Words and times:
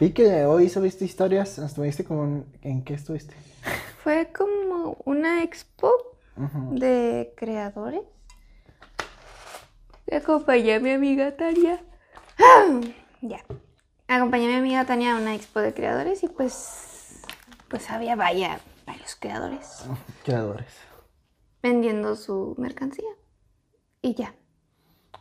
Vi 0.00 0.12
que 0.12 0.46
hoy 0.46 0.70
subiste 0.70 1.04
historias, 1.04 1.58
estuviste 1.58 2.04
como, 2.04 2.24
en, 2.24 2.46
¿en 2.62 2.82
qué 2.84 2.94
estuviste? 2.94 3.34
Fue 4.02 4.32
como 4.32 4.96
una 5.04 5.42
expo 5.42 5.92
de 6.70 7.34
creadores. 7.36 8.00
Acompañé 10.10 10.76
a 10.76 10.80
mi 10.80 10.90
amiga 10.92 11.36
Tania. 11.36 11.82
Ya. 13.22 13.44
Acompañé 14.08 14.46
a 14.46 14.48
mi 14.48 14.54
amiga 14.56 14.86
Tania 14.86 15.14
a 15.14 15.20
una 15.20 15.34
expo 15.34 15.60
de 15.60 15.74
creadores 15.74 16.22
y 16.22 16.28
pues. 16.28 17.20
Pues 17.68 17.90
había 17.90 18.16
vaya, 18.16 18.58
varios 18.86 19.14
creadores 19.14 19.84
Creadores. 20.24 20.72
vendiendo 21.62 22.16
su 22.16 22.54
mercancía. 22.56 23.10
Y 24.00 24.14
ya. 24.14 24.34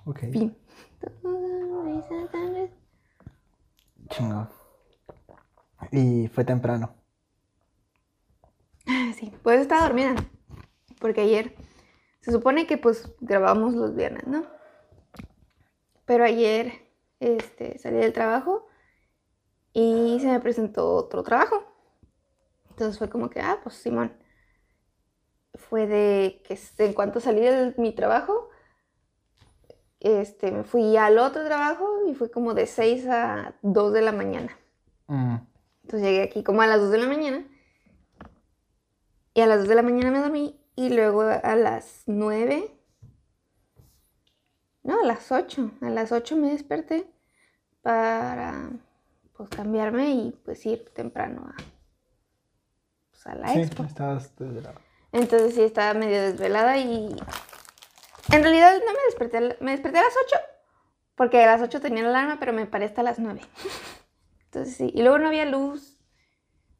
Ok. 0.05 0.20
Fin. 0.32 0.57
Chingón. 4.09 4.50
Y 5.91 6.27
fue 6.29 6.45
temprano. 6.45 6.95
Sí, 9.15 9.31
pues 9.43 9.61
estaba 9.61 9.83
dormida. 9.83 10.15
Porque 10.99 11.21
ayer 11.21 11.55
se 12.21 12.31
supone 12.31 12.65
que 12.65 12.77
pues 12.77 13.11
grabamos 13.19 13.73
los 13.73 13.95
viernes, 13.95 14.25
¿no? 14.27 14.45
Pero 16.05 16.23
ayer 16.23 16.73
este, 17.19 17.77
salí 17.77 17.97
del 17.97 18.13
trabajo 18.13 18.67
y 19.73 20.17
se 20.19 20.27
me 20.27 20.39
presentó 20.39 20.95
otro 20.95 21.23
trabajo. 21.23 21.63
Entonces 22.69 22.97
fue 22.97 23.09
como 23.09 23.30
que, 23.30 23.41
ah, 23.41 23.59
pues 23.61 23.75
Simón. 23.75 24.13
Fue 25.53 25.88
de 25.88 26.41
que 26.47 26.57
en 26.83 26.93
cuanto 26.93 27.19
salí 27.19 27.41
de 27.41 27.73
mi 27.77 27.93
trabajo, 27.93 28.49
este, 29.99 30.52
me 30.52 30.63
fui 30.63 30.95
al 30.95 31.19
otro 31.19 31.43
trabajo 31.45 31.88
y 32.07 32.16
fue 32.16 32.31
como 32.31 32.53
de 32.53 32.66
6 32.66 33.05
a 33.07 33.55
2 33.61 33.93
de 33.93 34.02
la 34.02 34.11
mañana. 34.11 34.57
Mm. 35.07 35.35
Entonces 35.89 36.07
llegué 36.07 36.21
aquí 36.21 36.43
como 36.43 36.61
a 36.61 36.67
las 36.67 36.81
2 36.81 36.91
de 36.91 36.98
la 36.99 37.07
mañana. 37.07 37.43
Y 39.33 39.41
a 39.41 39.47
las 39.47 39.61
2 39.61 39.69
de 39.69 39.73
la 39.73 39.81
mañana 39.81 40.11
me 40.11 40.19
dormí. 40.19 40.64
Y 40.75 40.91
luego 40.91 41.23
a 41.23 41.55
las 41.55 42.03
9. 42.05 42.72
No, 44.83 44.99
a 45.02 45.03
las 45.03 45.31
8. 45.31 45.72
A 45.81 45.89
las 45.89 46.11
8 46.11 46.36
me 46.36 46.52
desperté 46.52 47.11
para 47.81 48.69
pues 49.36 49.49
cambiarme 49.49 50.11
y 50.11 50.31
pues 50.45 50.64
ir 50.67 50.86
temprano 50.94 51.47
a, 51.47 51.55
pues, 53.09 53.25
a 53.25 53.33
la 53.33 53.47
Sí, 53.47 53.61
expo. 53.61 53.83
estabas 53.83 54.36
desde 54.36 54.61
la... 54.61 54.75
Entonces 55.11 55.55
sí 55.55 55.64
estaba 55.64 55.95
medio 55.95 56.21
desvelada 56.21 56.77
y 56.77 57.16
en 58.31 58.44
realidad 58.44 58.73
no 58.86 58.92
me 58.94 58.99
desperté, 59.08 59.58
me 59.59 59.71
desperté 59.71 59.97
a 59.97 60.03
las 60.03 60.14
8 60.27 60.38
porque 61.16 61.42
a 61.42 61.47
las 61.47 61.61
8 61.64 61.81
tenía 61.81 62.03
la 62.03 62.09
alarma, 62.09 62.38
pero 62.39 62.53
me 62.53 62.67
paré 62.67 62.86
hasta 62.86 63.02
las 63.02 63.17
9. 63.17 63.42
Entonces 64.52 64.75
sí, 64.75 64.92
y 64.95 65.03
luego 65.03 65.19
no 65.19 65.28
había 65.28 65.45
luz. 65.45 66.00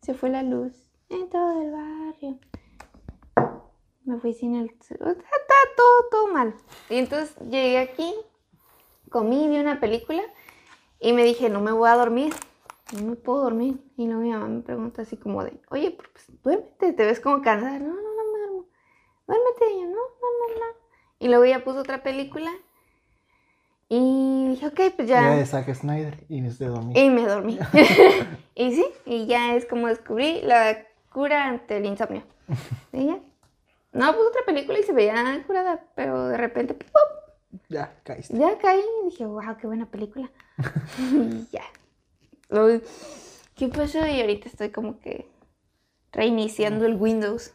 Se 0.02 0.16
fue 0.16 0.30
la 0.30 0.42
luz 0.42 0.74
en 1.10 1.30
todo 1.30 1.62
el 1.62 1.72
barrio. 1.72 2.40
Me 4.06 4.18
fui 4.20 4.34
sin 4.34 4.56
el. 4.56 4.72
Está 4.72 5.04
todo, 5.06 6.10
todo 6.10 6.28
mal. 6.34 6.56
Y 6.90 6.98
entonces 6.98 7.36
llegué 7.48 7.78
aquí, 7.78 8.12
comí, 9.12 9.48
vi 9.48 9.60
una 9.60 9.80
película 9.80 10.24
y 11.00 11.14
me 11.14 11.24
dije, 11.24 11.50
no 11.50 11.62
me 11.62 11.72
voy 11.72 11.90
a 11.90 11.96
dormir. 11.96 12.34
No 12.96 13.04
me 13.04 13.16
puedo 13.16 13.44
dormir. 13.44 13.80
Y 13.98 14.08
luego 14.08 14.22
mi 14.22 14.32
mamá 14.32 14.48
me 14.48 14.62
pregunta 14.62 15.04
así 15.04 15.16
como 15.16 15.44
de, 15.44 15.62
oye, 15.70 15.92
pues 15.92 16.26
duérmete, 16.42 16.94
te 16.94 17.06
ves 17.06 17.20
como 17.20 17.44
cansada. 17.44 17.78
No, 17.78 17.90
no, 17.90 18.02
no 18.02 18.32
me 18.32 18.40
duermo. 18.40 18.66
Duérmete. 19.28 19.74
Y 19.74 19.82
yo, 19.82 19.86
no, 19.86 19.92
no, 19.92 19.98
no, 20.40 20.56
no. 20.56 20.66
Y 21.20 21.28
luego 21.28 21.44
ella 21.44 21.64
puso 21.64 21.82
otra 21.82 22.02
película. 22.02 22.52
Y 23.90 24.50
dije, 24.50 24.68
ok, 24.68 24.80
pues 24.96 25.08
Ya 25.08 25.22
ya. 25.22 25.36
de 25.36 25.46
Zack 25.46 25.74
Snyder 25.74 26.24
y 26.30 26.42
me 26.42 26.50
de 26.50 26.68
dormir. 26.68 26.98
Y 26.98 27.10
me 27.10 27.26
dormí. 27.26 27.58
y 28.56 28.76
sí, 28.76 28.86
y 29.06 29.26
ya 29.26 29.56
es 29.56 29.66
como 29.66 29.88
descubrí 29.88 30.42
la 30.44 30.78
cura 31.12 31.48
ante 31.48 31.78
el 31.78 31.86
insomnio. 31.86 32.24
Y 32.94 33.08
ya. 33.08 33.20
No, 33.92 34.14
puse 34.14 34.28
otra 34.28 34.42
película 34.46 34.78
y 34.80 34.84
se 34.84 34.94
veía 34.94 35.44
curada, 35.48 35.84
pero 35.96 36.28
de 36.28 36.38
repente, 36.38 36.76
¡pum! 36.76 37.60
Ya, 37.70 37.96
caíste. 38.04 38.38
Ya 38.38 38.56
caí 38.60 38.84
y 39.02 39.10
dije, 39.10 39.26
wow, 39.26 39.58
qué 39.60 39.66
buena 39.66 39.88
película. 39.88 40.30
y 41.12 41.48
ya. 41.52 41.64
Luego, 42.50 42.82
¿Qué 43.60 43.68
pasó? 43.68 44.08
Y 44.08 44.22
ahorita 44.22 44.48
estoy 44.48 44.70
como 44.70 45.00
que 45.02 45.30
reiniciando 46.14 46.86
el 46.86 46.96
Windows. 46.96 47.54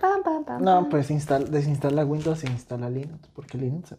Pam, 0.00 0.24
pam, 0.24 0.44
pam, 0.44 0.62
No, 0.64 0.88
pues 0.88 1.12
instala, 1.12 1.44
desinstala 1.44 2.04
Windows 2.04 2.42
e 2.42 2.48
instala 2.48 2.90
Linux, 2.90 3.28
porque 3.32 3.56
Linux... 3.56 3.94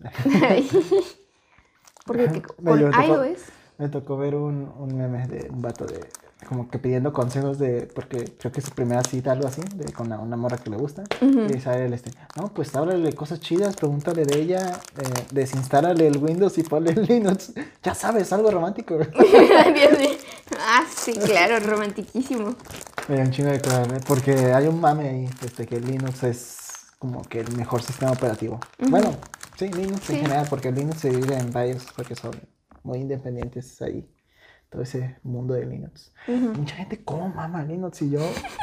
Porque 2.05 2.25
con 2.27 2.41
tocó- 2.79 3.03
iOS. 3.03 3.39
Me 3.77 3.89
tocó 3.89 4.15
ver 4.17 4.35
un, 4.35 4.71
un 4.77 4.95
meme 4.95 5.27
de 5.27 5.49
un 5.49 5.61
vato 5.61 5.85
de 5.85 6.07
como 6.47 6.69
que 6.69 6.79
pidiendo 6.79 7.13
consejos 7.13 7.59
de 7.59 7.87
porque 7.93 8.25
creo 8.39 8.51
que 8.51 8.59
es 8.61 8.65
su 8.65 8.71
primera 8.71 9.03
cita 9.03 9.31
algo 9.31 9.47
así 9.47 9.61
de 9.75 9.91
con 9.93 10.07
una, 10.07 10.19
una 10.19 10.35
morra 10.37 10.57
que 10.57 10.71
le 10.71 10.77
gusta 10.77 11.03
y 11.21 11.59
sale 11.59 11.85
el 11.85 11.93
este 11.93 12.11
no 12.35 12.47
pues 12.51 12.75
háblale 12.75 13.13
cosas 13.13 13.39
chidas 13.39 13.75
pregúntale 13.75 14.25
de 14.25 14.39
ella 14.39 14.79
eh, 14.99 15.03
desinstálale 15.31 16.07
el 16.07 16.17
Windows 16.17 16.57
y 16.57 16.63
ponle 16.63 16.91
el 16.93 17.03
Linux 17.05 17.53
ya 17.83 17.93
sabes 17.93 18.33
algo 18.33 18.49
romántico 18.49 18.97
Dios 18.97 19.99
mío. 19.99 20.09
Ah, 20.59 20.83
sí, 20.93 21.13
claro, 21.13 21.59
romantiquísimo. 21.59 22.55
me 23.07 23.15
dio 23.15 23.23
un 23.23 23.31
chingo 23.31 23.51
de 23.51 23.61
cosas, 23.61 23.87
¿eh? 23.89 24.01
porque 24.07 24.31
hay 24.53 24.67
un 24.67 24.79
mame 24.81 25.09
ahí 25.09 25.29
este 25.45 25.67
que 25.67 25.79
Linux 25.79 26.23
es 26.23 26.57
como 26.97 27.21
que 27.21 27.39
el 27.41 27.55
mejor 27.55 27.83
sistema 27.83 28.11
operativo 28.11 28.59
bueno 28.89 29.15
sí 29.67 29.71
Linux 29.71 30.09
en 30.09 30.17
general 30.17 30.47
porque 30.49 30.71
Linux 30.71 30.99
se 30.99 31.09
divide 31.09 31.37
en 31.37 31.51
varios 31.51 31.85
porque 31.95 32.15
son 32.15 32.31
muy 32.83 32.99
independientes 32.99 33.79
ahí 33.81 34.09
todo 34.69 34.81
ese 34.81 35.17
mundo 35.23 35.53
de 35.53 35.65
Linux. 35.65 36.13
Mucha 36.27 36.75
gente, 36.75 37.03
¿cómo 37.03 37.29
mama 37.29 37.61
Linux? 37.63 38.01
Y 38.01 38.09
yo, 38.11 38.19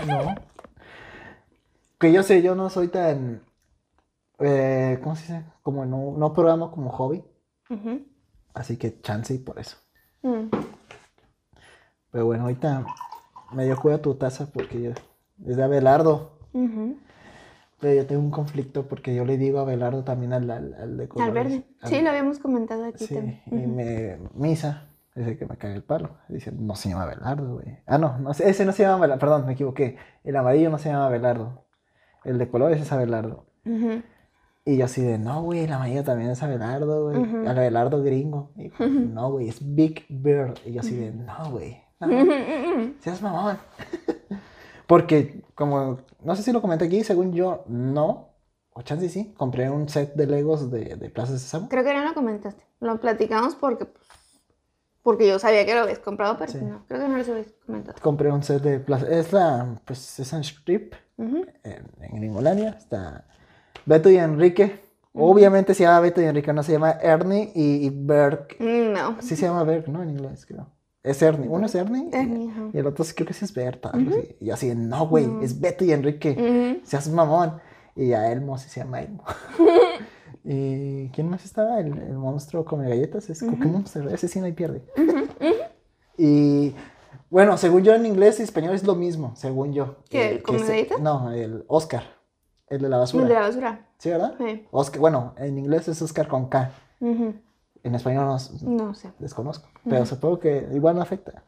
no. 0.07 0.35
Que 2.01 2.13
yo 2.13 2.23
sé, 2.23 2.43
yo 2.43 2.55
no 2.55 2.71
soy 2.71 2.89
tan. 2.89 3.43
eh, 4.39 4.99
¿Cómo 5.03 5.17
se 5.17 5.23
dice? 5.23 5.45
Como 5.63 5.85
no, 5.85 6.15
no 6.17 6.33
programo 6.33 6.71
como 6.71 6.91
hobby. 6.91 7.25
Así 8.55 8.77
que 8.77 9.01
chance 9.01 9.35
y 9.35 9.39
por 9.39 9.59
eso. 9.59 9.77
Mm. 10.23 10.49
Pero 12.13 12.25
bueno, 12.27 12.45
ahorita 12.45 12.87
me 13.53 13.65
dio 13.65 13.77
cuidado 13.77 14.01
tu 14.01 14.15
taza 14.15 14.47
porque 14.53 14.81
yo. 14.81 14.91
Es 15.45 15.57
de 15.57 15.63
Abelardo. 15.63 16.39
Ujú. 16.53 16.99
Pero 17.81 17.95
yo 17.95 18.07
tengo 18.07 18.23
un 18.23 18.31
conflicto 18.31 18.87
porque 18.89 19.15
yo 19.15 19.25
le 19.25 19.39
digo 19.39 19.61
Abelardo 19.61 20.03
también 20.05 20.33
al, 20.33 20.51
al, 20.51 20.75
al 20.75 20.97
de 20.97 21.03
Al 21.05 21.09
colores. 21.09 21.35
verde. 21.35 21.65
Al- 21.81 21.91
Sí, 21.91 22.01
lo 22.03 22.11
habíamos 22.11 22.39
comentado 22.41 22.85
aquí 22.85 23.05
Sí, 23.07 23.15
también. 23.15 23.41
y 23.47 23.55
me. 23.67 24.19
Misa. 24.35 24.85
Ese 25.15 25.37
que 25.37 25.47
me 25.47 25.57
cae 25.57 25.75
el 25.75 25.83
palo. 25.83 26.11
Dice, 26.29 26.53
no 26.53 26.75
se 26.77 26.89
llama 26.91 27.03
Abelardo, 27.05 27.55
güey. 27.55 27.79
Ah, 27.87 27.99
no, 27.99 28.19
no 28.19 28.31
ese 28.31 28.65
no 28.65 28.73
se 28.73 28.83
llama 28.85 28.97
Abelardo. 28.99 29.21
Perdón, 29.21 29.47
me 29.47 29.53
equivoqué. 29.55 29.97
El 30.25 30.37
amarillo 30.37 30.71
no 30.71 30.79
se 30.79 30.91
llama 30.91 31.07
Abelardo. 31.07 31.65
El 32.25 32.39
de 32.39 32.49
colores 32.49 32.81
es 32.81 32.93
Abelardo. 32.93 33.47
Ujú. 33.65 34.03
Y 34.65 34.77
yo 34.77 34.85
así 34.85 35.01
de, 35.03 35.19
no, 35.19 35.43
güey, 35.43 35.61
el 35.65 35.73
amarillo 35.73 36.05
también 36.05 36.31
es 36.31 36.43
Abelardo, 36.43 37.05
güey. 37.11 37.19
Ujú. 37.19 37.37
El 37.39 37.49
Abelardo 37.49 38.03
gringo. 38.03 38.51
Y, 38.57 38.69
Ujú. 38.69 38.85
no, 38.89 39.33
güey, 39.33 39.49
es 39.49 39.59
Big 39.75 40.05
Bird. 40.09 40.59
Y 40.67 40.73
yo 40.73 40.81
así 40.81 40.95
de, 40.95 41.11
no, 41.13 41.51
güey. 41.51 41.79
No, 42.01 42.09
seas 43.01 43.21
mamón. 43.23 43.57
Porque, 44.89 45.45
como, 45.55 45.99
no 46.25 46.35
sé 46.35 46.43
si 46.43 46.51
lo 46.51 46.61
comenté 46.61 46.87
aquí, 46.87 47.05
según 47.05 47.33
yo, 47.33 47.63
no. 47.69 48.31
O 48.73 48.83
chance 48.83 49.09
sí, 49.09 49.35
compré 49.37 49.69
un 49.71 49.89
set 49.89 50.15
de 50.15 50.27
Legos 50.27 50.71
de, 50.71 50.97
de 50.97 51.11
Plaza 51.11 51.33
Sésamo. 51.39 51.69
Creo 51.69 51.85
que 51.85 51.93
no 51.95 52.05
lo 52.05 52.15
comentaste. 52.15 52.65
Lo 52.81 52.99
platicamos 53.01 53.55
porque, 53.55 53.85
pues, 53.85 54.07
porque 55.03 55.29
yo 55.29 55.39
sabía 55.39 55.67
que 55.67 55.75
lo 55.75 55.81
habías 55.83 55.99
comprado, 55.99 56.37
pero 56.39 56.51
Sí. 56.53 56.59
no, 56.63 56.85
creo 56.89 57.01
que 57.03 57.09
no 57.09 57.17
lo 57.19 57.23
habías 57.33 57.53
comentado. 57.67 57.99
Compré 58.03 58.33
un 58.33 58.43
set 58.43 58.63
de 58.63 58.81
Plaza. 58.81 59.07
Es 59.09 59.33
la, 59.33 59.79
pues, 59.85 60.19
es 60.21 60.33
un 60.33 60.41
strip 60.43 60.95
en, 61.19 61.47
en 61.65 62.17
Gringolandia. 62.17 62.71
Está 62.71 63.27
Beto 63.85 64.09
y 64.11 64.17
Enrique. 64.17 64.81
Obviamente 65.13 65.75
se 65.75 65.83
llama 65.83 66.01
Beto 66.01 66.21
y 66.23 66.25
Enrique, 66.25 66.53
no 66.53 66.63
se 66.63 66.73
llama 66.73 66.93
Ernie 67.03 67.51
y, 67.55 67.87
y 67.87 67.91
Berg. 67.91 68.57
No. 68.61 69.21
Sí 69.21 69.35
se 69.37 69.47
llama 69.47 69.65
Berg, 69.65 69.89
¿no? 69.89 70.03
En 70.03 70.11
inglés, 70.11 70.47
creo. 70.47 70.69
Es 71.09 71.23
Ernie. 71.23 71.49
Uno 71.49 71.67
es 71.67 71.75
Ernie. 71.75 72.09
y- 72.13 72.17
Ernie, 72.17 72.51
ajá. 72.51 72.69
Y 72.73 72.79
el 72.79 72.87
otro 72.87 73.05
creo 73.15 73.27
que 73.27 73.35
sí 73.35 73.45
es 73.45 73.55
Berta. 73.55 73.91
algo 73.91 74.11
así. 74.11 74.37
Y 74.41 74.51
así, 74.51 74.75
no, 74.75 75.07
güey, 75.09 75.27
No. 75.27 75.43
es 75.43 75.59
Beto 75.61 75.85
y 75.85 75.93
Enrique. 75.93 76.31
Ujú. 76.33 76.87
Seas 76.87 77.09
mamón. 77.09 77.61
Y 77.97 78.09
ya 78.09 78.31
Elmo 78.31 78.59
sí 78.59 78.69
se 78.69 78.81
llama 78.81 79.01
Elmo. 79.03 79.25
¿Y 80.45 81.09
quién 81.11 81.29
más 81.29 81.45
estaba? 81.45 81.81
El, 81.81 81.87
el 81.99 82.15
monstruo 82.15 82.65
come 82.65 82.89
galletas. 82.89 83.29
Es 83.31 83.41
Cookie 83.43 83.67
Monster. 83.69 84.07
Ese 84.13 84.29
sí 84.29 84.39
no 84.41 84.47
hay 84.47 84.53
pierde. 84.53 84.83
Y 86.21 86.75
bueno, 87.31 87.57
según 87.59 87.85
yo 87.85 87.95
en 87.95 88.05
inglés 88.05 88.41
y 88.41 88.43
español 88.43 88.75
es 88.75 88.83
lo 88.85 88.97
mismo, 88.97 89.37
según 89.37 89.73
yo. 89.73 89.99
¿Qué, 90.11 90.21
Eh, 90.23 90.31
el 90.33 90.43
come 90.43 90.59
se- 90.59 90.67
galletas? 90.67 91.01
No, 91.01 91.31
el 91.31 91.65
Oscar. 91.69 92.03
El 92.69 92.83
de 92.83 92.89
la 92.89 92.97
El 92.97 93.01
basura. 93.01 93.29
de 93.29 93.35
la 93.35 93.41
basura. 93.41 93.87
¿Sí, 93.99 94.11
verdad? 94.11 94.35
Sí. 94.37 94.67
Oscar, 94.73 94.99
bueno, 95.01 95.35
en 95.39 95.57
inglés 95.59 95.87
es 95.87 96.03
Oscar 96.03 96.27
con 96.27 96.49
K. 96.49 96.73
Ujú. 97.01 97.35
En 97.83 97.95
español 97.95 98.27
no 98.27 98.37
No 98.63 98.95
sé. 98.95 99.13
desconozco. 99.19 99.69
Pero 99.89 100.05
supongo 100.07 100.39
que 100.41 100.69
igual 100.73 100.97
no 100.97 101.03
afecta. 101.03 101.43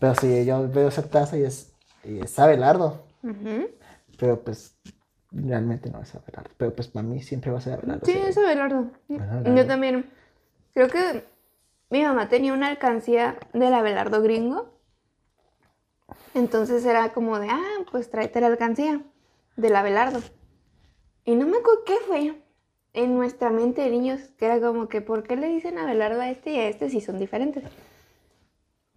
Pero 0.00 0.14
sí, 0.14 0.44
yo 0.44 0.68
veo 0.68 0.88
esa 0.88 1.02
taza 1.02 1.36
y 1.38 1.42
es, 1.44 1.72
y 2.04 2.20
es 2.20 2.38
Abelardo. 2.38 3.04
Pero 4.18 4.40
pues 4.42 4.76
realmente 5.30 5.90
no 5.90 6.00
es 6.02 6.14
Abelardo. 6.14 6.50
Pero 6.56 6.74
pues 6.74 6.88
para 6.88 7.06
mí 7.06 7.22
siempre 7.22 7.50
va 7.50 7.58
a 7.58 7.60
ser 7.60 7.74
Abelardo. 7.74 8.06
Sí, 8.06 8.12
sí. 8.12 8.18
es 8.18 8.38
Abelardo. 8.38 8.90
Abelardo. 9.10 9.54
Yo 9.54 9.66
también. 9.66 10.10
Creo 10.74 10.88
que 10.88 11.24
mi 11.90 12.02
mamá 12.02 12.28
tenía 12.28 12.52
una 12.52 12.68
alcancía 12.68 13.36
del 13.52 13.72
Abelardo 13.74 14.22
gringo. 14.22 14.74
Entonces 16.34 16.84
era 16.84 17.12
como 17.12 17.38
de, 17.38 17.48
ah, 17.48 17.62
pues 17.90 18.10
tráete 18.10 18.40
la 18.40 18.48
alcancía 18.48 19.00
del 19.56 19.74
Abelardo. 19.76 20.20
Y 21.24 21.34
no 21.34 21.46
me 21.46 21.56
acuerdo 21.58 21.82
qué 21.84 21.96
fue 22.06 22.42
en 22.96 23.14
nuestra 23.14 23.50
mente 23.50 23.82
de 23.82 23.90
niños, 23.90 24.20
que 24.38 24.46
era 24.46 24.58
como 24.58 24.88
que, 24.88 25.02
¿por 25.02 25.22
qué 25.22 25.36
le 25.36 25.48
dicen 25.48 25.78
Abelardo 25.78 26.20
a 26.22 26.30
este 26.30 26.50
y 26.50 26.58
a 26.58 26.68
este 26.68 26.88
si 26.88 27.02
son 27.02 27.18
diferentes? 27.18 27.62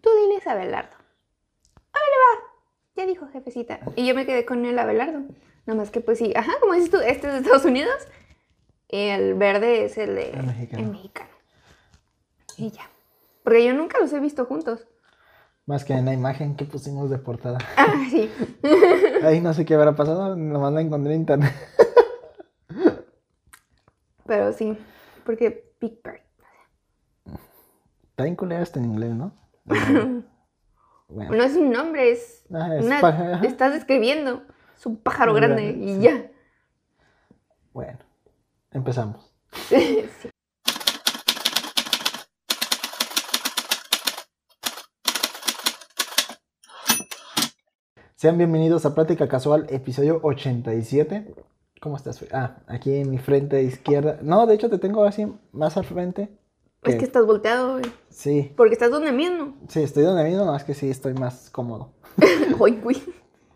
Tú 0.02 0.10
diles 0.24 0.48
Abelardo. 0.48 0.96
¡Órale 1.76 2.16
va! 2.24 2.48
Ya 2.96 3.06
dijo 3.06 3.28
jefecita. 3.28 3.82
Y 3.98 4.08
yo 4.08 4.16
me 4.16 4.26
quedé 4.26 4.46
con 4.46 4.66
el 4.66 4.80
Abelardo. 4.80 5.20
Nada 5.66 5.78
más 5.78 5.92
que 5.92 6.00
pues 6.00 6.18
sí, 6.18 6.32
ajá, 6.34 6.54
como 6.62 6.74
dices 6.74 6.90
tú, 6.92 6.98
este 6.98 7.28
es 7.28 7.34
de 7.34 7.40
Estados 7.40 7.66
Unidos. 7.66 7.94
El 8.88 9.34
verde 9.36 9.84
es 9.84 9.98
el 9.98 10.16
de 10.16 10.30
El 10.32 10.44
mexicano. 10.44 10.84
el 10.84 10.92
mexicano. 10.92 11.30
Y 12.58 12.72
ya. 12.72 12.90
Porque 13.44 13.66
yo 13.66 13.74
nunca 13.74 14.00
los 14.00 14.14
he 14.14 14.20
visto 14.22 14.46
juntos. 14.46 14.88
Más 15.66 15.84
que 15.84 15.94
en 15.94 16.06
la 16.06 16.14
imagen 16.14 16.56
que 16.56 16.64
pusimos 16.64 17.10
de 17.10 17.18
portada. 17.18 17.58
Ah, 17.76 17.94
sí. 18.10 18.32
Ahí 19.24 19.42
no 19.42 19.54
sé 19.54 19.66
qué 19.66 19.76
habrá 19.76 19.94
pasado, 19.96 20.38
nomás 20.38 20.72
la 20.72 20.82
encontré 20.82 21.14
en 21.14 21.20
internet. 21.20 21.54
Pero 24.30 24.54
sí. 24.54 24.78
Porque 25.26 25.74
Big 25.82 26.00
Bird. 26.04 26.22
Está 28.12 28.36
culera 28.36 28.62
hasta 28.62 28.80
en 28.80 28.86
inglés, 28.86 29.16
¿no? 29.16 29.34
Bueno, 31.12 31.32
No 31.36 31.44
es 31.44 31.56
un 31.56 31.72
nombre, 31.72 32.12
es. 32.12 32.46
Ah, 32.54 32.76
es 32.76 32.86
una- 32.86 33.42
estás 33.44 33.74
describiendo. 33.74 34.44
Es 34.78 34.86
un 34.86 34.98
pájaro 34.98 35.34
grande 35.34 35.72
grande, 35.74 35.84
y 35.84 35.96
sí. 35.96 36.02
ya. 36.02 36.32
bueno, 37.74 37.98
empezamos. 38.72 39.34
Sí. 39.68 40.30
Sean 48.16 48.38
bienvenidos 48.38 48.86
a 48.86 48.94
Plática 48.94 49.28
Casual, 49.28 49.66
episodio 49.70 50.20
87. 50.22 51.34
¿Cómo 51.80 51.96
estás? 51.96 52.24
Ah, 52.32 52.58
aquí 52.68 52.96
en 52.96 53.10
mi 53.10 53.18
frente 53.18 53.62
izquierda. 53.64 54.20
No, 54.22 54.46
de 54.46 54.56
hecho 54.56 54.70
te 54.70 54.78
tengo 54.80 55.04
así 55.06 55.28
más 55.52 55.78
al 55.78 55.86
frente. 55.86 56.30
Es 56.84 56.96
que 56.96 57.06
estás 57.06 57.26
volteado, 57.26 57.74
güey. 57.74 57.86
Sí, 58.10 58.54
Porque 58.56 58.74
estás 58.74 58.90
donde 58.92 59.12
mismo. 59.12 59.56
sí, 59.68 59.82
estoy 59.84 60.04
donde 60.04 60.24
mismo, 60.24 60.46
más 60.46 60.64
que 60.64 60.74
sí 60.74 60.90
estoy 60.90 61.14
más 61.14 61.50
cómodo. 61.50 61.92
Ay, 62.66 62.80
güey. 62.82 63.02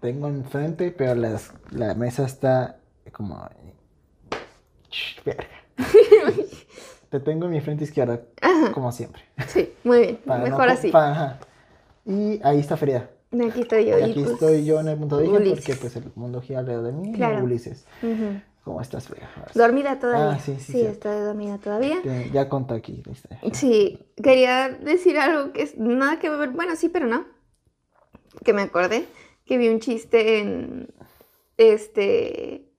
Tengo 0.01 0.27
enfrente, 0.27 0.91
pero 0.91 1.15
las- 1.15 1.53
la 1.71 1.95
mesa 1.95 2.25
está 2.25 2.79
como... 3.13 3.47
Verga. 5.25 5.45
Te 7.09 7.19
tengo 7.19 7.45
en 7.45 7.51
mi 7.51 7.61
frente 7.61 7.83
izquierda, 7.83 8.21
como 8.73 8.91
siempre. 8.91 9.23
Sí, 9.47 9.71
muy 9.83 9.99
bien. 9.99 10.17
Para 10.25 10.39
no 10.39 10.45
Mejor 10.49 10.69
así. 10.69 10.91
ajá. 10.93 11.39
Y 12.05 12.39
ahí 12.43 12.59
está 12.59 12.75
Frida. 12.75 13.09
Aquí 13.47 13.61
estoy 13.61 13.85
yo. 13.85 13.97
Y 13.97 14.01
y 14.01 14.03
aquí 14.11 14.19
pues, 14.21 14.31
estoy 14.33 14.65
yo 14.65 14.79
en 14.79 14.87
el 14.89 14.97
punto 14.97 15.17
de 15.17 15.27
Ulises. 15.29 15.59
porque 15.65 15.75
pues 15.75 15.95
el 15.95 16.11
mundo 16.15 16.41
gira 16.41 16.59
alrededor 16.59 16.85
de 16.85 16.91
mí 16.93 17.09
y 17.09 17.13
Claro. 17.13 17.43
Ulises. 17.43 17.85
ujú. 18.01 18.41
¿Cómo 18.63 18.79
estás, 18.79 19.07
Frida? 19.09 19.29
Dormida 19.55 19.99
todavía. 19.99 20.37
Ah, 20.37 20.39
sí, 20.39 20.55
sí, 20.57 20.71
Sí, 20.71 20.81
estoy 20.81 21.19
dormida 21.19 21.57
todavía. 21.57 21.97
Ya- 22.03 22.27
Ya 22.31 22.49
contó 22.49 22.73
aquí 22.75 23.03
la 23.05 23.11
historia. 23.11 23.39
Sí, 23.51 23.99
quería 24.23 24.69
decir 24.69 25.17
algo 25.17 25.51
que 25.51 25.63
es 25.63 25.77
nada 25.77 26.17
que 26.19 26.29
ver. 26.29 26.49
Bueno, 26.51 26.75
sí, 26.77 26.87
pero 26.87 27.05
no. 27.07 27.25
Que 28.45 28.53
me 28.53 28.61
acordé 28.61 29.05
que 29.45 29.57
vi 29.57 29.67
un 29.67 29.79
chiste 29.81 30.39
en. 30.39 30.87
Este. 31.57 32.69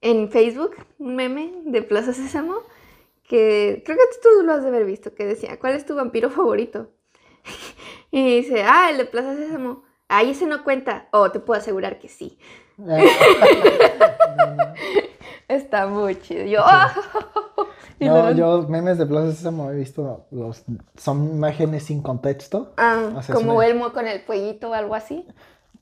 En 0.00 0.30
Facebook, 0.30 0.76
un 0.98 1.14
meme 1.14 1.52
de 1.64 1.82
Plaza 1.82 2.12
Sésamo. 2.12 2.54
Que 3.22 3.82
creo 3.84 3.96
que 3.98 4.18
tú 4.22 4.44
lo 4.44 4.52
has 4.52 4.62
de 4.62 4.68
haber 4.68 4.84
visto. 4.84 5.14
Que 5.14 5.26
decía: 5.26 5.58
¿Cuál 5.60 5.74
es 5.74 5.86
tu 5.86 5.94
vampiro 5.94 6.30
favorito? 6.30 6.90
y 8.10 8.38
dice: 8.38 8.64
Ah, 8.64 8.90
el 8.90 8.96
de 8.98 9.04
Plaza 9.04 9.36
Sésamo. 9.36 9.84
Ahí 10.12 10.30
ese 10.30 10.44
no 10.46 10.64
cuenta. 10.64 11.06
Oh, 11.12 11.30
te 11.30 11.38
puedo 11.40 11.58
asegurar 11.60 11.98
que 12.00 12.08
sí. 12.08 12.36
Está 15.48 15.86
muy 15.86 16.16
chido. 16.20 16.44
Yo, 16.44 16.60
No, 18.00 18.32
yo 18.32 18.66
memes 18.68 18.96
de 18.98 19.04
Plaza 19.06 19.32
Sésamo 19.32 19.70
he 19.70 19.76
visto 19.76 20.26
los 20.30 20.64
son 20.96 21.28
imágenes 21.34 21.84
sin 21.84 22.00
contexto. 22.02 22.72
Ah, 22.78 23.10
o 23.16 23.22
sea, 23.22 23.34
como 23.34 23.56
una- 23.56 23.66
Elmo 23.66 23.92
con 23.92 24.06
el 24.08 24.20
fueguito 24.20 24.70
o 24.70 24.74
algo 24.74 24.94
así. 24.94 25.26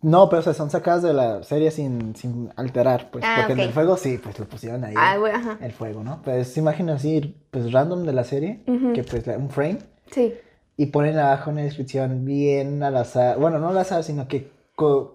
No, 0.00 0.28
pero 0.28 0.40
o 0.40 0.42
sea, 0.42 0.54
son 0.54 0.70
sacadas 0.70 1.02
de 1.02 1.12
la 1.12 1.42
serie 1.42 1.70
sin, 1.70 2.14
sin 2.16 2.52
alterar, 2.56 3.10
pues, 3.10 3.25
Ah, 3.26 3.36
porque 3.38 3.52
en 3.54 3.60
el 3.60 3.72
fuego 3.72 3.96
sí, 3.96 4.19
pues 4.19 4.38
lo 4.38 4.46
pusieron 4.46 4.84
ahí. 4.84 4.94
Ah, 4.96 5.16
güey, 5.16 5.32
ajá. 5.32 5.58
El 5.60 5.72
fuego, 5.72 6.04
¿no? 6.04 6.20
Pero 6.25 6.36
es 6.38 6.56
imagen 6.56 6.88
así, 6.90 7.36
pues 7.50 7.72
random 7.72 8.04
de 8.04 8.12
la 8.12 8.22
serie, 8.25 8.62
que 8.94 9.02
pues 9.04 9.26
un 9.26 9.50
frame, 9.50 9.78
Sí. 10.10 10.34
Y 10.78 10.86
ponen 10.86 11.19
abajo 11.19 11.50
una 11.50 11.62
descripción 11.62 12.25
bien 12.25 12.82
al 12.84 12.96
azar, 12.96 13.38
bueno, 13.38 13.60
no 13.60 13.70
al 13.70 13.78
azar, 13.78 14.04
sino 14.04 14.28
que 14.28 14.50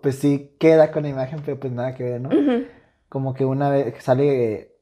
pues 0.04 0.20
sí 0.20 0.56
queda 0.60 0.92
con 0.92 1.04
la 1.04 1.10
imagen, 1.10 1.42
pero 1.46 1.60
pues 1.60 1.74
nada 1.74 1.96
que 1.96 2.04
ver, 2.04 2.22
¿no? 2.22 2.30
Como 3.10 3.34
que 3.34 3.46
una 3.46 3.70
vez 3.70 3.96
sale, 4.04 4.74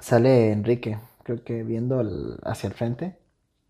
sale 0.00 0.52
Enrique, 0.52 0.98
creo 1.24 1.42
que 1.44 1.62
viendo 1.62 2.00
el- 2.00 2.38
hacia 2.44 2.68
el 2.68 2.74
frente, 2.74 3.18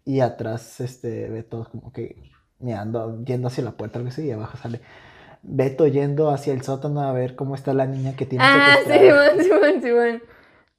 y 0.05 0.21
atrás 0.21 0.81
este 0.81 1.29
Beto 1.31 1.69
como 1.73 1.93
que 1.93 2.17
mirando, 2.61 3.23
yendo 3.25 3.49
hacia 3.49 3.65
la 3.65 3.73
puerta, 3.73 3.99
algo 3.99 4.11
así, 4.11 4.27
y 4.27 4.33
abajo 4.33 4.57
sale 4.59 4.81
Beto 5.43 5.87
yendo 5.87 6.31
hacia 6.31 6.55
el 6.55 6.63
sótano 6.63 7.03
a 7.03 7.13
ver 7.13 7.37
cómo 7.37 7.55
está 7.55 7.75
la 7.75 7.87
niña 7.87 8.17
que 8.17 8.27
tiene 8.27 8.45
Ah, 8.45 8.79
sí. 8.85 8.93
Simón, 8.93 9.45
Simón, 9.45 9.83
Simón. 9.83 10.23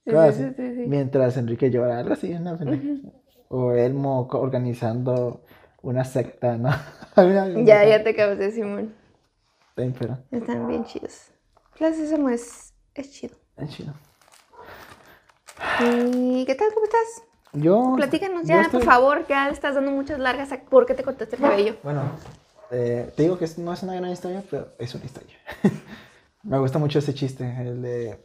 Sí, 0.05 0.11
Cosas 0.11 0.37
sí, 0.37 0.43
así. 0.45 0.55
sí, 0.57 0.69
sí, 0.69 0.75
sí. 0.75 0.87
Mientras 0.89 1.37
Enrique 1.37 1.71
llora, 1.71 1.99
algo 1.99 2.13
así, 2.13 2.29
¿no? 2.39 2.57
O 3.49 3.71
Elmo 3.71 4.27
organizando 4.31 5.41
una 5.81 6.03
secta, 6.03 6.57
¿no? 6.57 6.69
Ya, 7.65 7.83
ya 7.85 8.03
te 8.03 8.11
acabas 8.11 8.37
de 8.37 8.51
Simón. 8.51 8.93
Pero 9.75 10.17
Están 10.31 10.67
bien 10.67 10.85
chidos. 10.85 11.27
Plaza 11.77 11.95
Sésamo 11.95 12.29
es, 12.29 12.73
es 12.93 13.11
chido. 13.11 13.35
es 13.57 13.69
chido. 13.69 13.93
¿Y 15.79 16.45
qué 16.45 16.55
tal? 16.55 16.67
¿Cómo 16.73 16.85
estás? 16.85 17.23
Yo. 17.53 17.93
Platícanos 17.95 18.43
yo 18.43 18.49
ya, 18.49 18.61
estoy- 18.63 18.79
por 18.81 18.83
favor. 18.83 19.25
Ya 19.27 19.47
le 19.47 19.53
estás 19.53 19.75
dando 19.75 19.91
muchas 19.91 20.19
largas. 20.19 20.51
a- 20.51 20.61
¿Por 20.61 20.85
qué 20.85 20.93
te 20.93 21.03
cortaste 21.03 21.35
el 21.35 21.41
cabello? 21.41 21.75
Bueno, 21.83 22.01
eh, 22.71 23.11
te 23.15 23.23
digo 23.23 23.37
que 23.37 23.47
no 23.57 23.73
es 23.73 23.83
una 23.83 23.95
gran 23.95 24.11
historia, 24.11 24.43
pero 24.49 24.73
es 24.79 24.93
una 24.95 25.05
historia. 25.05 25.35
Me 26.43 26.59
gusta 26.59 26.79
mucho 26.79 26.99
ese 26.99 27.13
chiste, 27.13 27.43
el 27.61 27.81
de 27.81 28.23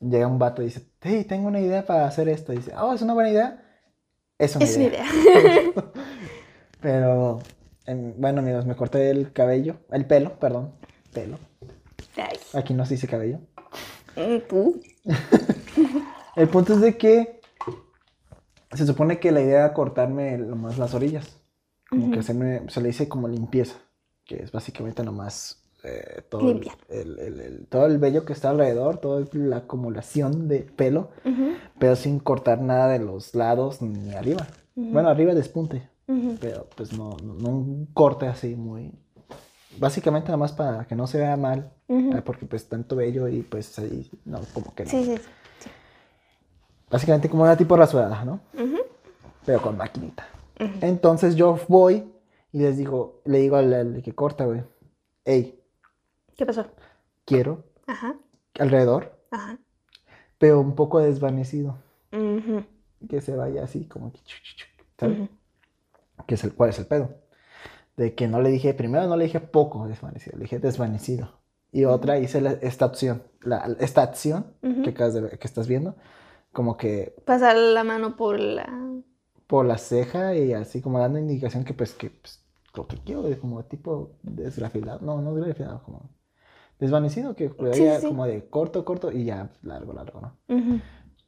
llega 0.00 0.26
un 0.26 0.38
vato 0.38 0.62
y 0.62 0.66
dice, 0.66 0.82
hey, 1.02 1.24
tengo 1.28 1.48
una 1.48 1.60
idea 1.60 1.84
para 1.86 2.06
hacer 2.06 2.28
esto. 2.28 2.52
Y 2.52 2.56
dice, 2.56 2.72
oh, 2.76 2.92
es 2.94 3.02
una 3.02 3.14
buena 3.14 3.30
idea. 3.30 3.69
Es 4.40 4.56
una 4.56 4.64
Es 4.64 4.76
mi 4.78 4.84
idea. 4.86 5.04
idea. 5.12 5.62
Pero, 6.80 7.40
bueno, 8.16 8.40
amigos, 8.40 8.64
me 8.66 8.74
corté 8.74 9.10
el 9.10 9.32
cabello, 9.32 9.76
el 9.90 10.06
pelo, 10.06 10.38
perdón, 10.38 10.72
pelo. 11.12 11.38
Ay, 12.16 12.38
Aquí 12.54 12.74
no 12.74 12.84
se 12.86 12.94
dice 12.94 13.06
cabello. 13.06 13.38
mm, 14.16 14.38
¿Tú? 14.48 14.80
El 16.36 16.48
punto 16.48 16.74
es 16.74 16.80
de 16.80 16.96
que 16.96 17.40
se 18.72 18.86
supone 18.86 19.18
que 19.18 19.32
la 19.32 19.40
idea 19.42 19.58
era 19.64 19.74
cortarme 19.74 20.38
nomás 20.38 20.78
las 20.78 20.94
orillas. 20.94 21.40
Como 21.88 22.04
que 22.10 22.12
Ujú. 22.12 22.20
hacerme, 22.20 22.62
se 22.68 22.80
le 22.80 22.88
dice 22.88 23.08
como 23.08 23.28
limpieza, 23.28 23.76
que 24.24 24.42
es 24.44 24.52
básicamente 24.52 25.02
nomás 25.02 25.59
eh, 25.84 26.22
todo, 26.28 26.42
el, 26.48 26.54
Limpiar. 26.54 26.76
el- 26.88 27.18
el- 27.18 27.40
el- 27.40 27.66
todo 27.68 27.86
el 27.86 27.98
vello 27.98 28.24
que 28.24 28.32
está 28.32 28.50
alrededor, 28.50 28.98
toda 28.98 29.26
la 29.32 29.58
acumulación 29.58 30.48
de 30.48 30.60
pelo, 30.60 31.08
pero 31.78 31.96
sin 31.96 32.18
cortar 32.18 32.60
nada 32.60 32.88
de 32.88 32.98
los 32.98 33.34
lados 33.34 33.80
ni 33.82 34.12
arriba. 34.14 34.46
Bueno, 34.74 35.08
arriba 35.08 35.34
despunte, 35.34 35.88
ujú. 36.08 36.36
pero 36.40 36.66
pues 36.76 36.92
no, 36.92 37.16
no, 37.22 37.34
no 37.34 37.48
un 37.48 37.86
corte 37.92 38.26
así 38.26 38.54
muy... 38.56 38.92
Básicamente 39.78 40.26
nada 40.28 40.36
más 40.38 40.52
para 40.52 40.84
que 40.84 40.94
no 40.96 41.06
se 41.06 41.18
vea 41.18 41.36
mal, 41.36 41.72
eh, 41.88 42.22
porque 42.24 42.44
pues 42.46 42.68
tanto 42.68 42.96
vello 42.96 43.28
y 43.28 43.42
pues 43.42 43.78
ahí, 43.78 44.10
no, 44.24 44.40
como 44.52 44.74
que 44.74 44.84
no. 44.84 44.90
Sí, 44.90 45.04
sí, 45.04 45.16
sí. 45.16 45.70
Básicamente 46.90 47.28
como 47.28 47.44
una 47.44 47.56
tipo 47.56 47.76
rasurada, 47.76 48.24
¿no? 48.24 48.40
Pero 49.46 49.62
con 49.62 49.76
maquinita. 49.76 50.26
Entonces 50.80 51.36
yo 51.36 51.58
voy 51.68 52.12
y 52.52 52.58
les 52.58 52.76
digo, 52.76 53.22
le 53.24 53.38
digo 53.38 53.56
al, 53.56 53.72
al 53.72 54.02
que 54.02 54.12
corta, 54.14 54.44
güey, 54.44 54.62
hey, 55.24 55.59
¿Qué 56.40 56.46
pasó? 56.46 56.64
quiero 57.24 57.64
Ajá, 57.86 58.18
alrededor, 58.60 59.18
ajá. 59.30 59.58
pero 60.38 60.60
un 60.60 60.74
poco 60.74 60.98
desvanecido, 61.00 61.76
Ujú, 62.12 62.64
que 63.08 63.20
se 63.20 63.36
vaya 63.36 63.64
así 63.64 63.86
como 63.86 64.12
que, 64.12 64.20
¿sabes? 64.98 65.18
Que 66.26 66.34
es 66.34 66.44
el, 66.44 66.54
¿Cuál 66.54 66.70
es 66.70 66.78
el 66.78 66.86
pedo? 66.86 67.16
De 67.96 68.14
que 68.14 68.28
no 68.28 68.42
le 68.42 68.50
dije, 68.50 68.74
primero 68.74 69.06
no 69.08 69.16
le 69.16 69.24
dije 69.26 69.40
poco 69.40 69.88
desvanecido, 69.88 70.36
le 70.38 70.44
dije 70.44 70.58
desvanecido. 70.60 71.40
Y 71.72 71.84
otra 71.86 72.18
hice 72.18 72.40
la- 72.40 72.52
esta 72.52 72.86
opción, 72.86 73.24
la, 73.42 73.76
esta 73.80 74.02
acción 74.02 74.54
que, 74.82 74.90
acabas 74.90 75.14
de 75.14 75.22
ver- 75.22 75.38
que 75.40 75.48
estás 75.48 75.68
viendo, 75.68 75.96
como 76.52 76.76
que 76.78 77.14
Pasar 77.24 77.56
la 77.56 77.82
mano 77.84 78.16
por 78.16 78.38
la. 78.38 78.66
por 79.46 79.66
la 79.66 79.78
ceja 79.78 80.34
y 80.36 80.52
así 80.52 80.80
como 80.80 80.98
dando 80.98 81.18
indicación 81.18 81.64
que 81.64 81.74
pues 81.74 81.92
que 81.94 82.10
pues, 82.10 82.42
lo 82.74 82.86
que 82.86 82.96
quiero 82.98 83.24
como 83.40 83.64
tipo 83.64 84.16
desgrafilado, 84.22 85.00
no, 85.00 85.20
no 85.20 85.34
desgrafilado, 85.34 85.82
como 85.82 86.10
desvanecido, 86.80 87.36
que 87.36 87.50
quedaría 87.50 87.96
sí, 87.96 88.00
sí. 88.02 88.08
como 88.08 88.26
de 88.26 88.46
corto, 88.48 88.84
corto 88.84 89.12
y 89.12 89.24
ya 89.24 89.50
largo, 89.62 89.92
largo, 89.92 90.20
¿no? 90.20 90.36
Ujú. 90.48 90.80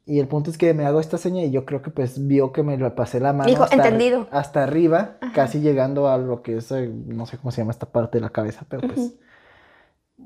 Y 0.05 0.19
el 0.19 0.27
punto 0.27 0.49
es 0.49 0.57
que 0.57 0.73
me 0.73 0.85
hago 0.85 0.99
esta 0.99 1.17
seña 1.17 1.43
y 1.43 1.51
yo 1.51 1.63
creo 1.65 1.81
que 1.81 1.89
pues 1.91 2.27
vio 2.27 2.51
que 2.51 2.61
me 2.63 2.77
lo 2.77 2.93
pasé 2.93 3.21
la 3.21 3.31
mano 3.31 3.49
Dijo, 3.49 3.63
hasta, 3.63 3.75
"Entendido". 3.75 4.27
hasta 4.31 4.63
arriba, 4.63 5.17
Ajá. 5.21 5.31
casi 5.33 5.61
llegando 5.61 6.09
a 6.09 6.17
lo 6.17 6.41
que 6.41 6.57
es, 6.57 6.71
eh, 6.73 6.91
no 7.07 7.25
sé 7.25 7.37
cómo 7.37 7.51
se 7.51 7.61
llama 7.61 7.71
esta 7.71 7.85
parte 7.85 8.17
de 8.17 8.21
la 8.21 8.29
cabeza, 8.31 8.65
pero 8.67 8.81
pues, 8.85 8.99
Ujú. 8.99 9.17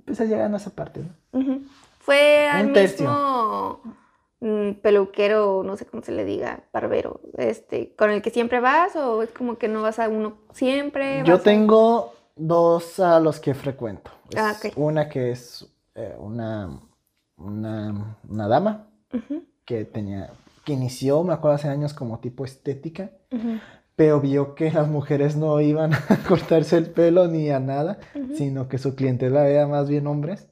pues 0.05 0.19
llegando 0.21 0.57
a 0.57 0.59
esa 0.59 0.71
parte, 0.71 1.01
¿no? 1.31 1.59
Fue 1.99 2.47
al 2.47 2.67
Un 2.67 2.71
mismo 2.71 3.81
mm, 4.39 4.71
peluquero, 4.81 5.63
no 5.63 5.75
sé 5.77 5.85
cómo 5.85 6.01
se 6.03 6.11
le 6.11 6.23
diga, 6.25 6.63
barbero, 6.71 7.21
este, 7.37 7.93
con 7.95 8.09
el 8.11 8.21
que 8.21 8.29
siempre 8.29 8.59
vas 8.59 8.95
o 8.95 9.21
es 9.23 9.29
como 9.31 9.57
que 9.57 9.67
no 9.67 9.81
vas 9.81 9.99
a 9.99 10.07
uno 10.09 10.37
siempre. 10.53 11.23
Yo 11.25 11.39
tengo 11.39 12.13
dos 12.37 12.99
a 12.99 13.19
los 13.19 13.39
que 13.39 13.53
frecuento. 13.53 14.11
Ah. 14.35 14.53
Una 14.75 15.09
que 15.09 15.31
es 15.31 15.67
eh, 15.95 16.15
una, 16.19 16.79
una, 17.37 18.17
una 18.27 18.47
dama 18.47 18.87
que 19.65 19.85
tenía, 19.85 20.31
que 20.65 20.73
inició, 20.73 21.23
me 21.23 21.33
acuerdo 21.33 21.55
hace 21.55 21.67
años, 21.69 21.93
como 21.93 22.19
tipo 22.19 22.45
estética, 22.45 23.11
pero 23.95 24.21
vio 24.21 24.53
que 24.55 24.71
las 24.71 24.87
mujeres 24.87 25.35
no 25.35 25.59
iban 25.61 25.93
a 25.93 25.99
cortarse 26.27 26.77
el 26.77 26.89
pelo 26.91 27.27
ni 27.27 27.49
a 27.49 27.59
nada, 27.59 27.99
sino 28.35 28.67
que 28.67 28.77
su 28.77 28.95
clientela 28.95 29.47
era 29.49 29.67
más 29.67 29.89
bien 29.89 30.07
hombres. 30.07 30.47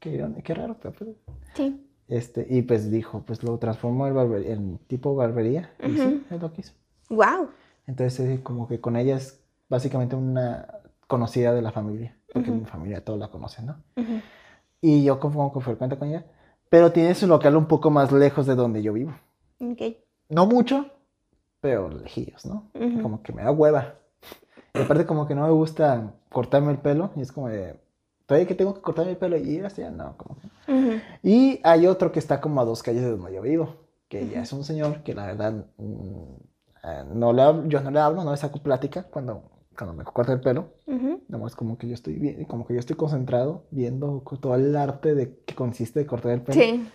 Qué, 0.00 0.24
qué 0.44 0.54
raro, 0.54 0.76
pero 0.80 0.94
pues, 0.94 1.10
Sí. 1.54 1.80
este, 2.08 2.46
y 2.50 2.62
pues 2.62 2.90
dijo, 2.90 3.22
pues 3.26 3.42
lo 3.42 3.58
transformó 3.58 4.06
en, 4.06 4.14
barber- 4.14 4.46
en 4.46 4.78
tipo 4.86 5.14
barbería, 5.14 5.70
y 5.82 5.96
sí, 5.96 6.24
es 6.30 6.40
lo 6.40 6.52
que 6.52 6.60
hizo. 6.60 6.74
Wow. 7.10 7.48
Entonces, 7.86 8.20
eh, 8.20 8.40
como 8.42 8.68
que 8.68 8.80
con 8.80 8.96
ella 8.96 9.16
es 9.16 9.40
básicamente 9.68 10.14
una 10.16 10.68
conocida 11.06 11.52
de 11.52 11.62
la 11.62 11.72
familia, 11.72 12.16
porque 12.32 12.50
Ujú. 12.50 12.60
mi 12.60 12.66
familia 12.66 13.04
todos 13.04 13.18
la 13.18 13.28
conocen, 13.28 13.66
¿no? 13.66 13.76
Y 14.80 15.04
yo 15.04 15.18
como 15.20 15.52
que 15.52 15.60
frecuento 15.60 15.98
con 15.98 16.08
ella, 16.08 16.26
pero 16.68 16.92
tiene 16.92 17.14
su 17.14 17.26
local 17.26 17.56
un 17.56 17.66
poco 17.66 17.90
más 17.90 18.12
lejos 18.12 18.46
de 18.46 18.54
donde 18.54 18.82
yo 18.82 18.92
vivo. 18.92 19.12
Ok. 19.60 19.96
No 20.28 20.46
mucho, 20.46 20.86
pero 21.60 21.88
lejillos, 21.88 22.44
¿no? 22.44 22.70
Ujú. 22.74 23.00
Como 23.02 23.22
que 23.22 23.32
me 23.32 23.42
da 23.42 23.50
hueva. 23.50 23.94
Y 24.74 24.80
aparte 24.80 25.06
como 25.06 25.26
que 25.26 25.34
no 25.34 25.42
me 25.46 25.52
gusta 25.52 26.14
cortarme 26.30 26.72
el 26.72 26.78
pelo, 26.78 27.10
y 27.16 27.20
es 27.22 27.30
como 27.32 27.48
de, 27.48 27.78
todavía 28.26 28.46
que 28.48 28.54
tengo 28.54 28.74
que 28.74 28.80
cortarme 28.80 29.12
el 29.12 29.16
pelo 29.16 29.36
y 29.36 29.42
ir 29.48 29.64
hacia, 29.66 29.90
no, 29.90 30.16
como 30.16 30.36
que... 30.40 30.48
Y 31.22 31.60
hay 31.62 31.86
otro 31.86 32.10
que 32.12 32.18
está 32.18 32.40
como 32.40 32.60
a 32.60 32.64
dos 32.64 32.82
calles 32.82 33.02
de 33.02 33.10
donde 33.16 33.32
yo 33.32 33.40
vivo, 33.42 33.76
que 34.08 34.28
ya 34.28 34.42
es 34.42 34.52
un 34.52 34.64
señor 34.64 35.02
que 35.02 35.14
la 35.14 35.26
verdad 35.26 35.52
mm, 35.78 36.34
eh, 36.84 37.04
no 37.14 37.32
le, 37.32 37.42
hab- 37.42 37.68
yo 37.68 37.80
no 37.80 37.90
le 37.90 38.00
hablo, 38.00 38.24
no 38.24 38.32
le 38.32 38.36
saco 38.36 38.58
plática 38.62 39.04
cuando, 39.04 39.42
cuando 39.76 39.94
me 39.94 40.04
corto 40.04 40.32
el 40.32 40.40
pelo. 40.40 40.68
Ujú. 40.86 41.22
Nomás 41.28 41.56
como 41.56 41.78
que 41.78 41.88
yo 41.88 41.94
estoy 41.94 42.14
bien, 42.14 42.44
como 42.44 42.66
que 42.66 42.74
yo 42.74 42.80
estoy 42.80 42.96
concentrado 42.96 43.64
viendo 43.70 44.22
todo 44.40 44.54
el 44.54 44.76
arte 44.76 45.14
de 45.14 45.38
que 45.46 45.54
consiste 45.54 46.00
de 46.00 46.06
cortar 46.06 46.32
el 46.32 46.42
pelo. 46.42 46.60
Sí. 46.60 46.88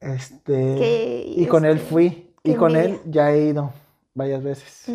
Este, 0.00 0.78
Que, 0.78 1.24
y 1.28 1.46
con 1.46 1.64
él 1.64 1.76
este, 1.76 1.88
fui, 1.88 2.34
y 2.42 2.54
con 2.54 2.74
él 2.76 2.98
ya 3.06 3.32
he 3.32 3.46
ido 3.48 3.72
varias 4.14 4.42
veces. 4.42 4.90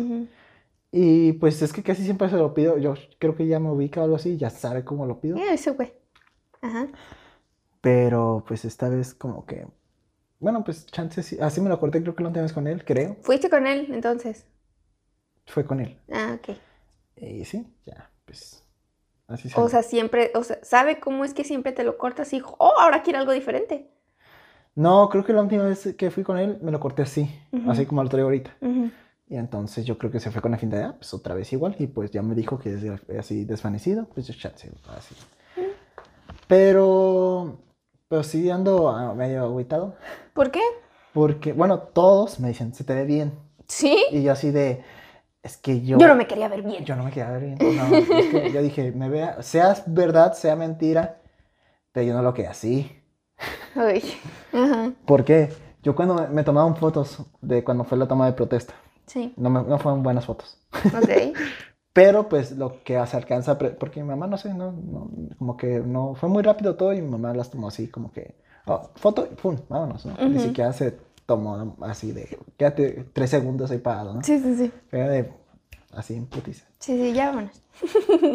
Y 0.92 1.32
pues 1.34 1.60
es 1.62 1.72
que 1.72 1.82
casi 1.82 2.04
siempre 2.04 2.28
se 2.30 2.36
lo 2.36 2.54
pido, 2.54 2.78
yo 2.78 2.94
creo 3.18 3.34
que 3.36 3.46
ya 3.46 3.58
me 3.60 3.70
ubica 3.70 4.00
o 4.00 4.04
algo 4.04 4.16
así, 4.16 4.36
ya 4.36 4.50
sabe 4.50 4.84
cómo 4.84 5.06
lo 5.06 5.20
pido. 5.20 5.36
Ya, 5.36 5.52
ese 5.52 5.70
güey. 5.72 5.92
Ajá. 6.62 6.88
Pero 7.80 8.44
pues 8.46 8.64
esta 8.64 8.88
vez 8.88 9.14
como 9.14 9.46
que, 9.46 9.66
bueno, 10.40 10.64
pues 10.64 10.86
chances, 10.86 11.26
sí- 11.26 11.38
así 11.40 11.60
me 11.60 11.68
lo 11.70 11.80
corté, 11.80 12.02
creo 12.02 12.14
que 12.16 12.22
la 12.22 12.30
última 12.30 12.44
vez 12.44 12.52
con 12.52 12.66
él, 12.66 12.84
creo, 12.84 13.16
¿Fuiste 13.22 13.48
con 13.50 13.66
él 13.66 13.88
entonces? 13.92 14.46
fue 15.46 15.64
con 15.64 15.80
él. 15.80 15.98
Ah, 16.12 16.36
ok. 16.38 16.56
Y 17.20 17.44
sí, 17.44 17.66
ya, 17.86 18.10
pues 18.24 18.64
así 19.26 19.48
O 19.56 19.68
sea, 19.68 19.82
siempre, 19.82 20.30
o 20.34 20.42
sea, 20.42 20.58
¿sabe 20.62 21.00
cómo 21.00 21.24
es 21.24 21.34
que 21.34 21.44
siempre 21.44 21.72
te 21.72 21.84
lo 21.84 21.98
cortas 21.98 22.32
y, 22.32 22.42
oh, 22.58 22.74
ahora 22.78 23.02
quiere 23.02 23.18
algo 23.18 23.32
diferente? 23.32 23.90
No, 24.74 25.08
creo 25.08 25.24
que 25.24 25.32
la 25.32 25.42
última 25.42 25.64
vez 25.64 25.94
que 25.96 26.10
fui 26.10 26.22
con 26.22 26.38
él 26.38 26.58
me 26.62 26.70
lo 26.70 26.78
corté 26.78 27.02
así, 27.02 27.28
así 27.66 27.84
como 27.84 28.02
lo 28.02 28.08
traigo 28.08 28.28
ahorita. 28.28 28.56
Y 29.30 29.36
entonces 29.36 29.84
yo 29.84 29.98
creo 29.98 30.10
que 30.10 30.20
se 30.20 30.30
fue 30.30 30.40
con 30.40 30.52
la 30.52 30.58
finta 30.58 30.76
de, 30.76 30.84
ah, 30.84 30.94
pues 30.96 31.12
otra 31.12 31.34
vez 31.34 31.52
igual. 31.52 31.74
Y 31.78 31.88
pues 31.88 32.10
ya 32.10 32.22
me 32.22 32.34
dijo 32.34 32.58
que 32.58 32.74
es 32.74 32.84
así 33.18 33.44
desvanecido, 33.44 34.06
pues 34.06 34.26
yo 34.28 34.34
chance, 34.34 34.70
así. 34.96 35.14
Pero, 36.46 37.58
pero 38.08 38.22
sí 38.22 38.48
ando 38.50 39.14
medio 39.14 39.42
agüitado. 39.42 39.96
¿Por 40.32 40.50
qué? 40.50 40.62
Porque, 41.12 41.52
bueno, 41.52 41.80
todos 41.80 42.38
me 42.38 42.48
dicen, 42.48 42.72
se 42.72 42.84
te 42.84 42.94
ve 42.94 43.04
bien. 43.04 43.32
¿Sí? 43.66 44.06
Y 44.12 44.22
yo 44.22 44.32
así 44.32 44.50
de, 44.50 44.82
es 45.42 45.56
que 45.56 45.80
yo... 45.82 45.98
Yo 45.98 46.08
no 46.08 46.14
me 46.14 46.26
quería 46.26 46.48
ver 46.48 46.62
bien. 46.62 46.84
Yo 46.84 46.96
no 46.96 47.04
me 47.04 47.10
quería 47.10 47.30
ver 47.30 47.42
bien. 47.44 47.58
No, 47.76 47.98
es 48.18 48.26
que 48.28 48.52
yo 48.52 48.62
dije, 48.62 48.92
me 48.92 49.08
vea, 49.08 49.42
sea 49.42 49.76
verdad, 49.86 50.32
sea 50.34 50.56
mentira, 50.56 51.20
pero 51.92 52.06
yo 52.06 52.14
no 52.14 52.22
lo 52.22 52.34
quería 52.34 52.50
así. 52.50 52.90
Ay. 53.74 54.02
Ajá. 54.52 54.92
¿Por 55.06 55.24
qué? 55.24 55.50
Yo 55.82 55.94
cuando 55.94 56.28
me, 56.28 56.42
tomaban 56.42 56.76
fotos 56.76 57.18
de 57.40 57.62
cuando 57.64 57.84
fue 57.84 57.96
la 57.98 58.08
toma 58.08 58.26
de 58.26 58.32
protesta, 58.32 58.74
Sí. 59.06 59.32
no, 59.36 59.48
me- 59.50 59.62
no 59.62 59.78
fueron 59.78 60.02
buenas 60.02 60.26
fotos. 60.26 60.58
Ok. 60.72 61.36
Pero 61.92 62.28
pues 62.28 62.52
lo 62.52 62.82
que 62.84 63.04
se 63.06 63.16
alcanza, 63.16 63.58
porque 63.58 64.02
mi 64.02 64.08
mamá 64.08 64.26
no 64.26 64.36
sé, 64.38 64.54
no, 64.54 64.70
no, 64.72 65.10
como 65.38 65.56
que 65.56 65.80
no, 65.80 66.14
fue 66.14 66.28
muy 66.28 66.42
rápido 66.42 66.76
todo 66.76 66.92
y 66.92 67.02
mi 67.02 67.08
mamá 67.08 67.34
las 67.34 67.50
tomó 67.50 67.68
así 67.68 67.88
como 67.88 68.12
que, 68.12 68.36
oh, 68.66 68.90
foto 68.94 69.26
pum, 69.42 69.56
vámonos, 69.68 70.06
¿no? 70.06 70.12
Ni 70.28 70.36
Ujú. 70.36 70.40
siquiera 70.40 70.72
se 70.72 70.96
tomó 71.28 71.76
así 71.82 72.12
de, 72.12 72.38
quédate 72.56 73.04
tres 73.12 73.28
segundos 73.28 73.70
ahí 73.70 73.76
parado, 73.78 74.14
¿no? 74.14 74.22
Sí, 74.24 74.40
sí, 74.40 74.56
sí. 74.56 74.72
Era 74.90 75.10
de, 75.10 75.30
así 75.92 76.14
en 76.14 76.24
putiza. 76.24 76.64
Sí, 76.78 76.96
sí, 76.96 77.12
ya 77.12 77.26
vámonos. 77.28 77.62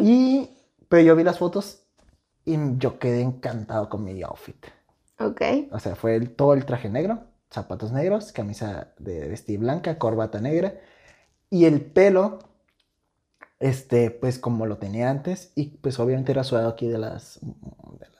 Y, 0.00 0.48
pero 0.88 1.02
yo 1.02 1.16
vi 1.16 1.24
las 1.24 1.38
fotos 1.40 1.82
y 2.44 2.56
yo 2.78 3.00
quedé 3.00 3.20
encantado 3.20 3.88
con 3.88 4.04
mi 4.04 4.22
outfit. 4.22 4.64
Ok. 5.18 5.42
O 5.72 5.80
sea, 5.80 5.96
fue 5.96 6.14
el- 6.14 6.36
todo 6.36 6.54
el 6.54 6.64
traje 6.66 6.88
negro, 6.88 7.24
zapatos 7.50 7.90
negros, 7.90 8.30
camisa 8.30 8.94
de 9.00 9.26
vestir 9.28 9.58
blanca, 9.58 9.98
corbata 9.98 10.40
negra 10.40 10.74
y 11.50 11.64
el 11.64 11.80
pelo, 11.80 12.38
este, 13.58 14.12
pues 14.12 14.38
como 14.38 14.66
lo 14.66 14.78
tenía 14.78 15.10
antes 15.10 15.50
y 15.56 15.66
pues 15.78 15.98
obviamente 15.98 16.32
rasurado 16.32 16.68
aquí 16.68 16.86
de 16.86 16.98
las, 16.98 17.40
de 17.42 18.06
las 18.06 18.13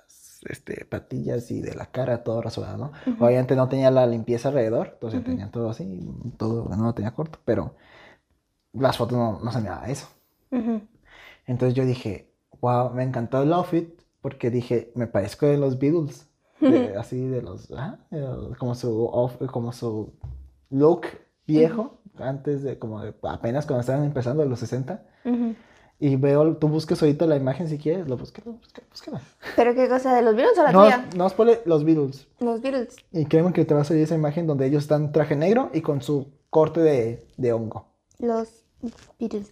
este, 0.48 0.84
patillas 0.84 1.50
y 1.50 1.60
de 1.60 1.74
la 1.74 1.86
cara, 1.86 2.22
todo 2.24 2.42
rasurado, 2.42 2.76
¿no? 2.78 2.92
Ujú. 3.12 3.24
Obviamente 3.24 3.56
no 3.56 3.68
tenía 3.68 3.90
la 3.90 4.06
limpieza 4.06 4.48
alrededor, 4.48 4.90
entonces 4.94 5.20
Ujú. 5.20 5.30
tenía 5.30 5.50
todo 5.50 5.70
así, 5.70 6.00
todo, 6.36 6.68
no 6.68 6.84
lo 6.84 6.94
tenía 6.94 7.12
corto, 7.14 7.38
pero 7.44 7.74
las 8.72 8.96
fotos 8.96 9.16
no, 9.16 9.40
no 9.42 9.52
se 9.52 9.60
me 9.60 9.68
daba 9.68 9.86
eso. 9.88 10.08
Ujú. 10.50 10.82
Entonces 11.46 11.74
yo 11.74 11.84
dije, 11.84 12.32
wow, 12.60 12.90
me 12.90 13.02
encantó 13.04 13.42
el 13.42 13.52
outfit 13.52 13.90
porque 14.20 14.50
dije, 14.50 14.92
me 14.94 15.06
parezco 15.06 15.46
de 15.46 15.58
los 15.58 15.78
Beatles, 15.78 16.28
de- 16.60 16.96
así 16.98 17.26
de 17.26 17.42
los, 17.42 17.70
ajá, 17.72 17.98
de 18.10 18.20
los- 18.20 18.56
como 18.56 18.74
su 18.74 19.06
off- 19.06 19.44
como 19.50 19.72
su 19.72 20.14
look 20.70 21.02
viejo, 21.46 21.98
antes 22.18 22.62
de, 22.62 22.78
como 22.78 23.00
de, 23.02 23.14
apenas 23.24 23.66
cuando 23.66 23.80
estaban 23.80 24.04
empezando, 24.04 24.44
los 24.44 24.60
60. 24.60 25.04
Y 26.06 26.16
veo, 26.16 26.54
tú 26.58 26.68
busques 26.68 27.00
ahorita 27.00 27.24
la 27.24 27.34
imagen 27.36 27.66
si 27.66 27.78
quieres, 27.78 28.06
lo 28.06 28.18
busques, 28.18 28.44
búsquela, 28.44 28.86
búsquela. 28.90 29.22
¿Pero 29.56 29.74
qué 29.74 29.88
cosa? 29.88 30.14
¿De 30.14 30.20
los 30.20 30.36
Beatles 30.36 30.58
o 30.58 30.62
la 30.62 30.70
No, 30.72 30.82
tuya? 30.84 31.08
no 31.16 31.24
los 31.64 31.84
Beatles. 31.84 32.26
Los 32.40 32.60
Beatles. 32.60 32.96
Y 33.10 33.24
créeme 33.24 33.54
que 33.54 33.64
te 33.64 33.72
va 33.72 33.80
a 33.80 33.84
salir 33.84 34.02
esa 34.02 34.14
imagen 34.14 34.46
donde 34.46 34.66
ellos 34.66 34.82
están 34.82 35.12
traje 35.12 35.34
negro 35.34 35.70
y 35.72 35.80
con 35.80 36.02
su 36.02 36.30
corte 36.50 36.80
de, 36.80 37.26
de 37.38 37.52
hongo. 37.54 37.86
Los 38.18 38.50
Beatles. 39.18 39.50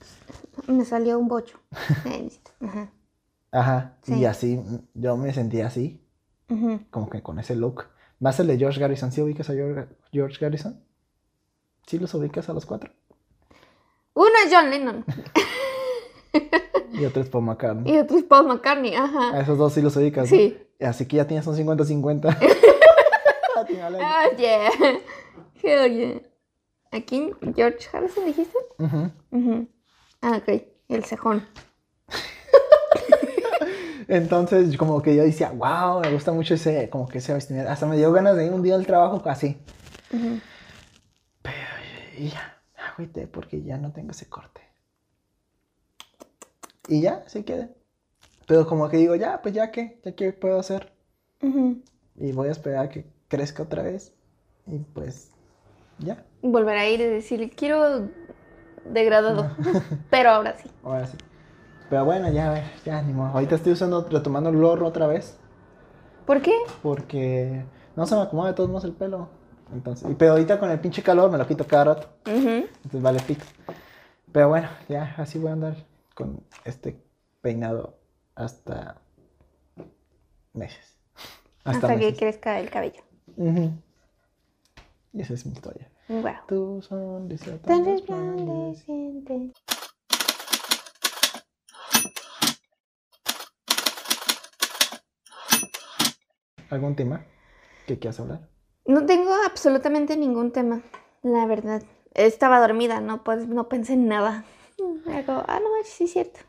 Me 0.66 0.84
salió 0.84 1.18
un 1.18 1.28
bocho. 1.28 1.58
Ajá. 2.60 2.90
Ajá. 3.50 3.96
Sí. 4.02 4.18
Y 4.18 4.26
así, 4.26 4.60
yo 4.92 5.16
me 5.16 5.32
sentía 5.32 5.68
así. 5.68 6.04
Como 6.90 7.08
que 7.08 7.22
con 7.22 7.38
ese 7.38 7.56
look. 7.56 7.84
Más 8.20 8.38
el 8.40 8.48
de 8.48 8.58
George 8.58 8.78
Garrison. 8.78 9.10
¿Sí 9.10 9.22
ubicas 9.22 9.48
a 9.48 9.54
George, 9.54 9.86
George 10.12 10.36
Garrison? 10.38 10.84
¿Sí 11.86 11.98
los 11.98 12.12
ubicas 12.12 12.50
a 12.50 12.52
los 12.52 12.66
cuatro? 12.66 12.92
Uno 14.12 14.28
es 14.44 14.52
John 14.54 14.68
Lennon 14.68 15.06
Y 16.92 17.06
otro 17.06 17.22
es 17.22 17.30
Paul 17.30 17.44
McCartney. 17.44 17.94
y 17.94 17.98
otro 17.98 18.18
es 18.18 18.24
Paul 18.24 18.48
McCartney. 18.48 18.94
A 18.94 19.40
esos 19.40 19.56
dos 19.56 19.72
sí 19.72 19.80
los. 19.80 19.96
¿no? 19.96 20.26
Sí. 20.26 20.58
Así 20.78 21.06
que 21.06 21.16
ya 21.16 21.26
tienes 21.26 21.46
un 21.46 21.56
50-50. 21.56 22.36
Atínale. 23.56 23.98
Ah, 24.02 24.24
yeah. 24.36 24.68
Hell 25.62 25.92
yeah. 25.96 26.20
¿A 26.90 27.00
quién? 27.00 27.32
¿George 27.54 27.88
Harrison 27.92 28.26
dijiste? 28.26 28.58
Ujú. 28.78 29.10
Ujú. 29.30 29.68
Ah, 30.20 30.36
ok. 30.36 30.62
El 30.88 31.04
cejón. 31.04 31.46
Entonces, 34.08 34.76
como 34.76 35.00
que 35.00 35.16
yo 35.16 35.22
decía, 35.22 35.50
wow, 35.52 36.00
me 36.00 36.12
gusta 36.12 36.32
mucho 36.32 36.54
ese, 36.54 36.90
como 36.90 37.08
que 37.08 37.18
ese 37.18 37.32
vestimenta. 37.32 37.72
Hasta 37.72 37.86
me 37.86 37.96
dio 37.96 38.12
ganas 38.12 38.36
de 38.36 38.46
ir 38.46 38.52
un 38.52 38.62
día 38.62 38.74
al 38.74 38.86
trabajo 38.86 39.22
así. 39.26 39.58
Ujú. 40.12 40.40
Y 42.18 42.28
ya, 42.28 42.60
me 42.76 42.82
agüité 42.82 43.26
porque 43.26 43.62
ya 43.62 43.78
no 43.78 43.92
tengo 43.92 44.10
ese 44.10 44.28
corte. 44.28 44.60
Y 46.88 47.00
ya, 47.00 47.24
se 47.28 47.44
quedé. 47.44 47.70
Pero 48.46 48.66
como 48.66 48.88
que 48.88 48.96
digo, 48.96 49.14
ya, 49.14 49.40
pues 49.40 49.54
ya 49.54 49.70
qué, 49.70 50.00
ya 50.04 50.12
qué 50.12 50.32
puedo 50.32 50.58
hacer. 50.58 50.92
Y 52.16 52.32
voy 52.32 52.48
a 52.48 52.52
esperar 52.52 52.86
a 52.86 52.88
que 52.88 53.06
crezca 53.28 53.62
otra 53.62 53.82
vez. 53.82 54.14
Y 54.66 54.78
pues, 54.78 55.30
ya. 55.98 56.24
Volver 56.42 56.76
a 56.76 56.88
ir 56.88 57.00
y 57.00 57.04
decir, 57.04 57.50
quiero 57.54 58.08
degradado. 58.84 59.50
Pero 60.10 60.30
ahora 60.30 60.56
sí. 60.56 60.68
Ahora 60.82 61.06
sí. 61.06 61.16
Pero 61.88 62.04
bueno, 62.04 62.30
ya, 62.32 62.50
a 62.50 62.54
ver, 62.54 62.64
ya, 62.84 63.02
ni 63.02 63.12
modo. 63.12 63.28
Ahorita 63.28 63.54
estoy 63.54 63.72
usando, 63.72 64.08
retomando 64.08 64.50
el 64.50 64.56
gorro 64.56 64.86
otra 64.86 65.06
vez. 65.06 65.36
¿Por 66.26 66.40
qué? 66.40 66.54
Porque 66.82 67.64
no 67.96 68.06
se 68.06 68.14
me 68.14 68.22
acomoda 68.22 68.48
de 68.48 68.54
todos 68.54 68.70
modos 68.70 68.84
el 68.84 68.92
pelo. 68.92 69.28
Entonces, 69.72 70.10
y, 70.10 70.14
pero 70.14 70.32
ahorita 70.32 70.58
con 70.58 70.70
el 70.70 70.80
pinche 70.80 71.02
calor 71.02 71.30
me 71.30 71.38
lo 71.38 71.46
quito 71.46 71.66
cada 71.66 71.84
rato. 71.84 72.08
Ujú. 72.26 72.66
Entonces 72.84 73.02
vale 73.02 73.18
fix. 73.20 73.46
Pero 74.32 74.48
bueno, 74.48 74.68
ya 74.88 75.14
así 75.18 75.38
voy 75.38 75.50
a 75.50 75.52
andar 75.52 75.91
con 76.22 76.46
este 76.64 77.02
peinado 77.40 77.98
hasta 78.36 79.02
meses. 80.52 80.96
Hasta, 81.64 81.88
que 81.88 81.96
meses. 81.96 82.18
crezca 82.18 82.60
el 82.60 82.70
cabello. 82.70 83.02
Y 85.12 85.20
esa 85.20 85.34
es 85.34 85.44
mi 85.46 85.52
historia. 85.52 85.90
Wow. 86.08 86.80
Sonrisa 86.80 87.58
Tan 87.58 87.60
tan 87.62 87.84
resplandeciente. 87.86 89.50
¿Algún 96.70 96.94
tema 96.94 97.26
que 97.88 97.98
quieras 97.98 98.20
hablar? 98.20 98.48
No 98.86 99.06
tengo 99.06 99.32
absolutamente 99.44 100.16
ningún 100.16 100.52
tema, 100.52 100.82
la 101.22 101.46
verdad. 101.46 101.82
Estaba 102.14 102.60
dormida, 102.60 103.00
no, 103.00 103.24
pues, 103.24 103.48
no 103.48 103.68
pensé 103.68 103.94
en 103.94 104.06
nada. 104.06 104.44
Hago, 105.06 105.42
ah, 105.46 105.60
no, 105.60 105.68
sí 105.84 106.04
es 106.04 106.12
cierto. 106.12 106.40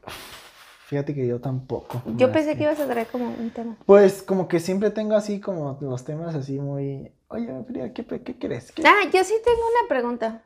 Fíjate 0.87 1.15
que 1.15 1.25
yo 1.25 1.39
tampoco. 1.39 2.01
Yo 2.17 2.31
pensé 2.31 2.55
que 2.55 2.63
ibas 2.63 2.79
a 2.79 2.87
traer 2.87 3.07
como 3.07 3.25
un 3.29 3.49
tema. 3.51 3.77
Pues 3.85 4.21
como 4.21 4.47
que 4.47 4.59
siempre 4.59 4.91
tengo 4.91 5.15
así 5.15 5.39
como 5.39 5.77
los 5.81 6.03
temas 6.03 6.35
así 6.35 6.59
muy... 6.59 7.11
Oye, 7.29 7.63
Frida, 7.65 7.93
¿qué, 7.93 8.05
qué 8.05 8.37
crees? 8.37 8.71
¿Qué- 8.71 8.83
Ah, 8.85 9.09
yo 9.11 9.23
sí 9.23 9.33
tengo 9.43 9.59
una 9.59 9.89
pregunta. 9.89 10.43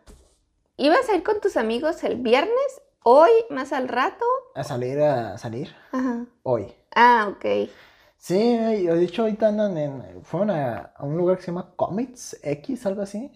¿Ibas 0.78 1.10
a 1.10 1.16
ir 1.16 1.24
con 1.24 1.42
tus 1.42 1.58
amigos 1.58 2.04
el 2.04 2.16
viernes? 2.18 2.82
¿Hoy? 3.04 3.32
¿Más 3.50 3.74
al 3.74 3.88
rato? 3.88 4.26
A 4.56 4.64
salir, 4.64 5.00
a 5.02 5.38
salir 5.38 5.76
Ajá. 5.92 6.26
hoy. 6.44 6.74
Ah, 6.96 7.30
ok. 7.32 7.70
Sí, 8.18 8.58
de 8.58 9.04
hecho 9.04 9.24
ahorita 9.24 9.48
andan 9.50 9.78
en... 9.78 10.24
Fueron 10.24 10.52
a, 10.52 10.94
a 10.96 11.04
un 11.04 11.18
lugar 11.18 11.38
que 11.38 11.44
se 11.44 11.48
llama 11.52 11.74
Comets 11.76 12.40
X, 12.42 12.86
algo 12.86 13.02
así. 13.02 13.32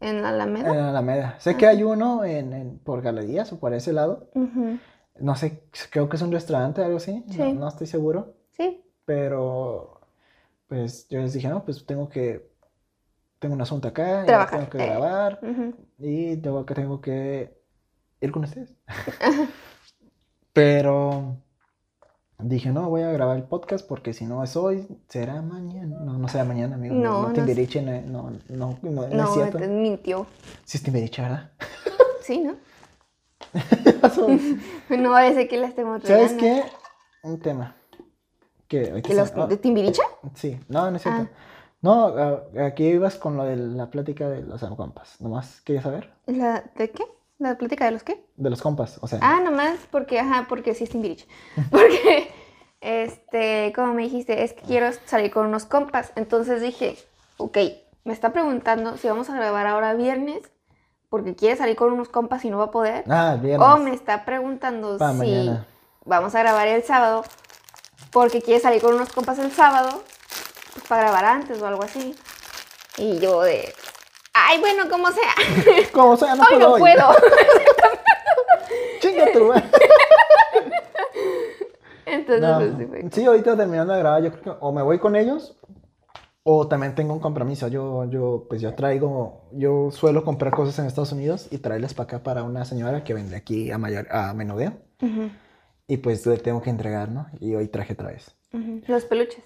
¿En 0.00 0.18
En 0.18 0.24
Alameda? 0.24 0.88
Alameda. 0.90 1.36
Sé 1.40 1.56
que 1.56 1.66
hay 1.66 1.82
uno 1.82 2.24
en, 2.24 2.52
en- 2.52 2.78
por 2.78 3.02
galerías 3.02 3.52
o 3.52 3.58
por 3.60 3.72
ese 3.74 3.92
lado. 3.92 4.28
No 5.18 5.34
sé, 5.36 5.64
creo 5.90 6.08
que 6.08 6.16
es 6.16 6.22
un 6.22 6.32
restaurante, 6.32 6.82
algo 6.84 6.98
así. 6.98 7.24
No, 7.28 7.32
Sí. 7.32 7.52
no 7.54 7.68
estoy 7.68 7.86
seguro. 7.86 8.34
Sí. 8.52 8.82
Pero, 9.04 10.00
pues 10.68 11.08
yo 11.08 11.20
les 11.20 11.32
dije, 11.32 11.48
no, 11.48 11.64
pues 11.64 11.86
tengo 11.86 12.08
que, 12.08 12.50
tengo 13.38 13.54
un 13.54 13.62
asunto 13.62 13.88
acá, 13.88 14.24
Trabajar, 14.26 14.58
tengo 14.60 14.70
que 14.70 14.78
eh. 14.78 14.86
grabar 14.86 15.40
Ujú. 15.42 15.74
y 15.98 16.36
tengo 16.38 16.66
que, 16.66 16.74
tengo 16.74 17.00
que 17.00 17.58
ir 18.20 18.32
con 18.32 18.44
ustedes. 18.44 18.74
Pero 20.52 21.36
dije, 22.38 22.70
no, 22.70 22.88
voy 22.90 23.02
a 23.02 23.10
grabar 23.12 23.36
el 23.36 23.44
podcast 23.44 23.86
porque 23.86 24.12
si 24.12 24.26
no 24.26 24.42
es 24.44 24.56
hoy, 24.56 24.86
será 25.08 25.40
mañana. 25.42 25.96
No, 26.00 26.18
no 26.18 26.28
será 26.28 26.44
mañana, 26.44 26.74
amigo. 26.76 26.94
No, 26.94 27.22
No, 27.22 27.28
no 27.28 27.32
Timbiriche, 27.34 27.82
no, 27.82 28.00
no, 28.02 28.30
no, 28.48 28.78
no, 28.82 28.90
no 28.90 29.04
es 29.06 29.14
No, 29.14 29.26
cierto. 29.34 29.58
te 29.58 29.68
mintió. 29.68 30.26
Sí 30.64 30.76
es 30.78 30.82
Timbiriche, 30.82 31.22
¿verdad? 31.22 31.50
Sí, 32.22 32.40
¿no? 32.40 32.56
No 34.98 35.10
parece 35.12 35.46
que 35.48 35.56
la 35.58 35.68
estemos 35.68 36.02
¿Sabes 36.02 36.32
qué? 36.32 36.64
Un 37.22 37.38
tema. 37.40 37.76
Que 38.68 38.90
ahorita 38.90 39.08
¿De, 39.10 39.14
los, 39.14 39.48
¿De 39.48 39.56
Timbiriche? 39.56 40.02
Sí, 40.34 40.58
no, 40.68 40.90
no 40.90 40.96
es 40.96 41.02
cierto. 41.02 41.28
Ah. 41.32 41.36
No, 41.82 42.06
a- 42.06 42.66
aquí 42.66 42.84
ibas 42.86 43.14
con 43.16 43.36
lo 43.36 43.44
de 43.44 43.56
la 43.56 43.90
plática 43.90 44.28
de 44.28 44.42
los 44.42 44.60
compas. 44.76 45.20
¿Nomás 45.20 45.60
querías 45.60 45.84
saber? 45.84 46.12
¿La, 46.26 46.64
¿De 46.76 46.90
qué? 46.90 47.04
¿La 47.38 47.58
plática 47.58 47.84
de 47.84 47.90
los 47.92 48.02
qué? 48.02 48.24
De 48.36 48.48
los 48.50 48.62
compas, 48.62 48.98
o 49.02 49.06
sea. 49.06 49.18
Ah, 49.22 49.40
nomás 49.40 49.78
porque, 49.90 50.18
ajá, 50.18 50.46
porque 50.48 50.74
sí 50.74 50.84
es 50.84 50.90
Timbiriche. 50.90 51.26
Porque, 51.70 52.30
este, 52.80 53.72
como 53.74 53.92
me 53.94 54.02
dijiste, 54.02 54.42
es 54.42 54.52
que 54.54 54.62
quiero 54.62 54.88
salir 55.04 55.30
con 55.30 55.46
unos 55.46 55.66
compas. 55.66 56.12
Entonces 56.16 56.62
dije, 56.62 56.96
ok, 57.36 57.58
me 58.04 58.12
está 58.12 58.32
preguntando 58.32 58.96
si 58.96 59.08
vamos 59.08 59.28
a 59.28 59.34
grabar 59.34 59.66
ahora 59.66 59.94
viernes 59.94 60.40
porque 61.08 61.34
quiere 61.34 61.56
salir 61.56 61.76
con 61.76 61.92
unos 61.92 62.08
compas 62.08 62.44
y 62.44 62.50
no 62.50 62.58
va 62.58 62.64
a 62.64 62.70
poder. 62.70 63.04
Ah, 63.08 63.36
viernes. 63.40 63.66
O 63.68 63.76
me 63.78 63.92
está 63.92 64.24
preguntando 64.24 64.96
Pa' 64.98 65.12
si 65.12 65.18
mañana. 65.18 65.66
vamos 66.04 66.34
a 66.34 66.40
grabar 66.40 66.68
el 66.68 66.82
sábado 66.82 67.24
porque 68.12 68.42
quiere 68.42 68.60
salir 68.60 68.80
con 68.80 68.94
unos 68.94 69.12
compas 69.12 69.38
el 69.38 69.50
sábado 69.52 70.02
pues, 70.72 70.86
para 70.86 71.02
grabar 71.02 71.24
antes 71.24 71.60
o 71.60 71.66
algo 71.66 71.82
así. 71.82 72.14
Y 72.98 73.18
yo 73.18 73.42
de, 73.42 73.74
ay, 74.48 74.60
bueno, 74.60 74.88
como 74.90 75.08
sea. 75.10 75.32
Como 75.92 76.16
sea, 76.16 76.34
no 76.34 76.42
Hoy 76.42 76.48
puedo. 76.50 76.60
no 76.68 76.72
hoy. 76.74 76.80
puedo. 76.80 77.06
Chinga 79.00 79.32
tu 79.32 79.44
madre. 79.46 79.64
Entonces, 82.06 82.40
No, 82.42 82.56
pues, 82.58 82.72
sí 82.78 82.86
fue. 82.86 83.10
Sí, 83.12 83.24
ahorita 83.24 83.56
terminando 83.56 83.92
de 83.92 83.98
grabar, 83.98 84.22
yo 84.22 84.30
creo 84.32 84.42
que 84.42 84.50
o 84.60 84.72
me 84.72 84.82
voy 84.82 84.98
con 84.98 85.16
ellos 85.16 85.56
o 86.44 86.68
también 86.68 86.94
tengo 86.94 87.12
un 87.12 87.20
compromiso. 87.20 87.66
Yo, 87.68 88.04
yo, 88.04 88.46
pues 88.48 88.60
yo 88.60 88.74
traigo, 88.74 89.48
yo 89.52 89.90
suelo 89.90 90.24
comprar 90.24 90.52
cosas 90.52 90.78
en 90.78 90.86
Estados 90.86 91.12
Unidos 91.12 91.48
y 91.50 91.58
traerlas 91.58 91.94
para 91.94 92.04
acá 92.04 92.22
para 92.22 92.44
una 92.44 92.64
señora 92.64 93.02
que 93.02 93.14
vende 93.14 93.36
aquí 93.36 93.70
a, 93.72 93.78
mayor, 93.78 94.06
a 94.10 94.32
menudeo. 94.34 94.74
Y 95.88 95.96
pues 95.98 96.24
le 96.26 96.36
tengo 96.38 96.62
que 96.62 96.70
entregar, 96.70 97.10
¿no? 97.10 97.26
Y 97.40 97.54
hoy 97.54 97.66
traje 97.68 97.94
otra 97.94 98.08
vez. 98.08 98.34
Los 98.86 99.04
peluches. 99.04 99.42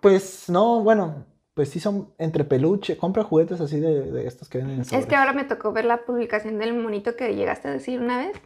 Pues 0.00 0.48
no, 0.48 0.82
bueno, 0.82 1.24
pues 1.54 1.68
sí 1.70 1.80
son 1.80 2.12
entre 2.18 2.44
peluche, 2.44 2.96
compra 2.96 3.24
juguetes 3.24 3.60
así 3.60 3.80
de, 3.80 4.10
de 4.10 4.26
estos 4.26 4.48
que 4.48 4.58
venden 4.58 4.76
en 4.76 4.80
Es 4.82 4.88
que 4.90 5.00
sobres. 5.00 5.18
ahora 5.18 5.32
me 5.32 5.44
tocó 5.44 5.72
ver 5.72 5.84
la 5.84 6.04
publicación 6.04 6.58
del 6.58 6.74
monito 6.74 7.16
que 7.16 7.34
llegaste 7.34 7.68
a 7.68 7.72
decir 7.72 8.00
una 8.00 8.18
vez. 8.18 8.36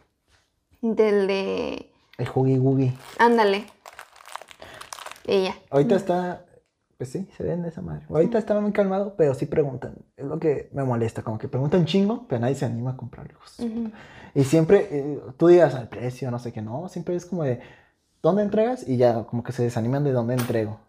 Del 0.81 1.27
de. 1.27 1.91
El 2.17 2.27
Huggy 2.33 2.57
Wuggy. 2.57 2.93
Ándale. 3.19 3.65
Ella. 5.27 5.55
Ahorita 5.71 5.95
está, 5.95 6.45
pues 6.97 7.11
sí, 7.11 7.27
se 7.35 7.43
vende 7.43 7.69
esa 7.69 7.81
madre. 7.81 8.05
Ahorita 8.09 8.37
está 8.37 8.59
muy 8.59 8.71
calmado, 8.71 9.15
pero 9.17 9.33
sí 9.33 9.45
preguntan. 9.47 9.95
Es 10.15 10.25
lo 10.25 10.39
que 10.39 10.69
me 10.73 10.83
molesta, 10.83 11.23
como 11.23 11.37
que 11.37 11.47
preguntan 11.47 11.85
chingo, 11.85 12.25
pero 12.27 12.41
nadie 12.41 12.55
se 12.55 12.65
anima 12.65 12.91
a 12.91 12.97
comprarlos. 12.97 13.59
Y 14.33 14.43
siempre, 14.43 14.87
eh, 14.91 15.19
tú 15.37 15.47
digas 15.47 15.73
al 15.75 15.89
precio, 15.89 16.29
no 16.29 16.39
sé 16.39 16.53
qué, 16.53 16.61
no, 16.61 16.87
siempre 16.89 17.15
es 17.15 17.25
como 17.25 17.43
de, 17.43 17.59
¿dónde 18.21 18.43
entregas? 18.43 18.87
Y 18.87 18.97
ya, 18.97 19.23
como 19.23 19.43
que 19.43 19.51
se 19.51 19.63
desaniman 19.63 20.03
de 20.03 20.11
dónde 20.11 20.35
entrego. 20.35 20.79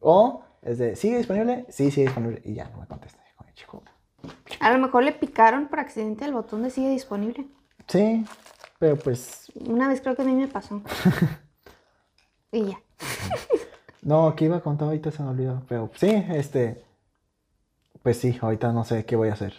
O 0.00 0.42
es 0.62 0.78
de, 0.78 0.96
¿sigue 0.96 1.18
disponible? 1.18 1.66
Sí, 1.68 1.90
sigue 1.90 2.06
disponible. 2.06 2.42
Y 2.44 2.54
ya, 2.54 2.68
no 2.70 2.78
me 2.78 2.86
contesta. 2.86 3.18
Chico. 3.54 3.82
A 4.60 4.70
lo 4.70 4.78
mejor 4.78 5.02
le 5.02 5.12
picaron 5.12 5.68
por 5.68 5.80
accidente 5.80 6.24
al 6.24 6.32
botón 6.32 6.62
de 6.62 6.70
sigue 6.70 6.90
disponible. 6.90 7.46
Sí, 7.88 8.24
pero 8.78 8.96
pues, 8.96 9.50
Una 9.66 9.88
vez 9.88 10.00
creo 10.00 10.14
que 10.14 10.22
a 10.22 10.24
mí 10.24 10.34
me 10.34 10.46
pasó. 10.46 10.80
y 12.52 12.66
ya. 12.66 12.80
no, 14.02 14.34
¿qué 14.36 14.44
iba 14.44 14.58
a 14.58 14.60
contar 14.60 14.86
ahorita? 14.86 15.10
Se 15.10 15.22
me 15.22 15.30
olvidó. 15.30 15.62
Pero 15.68 15.90
sí, 15.96 16.24
este, 16.30 16.84
pues 18.02 18.18
sí, 18.18 18.38
ahorita 18.40 18.72
no 18.72 18.84
sé 18.84 19.04
qué 19.04 19.16
voy 19.16 19.28
a 19.28 19.32
hacer. 19.32 19.54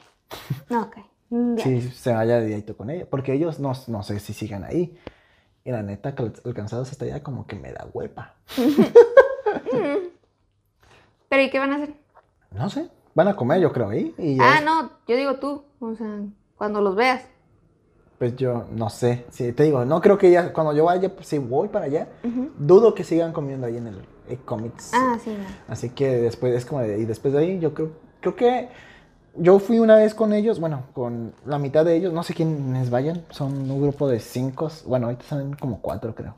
No, 0.69 0.83
ok. 0.83 0.97
Mm, 1.29 1.55
ya. 1.55 1.63
Si 1.63 1.81
se 1.81 2.13
vaya 2.13 2.39
directo 2.39 2.77
con 2.77 2.89
ella, 2.89 3.05
porque 3.09 3.33
ellos 3.33 3.59
no, 3.59 3.73
no 3.87 4.03
sé 4.03 4.19
si 4.19 4.33
sigan 4.33 4.63
ahí. 4.63 4.97
Y 5.65 5.71
la 5.71 5.83
neta, 5.83 6.15
que 6.15 6.31
alcanzados 6.45 6.89
hasta 6.91 7.05
allá, 7.05 7.21
como 7.21 7.45
que 7.45 7.55
me 7.55 7.73
da 7.73 7.87
huepa. 7.91 8.35
Pero 11.29 11.43
¿y 11.43 11.49
qué 11.49 11.59
van 11.59 11.71
a 11.71 11.75
hacer? 11.75 11.93
No 12.51 12.69
sé, 12.69 12.89
van 13.13 13.27
a 13.27 13.35
comer, 13.35 13.61
yo 13.61 13.71
creo, 13.71 13.89
ahí. 13.89 14.13
Y 14.17 14.37
Ah, 14.41 14.61
no, 14.63 14.91
yo 15.07 15.15
digo 15.15 15.35
tú. 15.35 15.63
O 15.79 15.95
sea, 15.95 16.21
cuando 16.57 16.81
los 16.81 16.95
veas. 16.95 17.23
Pues 18.17 18.35
yo 18.35 18.65
no 18.71 18.89
sé. 18.89 19.25
Sí, 19.29 19.53
te 19.53 19.63
digo, 19.63 19.85
no 19.85 20.01
creo 20.01 20.17
que 20.17 20.29
ya, 20.29 20.51
cuando 20.51 20.73
yo 20.73 20.85
vaya, 20.85 21.13
pues, 21.15 21.27
si 21.27 21.37
voy 21.37 21.69
para 21.69 21.85
allá, 21.85 22.09
dudo 22.57 22.93
que 22.93 23.03
sigan 23.03 23.31
comiendo 23.31 23.67
ahí 23.67 23.77
en 23.77 23.87
el 23.87 23.95
eh, 24.27 24.37
Comics. 24.43 24.91
Ah, 24.93 25.17
sí, 25.23 25.29
no. 25.29 25.45
Así 25.71 25.91
que 25.91 26.17
después, 26.17 26.53
es 26.53 26.65
como 26.65 26.81
de, 26.81 26.99
y 26.99 27.05
después 27.05 27.33
de 27.33 27.39
ahí, 27.39 27.59
yo 27.59 27.73
creo, 27.73 27.91
creo 28.19 28.35
que 28.35 28.69
yo 29.35 29.59
fui 29.59 29.79
una 29.79 29.95
vez 29.95 30.13
con 30.13 30.33
ellos, 30.33 30.59
bueno, 30.59 30.83
con 30.93 31.33
la 31.45 31.59
mitad 31.59 31.85
de 31.85 31.95
ellos, 31.95 32.11
no 32.11 32.23
sé 32.23 32.33
quiénes 32.33 32.89
vayan, 32.89 33.23
son 33.29 33.71
un 33.71 33.81
grupo 33.81 34.09
de 34.09 34.19
cinco, 34.19 34.69
bueno, 34.85 35.05
ahorita 35.05 35.23
son 35.23 35.53
como 35.53 35.79
cuatro, 35.81 36.13
creo. 36.13 36.35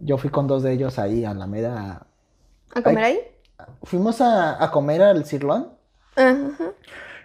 Yo 0.00 0.16
fui 0.16 0.30
con 0.30 0.46
dos 0.46 0.62
de 0.62 0.72
ellos 0.72 0.98
ahí 0.98 1.24
a 1.24 1.30
Alameda. 1.30 2.06
¿A 2.74 2.82
comer 2.82 3.04
ahí? 3.04 3.20
Fuimos 3.82 4.20
a, 4.20 4.62
a 4.62 4.70
comer 4.70 5.02
al 5.02 5.24
Cirlón 5.24 5.72
Ajá. 6.16 6.72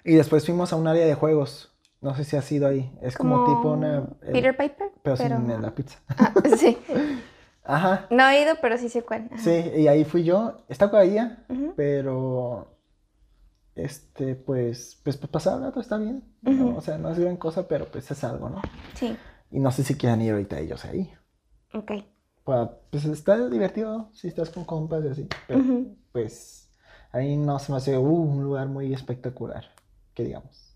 y 0.03 0.15
después 0.15 0.45
fuimos 0.45 0.73
a 0.73 0.75
un 0.75 0.87
área 0.87 1.05
de 1.05 1.13
juegos. 1.15 1.73
No 2.01 2.15
sé 2.15 2.23
si 2.23 2.35
has 2.35 2.51
ido 2.51 2.67
ahí. 2.67 2.91
Es 3.01 3.17
como, 3.17 3.45
tipo 3.45 3.71
una. 3.71 4.07
el- 4.21 4.31
Peter 4.33 4.55
Piper. 4.55 4.91
pero 5.03 5.17
sin 5.17 5.61
la 5.61 5.73
pizza. 5.73 5.99
Ah, 6.17 6.33
sí. 6.57 6.77
Ajá. 7.63 8.05
No 8.11 8.27
he 8.29 8.41
ido, 8.43 8.53
pero 8.61 8.77
sí 8.77 8.87
sé 8.87 9.01
cuál. 9.03 9.27
Ajá. 9.31 9.41
Sí, 9.43 9.71
y 9.75 9.87
ahí 9.87 10.05
fui 10.05 10.23
yo. 10.23 10.57
Está 10.69 10.89
con 10.89 11.01
ella, 11.01 11.43
Ujú. 11.49 11.73
pero. 11.75 12.73
Este, 13.75 14.35
pues. 14.35 14.99
Pues 15.03 15.17
para 15.17 15.31
pasar 15.31 15.57
el 15.57 15.63
rato 15.65 15.79
está 15.81 15.97
bien. 15.97 16.23
O 16.75 16.81
sea, 16.81 16.97
no 16.97 17.09
es 17.09 17.19
gran 17.19 17.37
cosa, 17.37 17.67
pero 17.67 17.85
pues 17.91 18.09
es 18.09 18.23
algo, 18.23 18.49
¿no? 18.49 18.61
Sí. 18.93 19.15
Y 19.51 19.59
no 19.59 19.71
sé 19.71 19.83
si 19.83 19.95
quieran 19.95 20.21
ir 20.21 20.31
ahorita 20.33 20.59
ellos 20.59 20.85
ahí. 20.85 21.11
Ok. 21.73 21.91
Pues 22.89 23.03
está 23.03 23.49
divertido 23.49 24.09
si 24.13 24.29
estás 24.29 24.49
con 24.49 24.63
compas 24.63 25.03
y 25.03 25.07
así. 25.09 25.29
Pero 25.47 25.63
pues 26.13 26.69
ahí 27.11 27.35
no 27.35 27.59
se 27.59 27.73
me 27.73 27.77
hace 27.77 27.97
uh, 27.97 28.01
un 28.01 28.41
lugar 28.41 28.67
muy 28.67 28.93
espectacular, 28.93 29.65
que 30.13 30.23
digamos. 30.23 30.73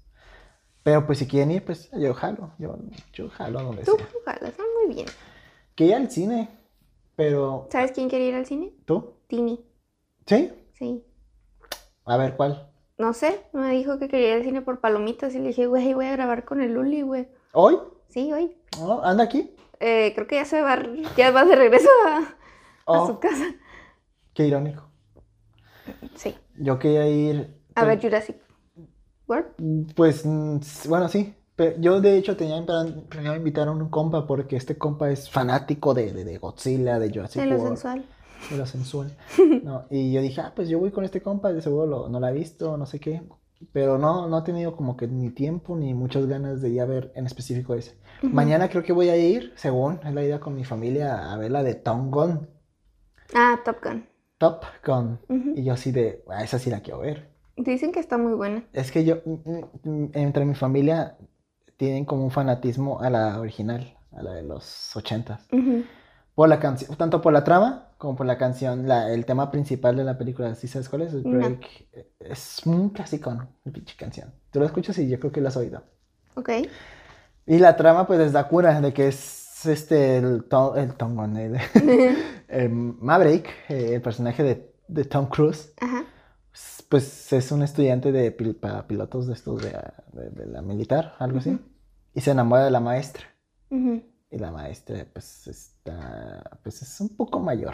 Pero 0.83 1.05
pues 1.05 1.19
si 1.19 1.27
quieren 1.27 1.51
ir, 1.51 1.63
pues 1.63 1.89
yo 1.91 2.13
jalo. 2.13 2.51
Yo, 2.59 2.77
yo 3.13 3.29
jalo 3.29 3.59
a 3.59 3.63
donde 3.63 3.83
Tú 3.83 3.95
sea. 3.95 4.07
jalas, 4.25 4.53
ah, 4.59 4.63
muy 4.83 4.93
bien. 4.95 5.07
Que 5.75 5.85
ir 5.85 5.95
al 5.95 6.11
cine, 6.11 6.49
pero. 7.15 7.69
¿Sabes 7.71 7.93
quién 7.93 8.09
quiere 8.09 8.25
ir 8.25 8.35
al 8.35 8.45
cine? 8.45 8.73
¿Tú? 8.83 9.13
Tini. 9.27 9.63
¿Sí? 10.25 10.51
Sí. 10.73 11.05
A 12.03 12.17
ver, 12.17 12.35
¿cuál? 12.35 12.69
No 12.97 13.13
sé, 13.13 13.45
me 13.53 13.69
dijo 13.69 13.97
que 13.97 14.09
quería 14.09 14.31
ir 14.31 14.35
al 14.39 14.43
cine 14.43 14.61
por 14.61 14.81
palomitas 14.81 15.33
y 15.35 15.39
le 15.39 15.49
dije, 15.49 15.67
güey, 15.67 15.93
voy 15.93 16.07
a 16.07 16.11
grabar 16.11 16.43
con 16.43 16.59
el 16.59 16.73
Luli, 16.73 17.01
güey. 17.01 17.29
¿Hoy? 17.53 17.77
Sí, 18.09 18.33
hoy. 18.33 18.57
¿No? 18.77 19.01
¿Anda 19.03 19.23
aquí? 19.23 19.55
Eh, 19.81 20.13
creo 20.15 20.27
que 20.27 20.35
ya 20.35 20.45
se 20.45 20.61
va, 20.61 20.79
ya 21.17 21.31
va 21.31 21.43
de 21.45 21.55
regreso 21.55 21.89
a, 22.07 22.17
a 22.19 22.23
Oh, 22.85 23.07
su 23.07 23.19
casa. 23.19 23.45
qué 24.33 24.47
irónico. 24.47 24.89
Sí. 26.15 26.35
Yo 26.57 26.77
quería 26.79 27.07
ir. 27.07 27.55
A 27.75 27.85
ver 27.85 27.99
Jurassic 28.01 28.37
World. 29.27 29.93
Pues, 29.95 30.23
bueno, 30.87 31.07
sí. 31.09 31.35
Pero 31.55 31.75
yo, 31.79 31.99
de 32.01 32.17
hecho, 32.17 32.37
tenía 32.37 32.63
plan- 32.65 33.05
planeado 33.09 33.35
invitar 33.37 33.67
a 33.67 33.71
un 33.71 33.89
compa 33.89 34.25
porque 34.25 34.55
este 34.55 34.77
compa 34.77 35.09
es 35.11 35.29
fanático 35.29 35.93
de, 35.93 36.11
de, 36.13 36.23
de 36.25 36.37
Godzilla, 36.37 36.97
de 36.99 37.09
Jurassic 37.09 37.41
De 37.41 37.47
lo 37.47 37.55
World, 37.57 37.67
sensual. 37.77 38.05
de 38.49 38.57
lo 38.57 38.65
sensual. 38.65 39.17
No, 39.63 39.85
y 39.89 40.11
yo 40.13 40.21
dije, 40.21 40.41
ah, 40.41 40.53
pues 40.55 40.69
yo 40.69 40.79
voy 40.79 40.91
con 40.91 41.03
este 41.03 41.21
compa, 41.21 41.51
de 41.53 41.61
seguro 41.61 41.85
lo- 41.87 42.09
no 42.09 42.19
la 42.19 42.27
ha 42.27 42.31
visto, 42.31 42.77
no 42.77 42.85
sé 42.85 42.99
qué. 42.99 43.21
Pero 43.73 43.97
no, 43.97 44.27
no 44.27 44.39
he 44.39 44.41
tenido 44.41 44.75
como 44.75 44.97
que 44.97 45.07
ni 45.07 45.29
tiempo 45.29 45.75
ni 45.75 45.93
muchas 45.93 46.25
ganas 46.25 46.61
de 46.61 46.69
ir 46.69 46.81
a 46.81 46.85
ver 46.85 47.11
en 47.15 47.25
específico 47.25 47.75
ese. 47.75 47.97
Mañana 48.21 48.69
creo 48.69 48.83
que 48.83 48.93
voy 48.93 49.09
a 49.09 49.17
ir, 49.17 49.53
según 49.55 49.99
es 50.03 50.13
la 50.13 50.23
idea 50.23 50.39
con 50.39 50.55
mi 50.55 50.63
familia, 50.63 51.31
a 51.31 51.37
ver 51.37 51.51
la 51.51 51.63
de 51.63 51.75
Tom 51.75 52.11
Gun. 52.11 52.47
Ah, 53.33 53.59
Top 53.63 53.77
Gun. 53.83 54.05
Top 54.37 54.63
Gun. 54.85 55.19
Y 55.55 55.63
yo 55.63 55.73
así 55.73 55.91
de, 55.91 56.23
ah, 56.29 56.43
esa 56.43 56.59
sí 56.59 56.69
la 56.69 56.81
quiero 56.81 56.99
ver. 56.99 57.31
Dicen 57.55 57.91
que 57.91 57.99
está 57.99 58.17
muy 58.17 58.33
buena. 58.33 58.63
Es 58.73 58.91
que 58.91 59.03
yo, 59.03 59.17
mm, 59.25 59.89
mm, 59.89 60.09
entre 60.13 60.45
mi 60.45 60.55
familia, 60.55 61.17
tienen 61.77 62.05
como 62.05 62.23
un 62.23 62.31
fanatismo 62.31 63.01
a 63.01 63.09
la 63.09 63.39
original, 63.39 63.97
a 64.11 64.23
la 64.23 64.33
de 64.33 64.43
los 64.43 64.95
ochentas. 64.95 65.47
Por 66.35 66.47
la 66.49 66.59
canción, 66.59 66.95
tanto 66.95 67.21
por 67.21 67.33
la 67.33 67.43
trama 67.43 67.89
como 67.97 68.15
por 68.15 68.25
la 68.25 68.37
canción, 68.37 68.87
la, 68.87 69.11
el 69.13 69.25
tema 69.25 69.51
principal 69.51 69.95
de 69.95 70.03
la 70.03 70.17
película, 70.17 70.55
¿sí 70.55 70.67
sabes 70.67 70.89
cuál 70.89 71.03
es? 71.03 71.13
El 71.13 71.23
No. 71.23 71.37
break. 71.37 71.87
Es 72.19 72.65
un 72.65 72.89
clásico, 72.89 73.31
¿no? 73.33 73.47
La 73.63 73.71
pinche 73.71 73.95
canción. 73.97 74.33
Tú 74.51 74.59
la 74.59 74.65
escuchas 74.65 74.97
y 74.97 75.07
yo 75.07 75.19
creo 75.19 75.31
que 75.31 75.41
la 75.41 75.49
has 75.49 75.57
oído. 75.57 75.83
Ok. 76.35 76.49
Y 77.45 77.59
la 77.59 77.75
trama, 77.75 78.07
pues, 78.07 78.17
les 78.19 78.31
da 78.31 78.47
cura 78.47 78.79
de 78.81 78.93
que 78.93 79.09
es 79.09 79.65
este, 79.65 80.17
el, 80.17 80.45
Tom, 80.45 80.77
el 80.77 80.93
Tom 80.95 81.15
Gunn, 81.15 81.37
el, 81.37 81.57
el 82.47 82.69
Maverick, 82.69 83.47
eh, 83.69 83.93
el 83.95 84.01
personaje 84.01 84.41
de, 84.41 84.73
de 84.87 85.05
Tom 85.05 85.27
Cruise, 85.27 85.73
Ajá. 85.79 86.03
pues 86.89 87.31
es 87.33 87.51
un 87.51 87.61
estudiante 87.61 88.11
de 88.11 88.35
pil- 88.35 88.59
para 88.59 88.87
pilotos 88.87 89.27
de 89.27 89.33
estos 89.33 89.61
de, 89.61 89.71
de- 90.13 90.29
de 90.31 90.45
la 90.47 90.61
militar, 90.61 91.15
algo 91.19 91.37
así, 91.39 91.51
Ujú. 91.51 91.59
y 92.15 92.21
se 92.21 92.31
enamora 92.31 92.65
de 92.65 92.71
la 92.71 92.79
maestra. 92.79 93.23
Ujú. 93.69 94.01
Y 94.31 94.37
la 94.39 94.51
maestra, 94.51 95.05
pues, 95.13 95.70
está, 95.83 96.59
pues 96.63 96.81
es 96.81 97.01
un 97.01 97.09
poco 97.09 97.39
mayor. 97.39 97.73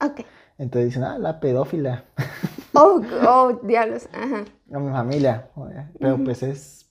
Ok. 0.00 0.20
Entonces 0.58 0.90
dicen, 0.90 1.04
ah, 1.04 1.18
la 1.18 1.40
pedófila, 1.40 2.04
Oh, 2.74 3.00
oh, 3.26 3.60
diablos. 3.62 4.08
Ajá. 4.12 4.44
a 4.72 4.78
mi 4.78 4.90
familia. 4.92 5.50
Pero 5.98 6.22
pues 6.22 6.42
es 6.42 6.86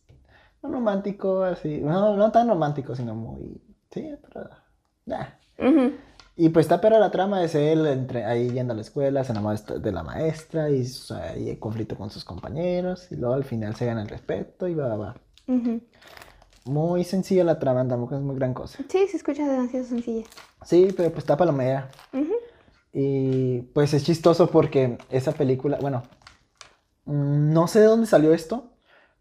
un 0.62 0.74
romántico 0.74 1.44
así, 1.44 1.80
no, 1.80 2.16
no 2.18 2.32
tan 2.32 2.48
romántico, 2.50 2.96
sino 2.96 3.16
muy, 3.16 3.62
sí, 3.92 4.14
pero, 4.22 4.50
nah. 5.06 5.28
Y 6.36 6.50
pues 6.50 6.66
está 6.66 6.82
pero 6.82 7.00
la 7.00 7.10
trama 7.10 7.44
es 7.44 7.56
él 7.56 7.88
entre, 7.88 8.26
ahí 8.26 8.50
yendo 8.52 8.74
a 8.74 8.76
la 8.76 8.82
escuela, 8.82 9.24
se 9.24 9.32
enamora 9.32 9.58
de 9.80 9.92
la 9.92 10.04
maestra 10.04 10.70
y 10.70 10.84
hay 11.50 11.58
conflicto 11.58 11.96
con 11.96 12.10
sus 12.10 12.26
compañeros 12.26 13.12
y 13.12 13.16
luego 13.16 13.36
al 13.36 13.44
final 13.44 13.76
se 13.76 13.86
gana 13.86 14.02
el 14.02 14.10
respeto 14.10 14.68
y 14.68 14.76
va, 14.76 14.96
va. 14.98 15.16
Ujú. 15.48 15.82
Muy 16.68 17.04
sencilla 17.04 17.44
la 17.44 17.60
trama, 17.60 17.88
tampoco 17.88 18.16
es 18.16 18.22
muy 18.22 18.36
gran 18.36 18.54
cosa. 18.54 18.80
Sí, 18.90 19.08
se 19.08 19.18
escucha 19.18 19.48
demasiado 19.48 19.86
sencilla. 19.86 20.26
Sí, 20.64 20.94
pero 20.96 21.10
pues 21.10 21.20
está 21.20 21.38
palomera. 21.38 21.90
Ujú. 22.14 22.34
Y 22.94 23.62
pues 23.74 23.94
es 23.94 24.04
chistoso 24.04 24.50
porque 24.50 24.98
esa 25.10 25.32
película, 25.32 25.78
bueno, 25.82 26.04
mm, 27.06 27.52
no 27.54 27.68
sé 27.68 27.80
de 27.80 27.86
dónde 27.86 28.08
salió 28.08 28.34
esto, 28.34 28.72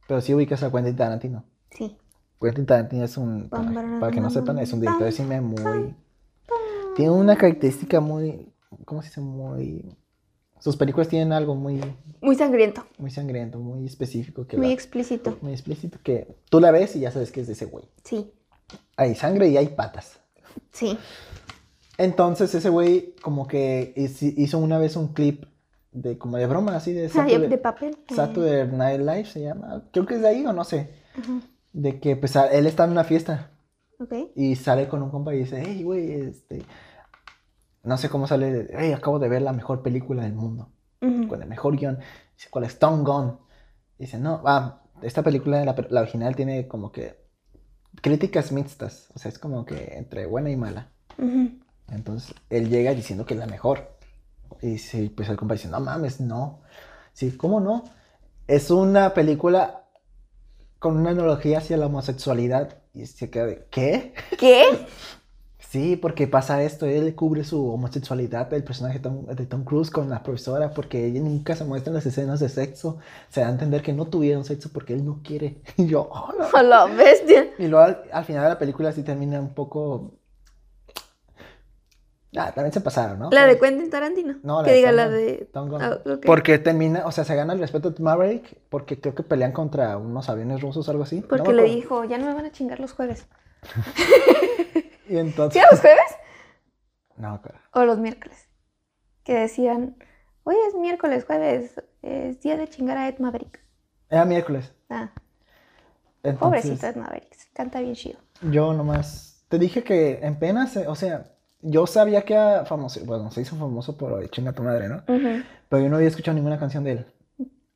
pero 0.08 0.20
sí 0.20 0.34
ubicas 0.34 0.62
a 0.62 0.70
Quentin 0.70 0.96
Tarantino. 0.96 1.44
Sí. 1.70 1.96
Quentin 2.40 2.66
Tarantino 2.66 3.04
es 3.04 3.16
un, 3.16 3.48
para, 3.48 3.70
para 4.00 4.12
que 4.12 4.20
no 4.20 4.30
sepan, 4.30 4.58
es 4.58 4.72
un 4.72 4.80
director 4.80 5.04
de 5.04 5.12
cine 5.12 5.40
muy... 5.40 5.94
Tiene 6.94 7.10
una 7.10 7.36
característica 7.36 8.00
muy, 8.00 8.52
¿cómo 8.84 9.02
se 9.02 9.08
dice? 9.08 9.20
Muy... 9.20 9.96
Sus 10.60 10.76
películas 10.76 11.08
tienen 11.08 11.32
algo 11.32 11.54
muy, 11.54 11.80
Muy 12.20 12.34
sangriento. 12.36 12.84
muy 12.98 13.10
sangriento, 13.10 13.58
muy 13.58 13.86
específico, 13.86 14.46
que 14.46 14.56
Muy 14.56 14.68
la- 14.68 14.72
explícito. 14.72 15.36
muy 15.42 15.52
explícito, 15.52 15.98
que 16.02 16.36
tú 16.50 16.60
la 16.60 16.70
ves 16.70 16.96
y 16.96 17.00
ya 17.00 17.10
sabes 17.10 17.30
que 17.30 17.40
es 17.42 17.46
de 17.46 17.52
ese 17.52 17.66
güey. 17.66 17.84
Sí. 18.04 18.32
Hay 18.96 19.14
sangre 19.14 19.48
y 19.48 19.56
hay 19.56 19.68
patas. 19.68 20.18
Sí. 20.72 20.98
Entonces 21.98 22.54
ese 22.54 22.68
güey 22.68 23.14
como 23.22 23.46
que 23.46 23.92
hizo 23.96 24.58
una 24.58 24.78
vez 24.78 24.96
un 24.96 25.08
clip 25.08 25.44
de 25.92 26.18
como 26.18 26.36
de 26.36 26.46
broma, 26.46 26.76
así 26.76 26.92
de 26.92 27.00
Ah, 27.00 27.02
de, 27.04 27.08
Saturday, 27.10 27.48
de 27.48 27.58
papel. 27.58 27.96
Saturday 28.14 28.68
Night 28.68 29.00
Live 29.00 29.24
se 29.26 29.40
llama. 29.42 29.84
Creo 29.92 30.04
que 30.04 30.14
es 30.14 30.20
de 30.20 30.28
ahí 30.28 30.44
o 30.44 30.52
no 30.52 30.64
sé. 30.64 30.90
Ajá. 31.16 31.40
De 31.72 32.00
que 32.00 32.16
pues 32.16 32.34
él 32.36 32.66
está 32.66 32.84
en 32.84 32.90
una 32.90 33.04
fiesta 33.04 33.50
Ok. 33.98 34.12
y 34.34 34.56
sale 34.56 34.88
con 34.88 35.02
un 35.02 35.10
compa 35.10 35.34
y 35.34 35.38
dice, 35.38 35.62
hey 35.64 35.82
güey, 35.82 36.12
este... 36.12 36.62
No 37.86 37.96
sé 37.96 38.08
cómo 38.08 38.26
sale, 38.26 38.52
de, 38.52 38.74
hey, 38.76 38.92
acabo 38.92 39.18
de 39.18 39.28
ver 39.28 39.42
la 39.42 39.52
mejor 39.52 39.82
película 39.82 40.24
del 40.24 40.34
mundo, 40.34 40.72
con 41.00 41.40
el 41.40 41.48
mejor 41.48 41.76
guion. 41.76 41.98
Dice, 42.36 42.48
¿cuál 42.50 42.64
es? 42.64 42.78
Tom 42.78 43.04
Gun. 43.04 43.38
Dice, 43.98 44.18
no, 44.18 44.42
ah, 44.44 44.82
esta 45.02 45.22
película, 45.22 45.64
la, 45.64 45.74
la 45.90 46.00
original, 46.00 46.34
tiene 46.34 46.66
como 46.66 46.90
que 46.90 47.24
críticas 48.02 48.52
mixtas, 48.52 49.08
o 49.14 49.18
sea, 49.18 49.30
es 49.30 49.38
como 49.38 49.64
que 49.64 49.94
entre 49.96 50.26
buena 50.26 50.50
y 50.50 50.56
mala. 50.56 50.92
Entonces 51.88 52.34
él 52.50 52.68
llega 52.68 52.92
diciendo 52.92 53.24
que 53.24 53.34
es 53.34 53.40
la 53.40 53.46
mejor. 53.46 53.96
Y 54.62 54.78
sí, 54.78 55.08
pues 55.08 55.28
el 55.28 55.36
compa 55.36 55.54
dice, 55.54 55.68
no 55.68 55.80
mames, 55.80 56.20
no. 56.20 56.62
Sí, 57.12 57.36
¿cómo 57.36 57.60
no? 57.60 57.84
Es 58.46 58.70
una 58.70 59.14
película 59.14 59.84
con 60.78 60.96
una 60.96 61.10
analogía 61.10 61.58
hacia 61.58 61.76
la 61.76 61.86
homosexualidad. 61.86 62.78
Y 62.92 63.06
se 63.06 63.30
queda 63.30 63.46
de, 63.46 63.66
¿qué? 63.70 64.14
¿Qué? 64.38 64.64
Sí, 65.76 65.96
porque 65.96 66.26
pasa 66.26 66.62
esto, 66.62 66.86
él 66.86 67.14
cubre 67.14 67.44
su 67.44 67.70
homosexualidad, 67.70 68.50
el 68.54 68.64
personaje 68.64 68.98
Tom- 68.98 69.26
de 69.26 69.44
Tom 69.44 69.62
Cruise 69.62 69.90
con 69.90 70.08
la 70.08 70.22
profesora, 70.22 70.70
porque 70.70 71.04
ella 71.04 71.20
nunca 71.20 71.54
se 71.54 71.64
muestra 71.64 71.90
en 71.90 71.96
las 71.96 72.06
escenas 72.06 72.40
de 72.40 72.48
sexo. 72.48 72.96
Se 73.28 73.42
da 73.42 73.48
a 73.48 73.50
entender 73.50 73.82
que 73.82 73.92
no 73.92 74.06
tuvieron 74.06 74.42
sexo 74.44 74.70
porque 74.72 74.94
él 74.94 75.04
no 75.04 75.20
quiere. 75.22 75.60
Y 75.76 75.86
yo, 75.86 76.08
"Oh, 76.10 76.32
no". 76.38 76.46
A 76.58 76.62
la 76.62 76.86
bestia. 76.86 77.50
Y 77.58 77.66
luego 77.66 77.84
al, 77.84 78.02
al 78.10 78.24
final 78.24 78.44
de 78.44 78.48
la 78.48 78.58
película 78.58 78.90
sí 78.92 79.02
termina 79.02 79.38
un 79.38 79.52
poco... 79.52 80.14
Ah, 82.38 82.52
también 82.54 82.72
se 82.72 82.80
pasaron, 82.80 83.18
¿no? 83.18 83.30
La 83.30 83.44
de 83.46 83.58
Quentin 83.58 83.90
Tarantino. 83.90 84.36
No, 84.42 84.60
la 84.62 84.64
que 84.64 84.70
de 84.70 84.76
diga 84.78 84.88
Tom 84.90 84.96
la 84.96 85.08
de. 85.10 85.48
Tom 85.52 85.72
ok. 85.74 86.24
Porque 86.24 86.58
termina, 86.58 87.04
o 87.06 87.12
sea, 87.12 87.24
se 87.24 87.34
gana 87.36 87.52
el 87.52 87.58
respeto 87.58 87.90
de 87.90 88.02
Maverick 88.02 88.58
porque 88.70 88.98
creo 89.00 89.14
que 89.14 89.22
pelean 89.22 89.52
contra 89.52 89.98
unos 89.98 90.28
aviones 90.30 90.62
rusos 90.62 90.88
o 90.88 90.90
algo 90.90 91.02
así. 91.02 91.20
Porque 91.20 91.52
le 91.52 91.64
dijo, 91.64 92.04
ya 92.04 92.16
no 92.16 92.24
me 92.26 92.34
van 92.34 92.46
a 92.46 92.50
chingar 92.52 92.80
los 92.80 92.92
jueves. 92.92 93.26
Y 95.08 95.18
entonces... 95.18 95.60
¿Sí 95.62 95.68
los 95.70 95.80
jueves? 95.80 96.00
No, 97.16 97.32
acuerdo. 97.32 97.58
O 97.72 97.84
los 97.86 97.98
miércoles. 97.98 98.46
Que 99.24 99.34
decían, 99.38 99.96
hoy 100.44 100.54
es 100.68 100.74
miércoles, 100.74 101.24
jueves, 101.24 101.82
es 102.02 102.42
día 102.42 102.58
de 102.58 102.68
chingar 102.68 102.98
a 102.98 103.08
Ed 103.08 103.18
Maverick. 103.20 103.58
Era 104.10 104.26
miércoles. 104.26 104.70
Ah, 104.90 105.10
Entonces, 106.22 106.38
pobrecito 106.38 106.86
Ed 106.86 106.96
Maverick, 106.96 107.34
canta 107.54 107.80
bien 107.80 107.94
chido. 107.94 108.18
Yo 108.42 108.74
nomás 108.74 109.46
te 109.48 109.58
dije 109.58 109.82
que 109.82 110.18
en 110.22 110.38
penas, 110.38 110.76
eh, 110.76 110.86
o 110.88 110.94
sea, 110.94 111.32
yo 111.62 111.86
sabía 111.86 112.20
que 112.22 112.34
era 112.34 112.66
famoso, 112.66 113.00
bueno, 113.06 113.30
se 113.30 113.40
hizo 113.40 113.56
famoso 113.56 113.96
por 113.96 114.28
Chinga 114.30 114.52
tu 114.52 114.62
madre, 114.62 114.88
¿no? 114.88 115.02
Pero 115.06 115.82
yo 115.82 115.88
no 115.88 115.96
había 115.96 116.08
escuchado 116.08 116.34
ninguna 116.34 116.58
canción 116.58 116.84
de 116.84 116.92
él. 116.92 117.06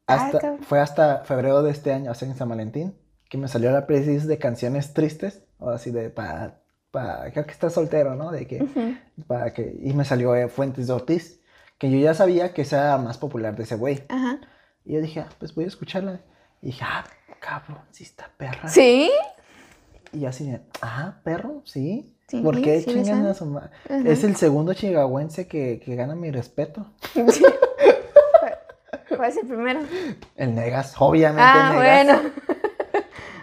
Ah, 0.07 0.27
Hasta, 0.27 0.39
cabrón. 0.39 0.63
fue 0.65 0.81
hasta 0.81 1.25
febrero 1.25 1.63
de 1.63 1.71
este 1.71 1.93
año, 1.95 2.11
o 2.11 2.15
sea, 2.15 2.29
en 2.29 2.37
San 2.37 2.49
Valentín, 2.51 2.95
que 3.31 3.39
me 3.39 3.49
salió 3.49 3.71
la 3.71 3.87
playlist 3.87 4.27
de 4.27 4.39
canciones 4.39 4.93
tristes, 4.93 5.45
o 5.59 5.71
así 5.71 5.91
de 5.91 6.11
para, 6.11 6.60
para, 6.91 7.31
creo 7.33 7.45
que 7.47 7.53
estás 7.53 7.73
soltero, 7.75 8.15
¿no? 8.17 8.31
De 8.31 8.47
que, 8.47 8.67
para 9.27 9.53
que, 9.53 9.77
y 9.83 9.93
me 9.95 10.05
salió 10.05 10.35
eh, 10.35 10.49
Fuentes 10.49 10.87
de 10.87 10.93
Ortiz, 10.93 11.41
que 11.79 11.91
yo 11.91 11.99
ya 11.99 12.15
sabía 12.15 12.53
que 12.53 12.63
esa 12.63 12.79
era 12.85 12.99
más 12.99 13.19
popular 13.19 13.57
de 13.57 13.63
ese 13.63 13.77
güey. 13.77 14.03
Ajá. 14.09 14.39
Y 14.85 14.95
yo 14.95 15.01
dije, 15.01 15.21
ah, 15.21 15.29
pues 15.39 15.55
voy 15.55 15.65
a 15.65 15.69
escucharla. 15.69 16.21
Y 16.63 16.67
dije, 16.67 16.85
ah, 16.87 17.05
cabrón, 17.41 17.79
sí 17.91 18.05
está 18.05 18.29
perra. 18.37 18.69
¿Sí? 18.69 19.11
Y 20.13 20.25
así 20.27 20.53
ah, 20.83 21.21
perro, 21.23 21.63
sí. 21.65 22.15
Sí, 22.29 22.41
¿Por 22.43 22.61
qué 22.63 22.81
sí 22.81 22.93
chingan 22.93 23.27
a 23.27 23.35
su 23.35 23.45
ma- 23.47 23.71
Ajá. 23.89 24.03
Es 24.09 24.23
el 24.23 24.37
segundo 24.37 24.73
chihuahuense 24.75 25.49
que, 25.49 25.81
que 25.85 25.97
gana 25.97 26.15
mi 26.15 26.31
respeto. 26.31 26.87
Sí. 27.29 27.45
¿Cuál 29.17 29.29
es 29.31 29.37
el 29.39 29.47
primero? 29.49 29.81
El 30.37 30.55
Negas, 30.55 30.95
obviamente 30.99 31.43
Ah, 31.45 31.73
el 31.73 31.79
Negas. 31.79 32.23
bueno. 32.23 32.35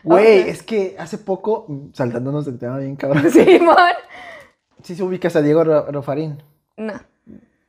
Güey, 0.09 0.49
es 0.49 0.63
que 0.63 0.95
hace 0.99 1.17
poco, 1.17 1.65
mm, 1.67 1.93
saltándonos 1.93 2.45
del 2.45 2.57
tema 2.59 2.77
bien 2.79 2.95
cabrón, 2.97 3.29
Simón. 3.31 3.75
sí 4.83 4.95
se 4.95 5.03
ubicas 5.03 5.35
a 5.35 5.41
Diego 5.41 5.63
Ro- 5.63 5.91
Rofarín. 5.91 6.41
No. 6.77 6.93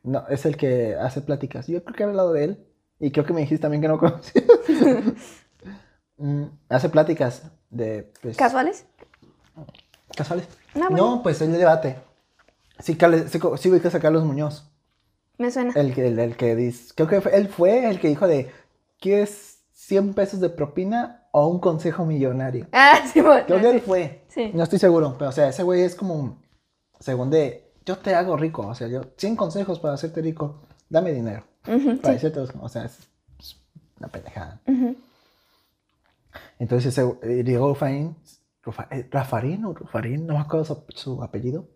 No, 0.04 0.26
es 0.28 0.46
el 0.46 0.56
que 0.56 0.94
hace 0.94 1.20
pláticas. 1.20 1.66
Yo 1.66 1.82
creo 1.84 1.96
que 1.96 2.02
he 2.02 2.06
hablado 2.06 2.32
de 2.32 2.44
él. 2.44 2.64
Y 3.00 3.10
creo 3.12 3.24
que 3.26 3.32
me 3.32 3.40
dijiste 3.42 3.62
también 3.62 3.80
que 3.82 3.88
no 3.88 3.98
conocías. 3.98 4.44
Mm, 6.16 6.44
hace 6.68 6.88
pláticas 6.88 7.42
de... 7.70 8.10
Pues, 8.22 8.36
¿Casuales? 8.36 8.86
¿Casuales? 10.16 10.48
No, 10.74 10.90
bueno. 10.90 10.96
No, 11.16 11.22
pues 11.22 11.40
el 11.42 11.52
debate. 11.52 11.96
Sí, 12.80 12.96
sí, 13.28 13.38
sí 13.58 13.70
ubicas 13.70 13.94
a 13.94 14.00
Carlos 14.00 14.24
Muñoz. 14.24 14.70
Me 15.38 15.50
suena. 15.50 15.72
El 15.76 15.94
que, 15.94 16.08
el, 16.08 16.18
el 16.18 16.36
que 16.36 16.56
dice, 16.56 16.92
creo 16.96 17.08
que 17.08 17.20
fue- 17.20 17.36
él 17.36 17.48
fue 17.48 17.88
el 17.88 18.00
que 18.00 18.08
dijo 18.08 18.26
de, 18.26 18.50
¿quieres 19.00 19.57
100 19.88 20.12
pesos 20.12 20.38
de 20.40 20.50
propina 20.50 21.24
o 21.32 21.46
un 21.48 21.58
consejo 21.60 22.04
millonario? 22.04 22.66
Ah, 22.72 23.00
sí, 23.12 23.22
bueno. 23.22 23.46
Creo 23.46 23.60
que 23.60 23.70
él 23.70 23.80
fue. 23.80 24.24
Sí. 24.28 24.50
No 24.54 24.62
estoy 24.62 24.78
seguro, 24.78 25.16
pero 25.18 25.30
o 25.30 25.32
sea, 25.32 25.48
ese 25.48 25.62
güey 25.62 25.80
es 25.82 25.94
como, 25.94 26.42
según 27.00 27.30
de, 27.30 27.72
yo 27.86 27.96
te 27.96 28.14
hago 28.14 28.36
rico, 28.36 28.66
o 28.66 28.74
sea, 28.74 28.86
yo, 28.88 29.00
100 29.16 29.34
consejos 29.36 29.80
para 29.80 29.94
hacerte 29.94 30.20
rico, 30.20 30.60
dame 30.90 31.12
dinero. 31.12 31.44
Para 31.62 31.78
sí. 31.78 32.00
decirte 32.12 32.40
los- 32.40 32.52
o 32.60 32.68
sea, 32.68 32.84
es, 32.84 32.98
es 33.38 33.56
una 33.98 34.08
pendejada. 34.08 34.60
Entonces 36.58 36.96
ese, 36.98 37.16
eh, 37.22 37.56
Rufarín, 37.58 38.14
Rufa- 38.62 38.88
eh, 38.90 39.08
Rafarín 39.10 39.64
o 39.64 39.72
Rufarín, 39.72 40.26
no 40.26 40.34
me 40.34 40.40
acuerdo 40.40 40.64
su, 40.66 40.84
su 40.94 41.22
apellido, 41.22 41.66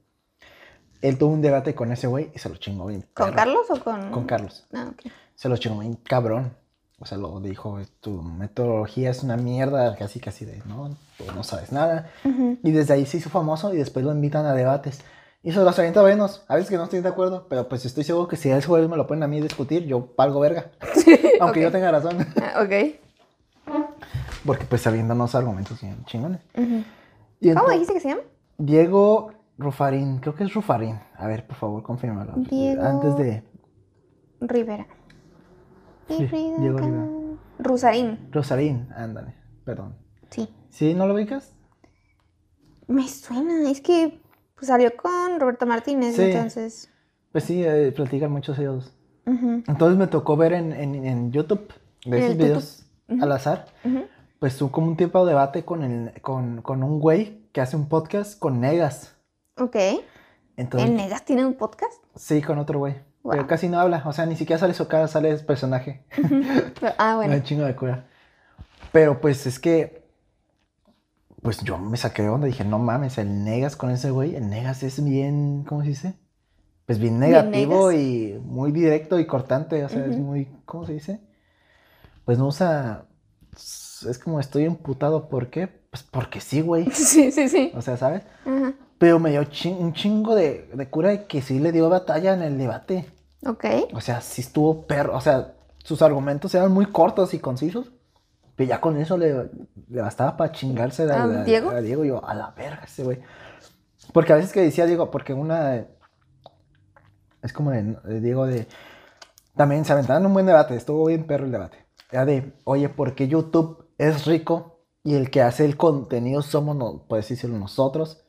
él 1.00 1.16
tuvo 1.18 1.32
un 1.32 1.40
debate 1.42 1.74
con 1.74 1.90
ese 1.92 2.06
güey 2.06 2.30
y 2.34 2.38
se 2.38 2.48
lo 2.48 2.56
chingó 2.56 2.86
bien. 2.86 3.02
¿Con 3.14 3.26
perro. 3.26 3.36
Carlos 3.36 3.70
o 3.70 3.82
con...? 3.82 4.10
Con 4.10 4.24
Carlos. 4.26 4.66
Ah. 4.72 4.90
Se 5.34 5.48
lo 5.48 5.56
chingó 5.56 5.80
bien 5.80 5.94
cabrón. 5.96 6.54
O 7.02 7.04
sea, 7.04 7.18
lo 7.18 7.40
dijo, 7.40 7.80
tu 8.00 8.22
metodología 8.22 9.10
es 9.10 9.24
una 9.24 9.36
mierda, 9.36 9.96
casi 9.96 10.20
casi 10.20 10.44
de, 10.44 10.62
no, 10.66 10.90
tú 11.18 11.24
no 11.34 11.42
sabes 11.42 11.72
nada. 11.72 12.08
Y 12.62 12.70
desde 12.70 12.94
ahí 12.94 13.06
se 13.06 13.16
hizo 13.16 13.28
famoso 13.28 13.74
y 13.74 13.76
después 13.76 14.04
lo 14.04 14.12
invitan 14.12 14.46
a 14.46 14.54
debates. 14.54 15.00
Y 15.42 15.50
se 15.50 15.58
los 15.58 15.76
avienta 15.80 16.00
buenos. 16.00 16.44
A 16.46 16.54
veces 16.54 16.70
que 16.70 16.76
no 16.76 16.84
estoy 16.84 17.00
de 17.00 17.08
acuerdo, 17.08 17.46
pero 17.48 17.68
pues 17.68 17.84
estoy 17.84 18.04
seguro 18.04 18.28
que 18.28 18.36
si 18.36 18.50
a 18.52 18.56
ese 18.56 18.68
güey 18.68 18.86
me 18.86 18.96
lo 18.96 19.08
ponen 19.08 19.24
a 19.24 19.26
mí 19.26 19.38
a 19.40 19.42
discutir, 19.42 19.84
yo 19.84 20.06
palgo 20.14 20.38
verga. 20.38 20.70
Aunque 21.40 21.58
ok. 21.58 21.64
yo 21.64 21.72
tenga 21.72 21.90
razón. 21.90 22.18
Ah, 22.40 22.62
ok. 22.62 23.74
Porque 24.46 24.64
pues 24.66 24.82
sabiendo 24.82 25.14
unos 25.14 25.34
argumentos 25.34 25.80
bien 25.80 26.04
chingones. 26.04 26.40
Y 27.40 27.52
¿Cómo 27.52 27.68
dijiste 27.70 27.94
que 27.94 28.00
se 28.00 28.08
llama? 28.10 28.22
Diego 28.58 29.32
Rufarín, 29.58 30.18
creo 30.18 30.36
que 30.36 30.44
es 30.44 30.54
Rufarín. 30.54 31.00
A 31.16 31.26
ver, 31.26 31.46
por 31.46 31.56
favor, 31.56 31.82
confírmalo. 31.82 32.34
Diego- 32.36 32.82
Antes 32.82 33.16
de 33.16 33.42
Rivera. 34.40 34.86
Sí, 36.08 36.26
Diego 36.58 36.78
Rivera. 36.78 37.06
Rusarín. 37.58 38.28
Rosarín, 38.32 38.88
ándale, 38.96 39.34
perdón. 39.64 39.96
Sí. 40.30 40.48
¿Sí? 40.70 40.94
¿No 40.94 41.06
lo 41.06 41.14
ubicas? 41.14 41.54
Me 42.88 43.06
suena. 43.08 43.70
Es 43.70 43.80
que 43.80 44.20
pues, 44.54 44.66
salió 44.66 44.90
con 44.96 45.38
Roberto 45.40 45.66
Martínez, 45.66 46.16
Sí. 46.16 46.22
entonces... 46.22 46.90
Pues 47.30 47.44
sí, 47.44 47.62
eh, 47.64 47.92
platican 47.94 48.30
muchos 48.30 48.58
ellos. 48.58 48.92
Entonces 49.24 49.96
me 49.96 50.08
tocó 50.08 50.36
ver 50.36 50.52
en, 50.52 50.72
en, 50.72 50.94
en 51.06 51.30
YouTube, 51.32 51.72
de 52.04 52.18
esos 52.24 52.36
videos 52.36 52.86
al 53.20 53.30
azar, 53.32 53.66
pues 54.40 54.60
hubo 54.60 54.72
como 54.72 54.88
un 54.88 54.96
tipo 54.96 55.24
de 55.24 55.30
debate 55.30 55.64
con, 55.64 55.82
el, 55.84 56.20
con, 56.22 56.60
con 56.60 56.82
un 56.82 56.98
güey 56.98 57.46
que 57.52 57.60
hace 57.60 57.76
un 57.76 57.88
podcast 57.88 58.38
con 58.38 58.60
Negas. 58.60 59.14
Ok. 59.56 59.76
Entonces, 60.56 60.90
¿El 60.90 60.96
Negas 60.96 61.24
tiene 61.24 61.46
un 61.46 61.54
podcast? 61.54 62.02
sí, 62.16 62.42
con 62.42 62.58
otro 62.58 62.80
güey. 62.80 62.96
Pero 63.30 63.46
casi 63.46 63.68
no 63.68 63.78
habla, 63.78 64.02
o 64.04 64.12
sea, 64.12 64.26
ni 64.26 64.36
siquiera 64.36 64.58
sale 64.58 64.74
su 64.74 64.88
cara, 64.88 65.06
sale 65.08 65.30
el 65.30 65.44
personaje. 65.44 66.04
Ah, 66.98 67.16
bueno. 67.16 67.34
un 67.36 67.42
chingo 67.42 67.64
de 67.64 67.76
cura. 67.76 68.04
Pero 68.92 69.20
pues 69.20 69.46
es 69.46 69.58
que, 69.58 70.02
pues 71.40 71.58
yo 71.62 71.78
me 71.78 71.96
saqué 71.96 72.22
de 72.22 72.28
onda, 72.28 72.46
dije, 72.46 72.64
no 72.64 72.78
mames, 72.78 73.18
el 73.18 73.44
Negas 73.44 73.76
con 73.76 73.90
ese 73.90 74.10
güey, 74.10 74.34
el 74.36 74.48
Negas 74.50 74.82
es 74.82 75.02
bien, 75.04 75.64
¿cómo 75.68 75.82
se 75.82 75.88
dice? 75.88 76.14
Pues 76.86 76.98
bien 76.98 77.20
Bien 77.20 77.32
negativo 77.32 77.90
Negas. 77.90 78.02
y 78.02 78.38
muy 78.44 78.72
directo 78.72 79.18
y 79.18 79.26
cortante, 79.26 79.84
o 79.84 79.88
sea, 79.88 80.04
es 80.06 80.16
Ujú. 80.16 80.24
muy, 80.24 80.48
¿cómo 80.66 80.84
se 80.86 80.92
dice? 80.94 81.20
Pues 82.24 82.38
no 82.38 82.46
usa, 82.46 83.06
es 83.54 84.18
como 84.22 84.40
estoy 84.40 84.64
emputado, 84.64 85.28
¿por 85.28 85.48
qué? 85.50 85.68
Pues 85.68 86.02
porque 86.02 86.40
sí, 86.40 86.60
güey, 86.60 86.90
Sí, 86.92 87.32
sí, 87.32 87.48
sí. 87.48 87.72
o 87.74 87.82
sea, 87.82 87.96
¿sabes? 87.96 88.22
Ajá. 88.44 88.74
Pero 89.02 89.18
me 89.18 89.30
dio 89.32 89.42
chin- 89.50 89.78
un 89.80 89.92
chingo 89.92 90.36
de, 90.36 90.70
de 90.72 90.88
cura 90.88 91.08
de 91.08 91.26
que 91.26 91.42
sí 91.42 91.58
le 91.58 91.72
dio 91.72 91.88
batalla 91.88 92.34
en 92.34 92.42
el 92.42 92.56
debate. 92.56 93.10
Ok. 93.44 93.64
O 93.94 94.00
sea, 94.00 94.20
sí 94.20 94.42
estuvo 94.42 94.86
perro. 94.86 95.16
O 95.16 95.20
sea, 95.20 95.54
sus 95.82 96.02
argumentos 96.02 96.54
eran 96.54 96.70
muy 96.70 96.86
cortos 96.86 97.34
y 97.34 97.40
concisos. 97.40 97.90
Pero 98.54 98.68
ya 98.68 98.80
con 98.80 98.96
eso 98.98 99.16
le, 99.18 99.50
le 99.88 100.00
bastaba 100.00 100.36
para 100.36 100.52
chingarse 100.52 101.02
a, 101.10 101.16
¿A 101.20 101.24
a- 101.24 101.42
Diego? 101.42 101.70
a 101.70 101.80
Diego. 101.80 102.04
Yo, 102.04 102.24
a 102.24 102.32
la 102.32 102.52
verga 102.52 102.82
ese 102.84 103.02
güey. 103.02 103.18
Porque 104.12 104.32
a 104.34 104.36
veces 104.36 104.52
que 104.52 104.60
decía 104.62 104.86
Diego, 104.86 105.10
porque 105.10 105.34
una. 105.34 105.84
Es 107.42 107.52
como 107.52 107.72
de, 107.72 107.82
de 108.04 108.20
Diego 108.20 108.46
de. 108.46 108.68
También 109.56 109.84
se 109.84 109.94
aventaron 109.94 110.24
un 110.26 110.32
buen 110.32 110.46
debate. 110.46 110.76
Estuvo 110.76 111.06
bien 111.06 111.26
perro 111.26 111.46
el 111.46 111.50
debate. 111.50 111.76
Era 112.12 112.24
de, 112.24 112.52
oye, 112.62 112.88
¿por 112.88 113.16
qué 113.16 113.26
YouTube 113.26 113.84
es 113.98 114.26
rico 114.26 114.78
y 115.02 115.16
el 115.16 115.28
que 115.28 115.42
hace 115.42 115.64
el 115.64 115.76
contenido 115.76 116.40
somos, 116.42 116.76
no, 116.76 117.02
puedes 117.08 117.28
decirlo, 117.28 117.58
nosotros? 117.58 118.21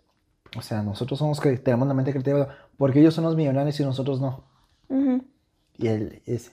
O 0.57 0.61
sea, 0.61 0.83
nosotros 0.83 1.19
somos 1.19 1.39
que 1.39 1.57
tenemos 1.57 1.87
la 1.87 1.93
mente 1.93 2.11
creativa. 2.11 2.55
Porque 2.77 2.99
ellos 2.99 3.13
son 3.13 3.23
los 3.23 3.35
millonarios 3.35 3.79
y 3.79 3.83
nosotros 3.83 4.21
no. 4.21 4.45
Y 5.77 5.87
él 5.87 6.21
es. 6.25 6.51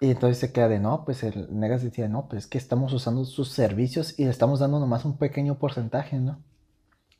Y 0.00 0.10
entonces 0.10 0.38
se 0.38 0.52
queda 0.52 0.68
de 0.68 0.80
no, 0.80 1.04
pues 1.04 1.22
el 1.22 1.46
Negas 1.58 1.82
decía, 1.82 2.08
no, 2.08 2.26
pues 2.28 2.44
es 2.44 2.50
que 2.50 2.58
estamos 2.58 2.92
usando 2.92 3.24
sus 3.24 3.50
servicios 3.50 4.18
y 4.18 4.24
le 4.24 4.30
estamos 4.30 4.58
dando 4.58 4.80
nomás 4.80 5.04
un 5.04 5.16
pequeño 5.16 5.58
porcentaje, 5.60 6.18
¿no? 6.18 6.42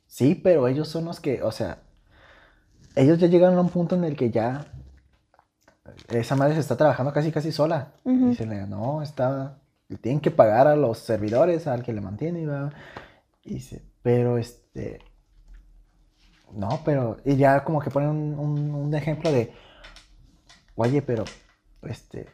Sí, 0.05 0.35
pero 0.35 0.67
ellos 0.67 0.89
son 0.89 1.05
los 1.05 1.21
que, 1.21 1.41
o 1.43 1.51
sea, 1.53 1.83
ellos 2.95 3.19
ya 3.19 3.27
llegaron 3.27 3.57
a 3.57 3.61
un 3.61 3.69
punto 3.69 3.95
en 3.95 4.03
el 4.03 4.17
que 4.17 4.31
ya 4.31 4.67
esa 6.09 6.35
madre 6.35 6.55
se 6.55 6.59
está 6.59 6.75
trabajando 6.75 7.13
casi 7.13 7.31
casi 7.31 7.53
sola. 7.53 7.93
Y 8.05 8.35
se 8.35 8.45
le 8.45 8.67
no, 8.67 9.01
está, 9.01 9.59
le 9.87 9.97
tienen 9.97 10.19
que 10.19 10.31
pagar 10.31 10.67
a 10.67 10.75
los 10.75 10.99
servidores, 10.99 11.67
al 11.67 11.83
que 11.83 11.93
le 11.93 12.01
mantiene, 12.01 12.41
y 12.41 12.45
va. 12.45 12.71
Y 13.43 13.55
dice, 13.55 13.81
pero 14.01 14.37
este, 14.37 14.99
no, 16.51 16.81
pero, 16.85 17.17
y 17.25 17.35
ya 17.35 17.63
como 17.63 17.79
que 17.79 17.89
ponen 17.89 18.09
un, 18.09 18.39
un- 18.39 18.75
un 18.75 18.93
ejemplo 18.95 19.31
de, 19.31 19.53
oye, 20.75 21.01
pero, 21.01 21.23
este, 21.83 22.27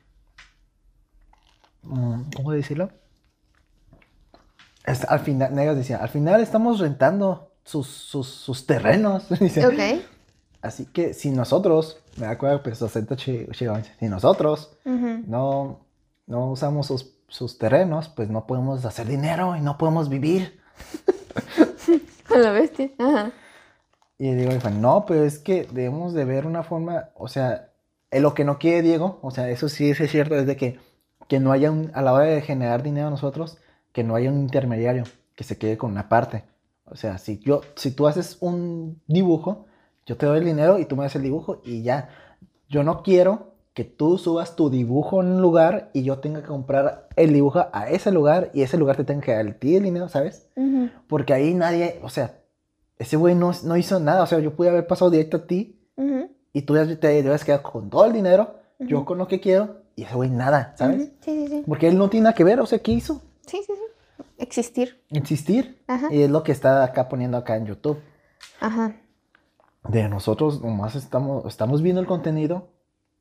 mm, 1.83 2.21
¿cómo 2.35 2.51
decirlo? 2.51 2.89
Es- 4.85 5.05
al 5.05 5.19
final, 5.19 5.53
Negas 5.55 5.77
decía, 5.77 5.97
al 5.97 6.09
final 6.09 6.41
estamos 6.41 6.79
rentando 6.79 7.51
sus, 7.63 7.87
sus, 7.87 8.27
sus 8.27 8.65
terrenos. 8.65 9.27
Dice, 9.39 9.65
Ok. 9.67 10.05
Así 10.61 10.85
que 10.87 11.13
si 11.13 11.29
nosotros, 11.31 12.01
me 12.17 12.25
acuerdo, 12.27 12.61
pues, 12.63 12.79
si 12.79 14.07
nosotros 14.09 14.77
Ujú. 14.83 15.23
no, 15.25 15.85
no 16.27 16.47
usamos 16.51 16.87
sus, 16.87 17.13
sus 17.29 17.57
terrenos, 17.57 18.09
pues 18.09 18.29
no 18.29 18.45
podemos 18.45 18.83
hacer 18.83 19.07
dinero 19.07 19.55
y 19.55 19.61
no 19.61 19.77
podemos 19.77 20.09
vivir. 20.09 20.59
A 22.35 22.37
la 22.37 22.51
bestia. 22.51 22.91
Ajá. 22.99 23.31
Y 24.19 24.33
Diego 24.33 24.53
dijo, 24.53 24.69
no, 24.69 25.05
pero 25.07 25.23
es 25.23 25.39
que 25.39 25.63
debemos 25.71 26.13
de 26.13 26.25
ver 26.25 26.45
una 26.45 26.61
forma, 26.63 27.09
o 27.15 27.29
sea, 27.29 27.69
en 28.11 28.21
lo 28.21 28.33
que 28.33 28.43
no 28.43 28.59
quiere 28.59 28.81
Diego, 28.81 29.17
o 29.21 29.31
sea, 29.31 29.49
eso 29.49 29.69
sí 29.69 29.89
es 29.89 30.11
cierto, 30.11 30.35
es 30.35 30.45
de 30.45 30.57
que, 30.57 30.77
que 31.29 31.39
no 31.39 31.53
haya 31.53 31.71
un, 31.71 31.89
a 31.93 32.01
la 32.01 32.13
hora 32.13 32.25
de 32.25 32.41
generar 32.41 32.83
dinero 32.83 33.09
nosotros, 33.09 33.57
que 33.93 34.03
no 34.03 34.15
haya 34.15 34.29
un 34.29 34.39
intermediario 34.39 35.05
que 35.35 35.45
se 35.45 35.57
quede 35.57 35.77
con 35.77 35.91
una 35.91 36.09
parte. 36.09 36.43
O 36.83 36.97
sea, 36.97 37.17
si 37.17 37.39
yo, 37.39 37.61
si 37.75 37.91
tú 37.91 38.07
haces 38.07 38.37
un 38.41 39.01
dibujo, 39.07 39.67
yo 40.05 40.17
te 40.17 40.25
doy 40.25 40.39
el 40.39 40.45
dinero 40.45 40.79
y 40.79 40.85
tú 40.85 40.97
me 40.97 41.03
das 41.03 41.15
el 41.15 41.23
dibujo 41.23 41.61
y 41.63 41.83
ya. 41.83 42.09
Yo 42.67 42.83
no 42.83 43.03
quiero 43.03 43.53
que 43.73 43.85
tú 43.85 44.17
subas 44.17 44.57
tu 44.57 44.69
dibujo 44.69 45.21
en 45.21 45.27
un 45.27 45.41
lugar 45.41 45.91
y 45.93 46.03
yo 46.03 46.19
tenga 46.19 46.41
que 46.41 46.47
comprar 46.47 47.07
el 47.15 47.31
dibujo 47.31 47.67
a 47.71 47.89
ese 47.89 48.11
lugar 48.11 48.51
y 48.53 48.63
ese 48.63 48.77
lugar 48.77 48.97
te 48.97 49.05
tenga 49.05 49.21
que 49.21 49.33
dar 49.33 49.47
a 49.47 49.53
ti 49.53 49.77
el 49.77 49.83
dinero, 49.83 50.09
¿sabes? 50.09 50.49
Porque 51.07 51.33
ahí 51.33 51.53
nadie, 51.53 51.99
o 52.03 52.09
sea, 52.09 52.38
ese 52.99 53.17
güey 53.17 53.33
no, 53.33 53.51
no 53.63 53.75
hizo 53.77 53.99
nada. 53.99 54.21
O 54.23 54.27
sea, 54.27 54.37
yo 54.39 54.55
pude 54.55 54.69
haber 54.69 54.85
pasado 54.85 55.09
directo 55.09 55.37
a 55.37 55.45
ti 55.47 55.79
y 56.53 56.61
tú 56.63 56.73
te 56.75 57.07
debes 57.23 57.43
quedar 57.43 57.61
con 57.63 57.89
todo 57.89 58.05
el 58.05 58.13
dinero, 58.13 58.55
yo 58.79 59.03
con 59.05 59.17
lo 59.17 59.27
que 59.27 59.39
quiero 59.39 59.77
y 59.95 60.03
ese 60.03 60.13
güey 60.15 60.29
nada, 60.29 60.73
¿sabes? 60.77 60.97
Ujú. 61.01 61.09
Sí, 61.21 61.31
sí, 61.31 61.47
sí. 61.47 61.63
Porque 61.67 61.87
él 61.87 61.97
no 61.97 62.09
tiene 62.09 62.25
nada 62.25 62.35
que 62.35 62.43
ver, 62.43 62.59
o 62.61 62.65
sea, 62.65 62.79
¿qué 62.79 62.91
hizo? 62.91 63.21
Sí, 63.45 63.57
sí, 63.65 63.73
sí. 63.73 64.23
Existir. 64.37 65.01
Insistir. 65.09 65.81
Ajá. 65.87 66.07
Y 66.13 66.21
es 66.21 66.29
lo 66.29 66.43
que 66.43 66.51
está 66.53 66.83
acá 66.83 67.09
poniendo 67.09 67.37
acá 67.37 67.57
en 67.57 67.65
YouTube. 67.65 67.99
Ajá. 68.61 68.95
De 69.87 70.07
nosotros 70.07 70.61
nomás 70.61 70.95
estamos, 70.95 71.45
estamos 71.45 71.81
viendo 71.81 71.99
el 72.01 72.07
contenido, 72.07 72.69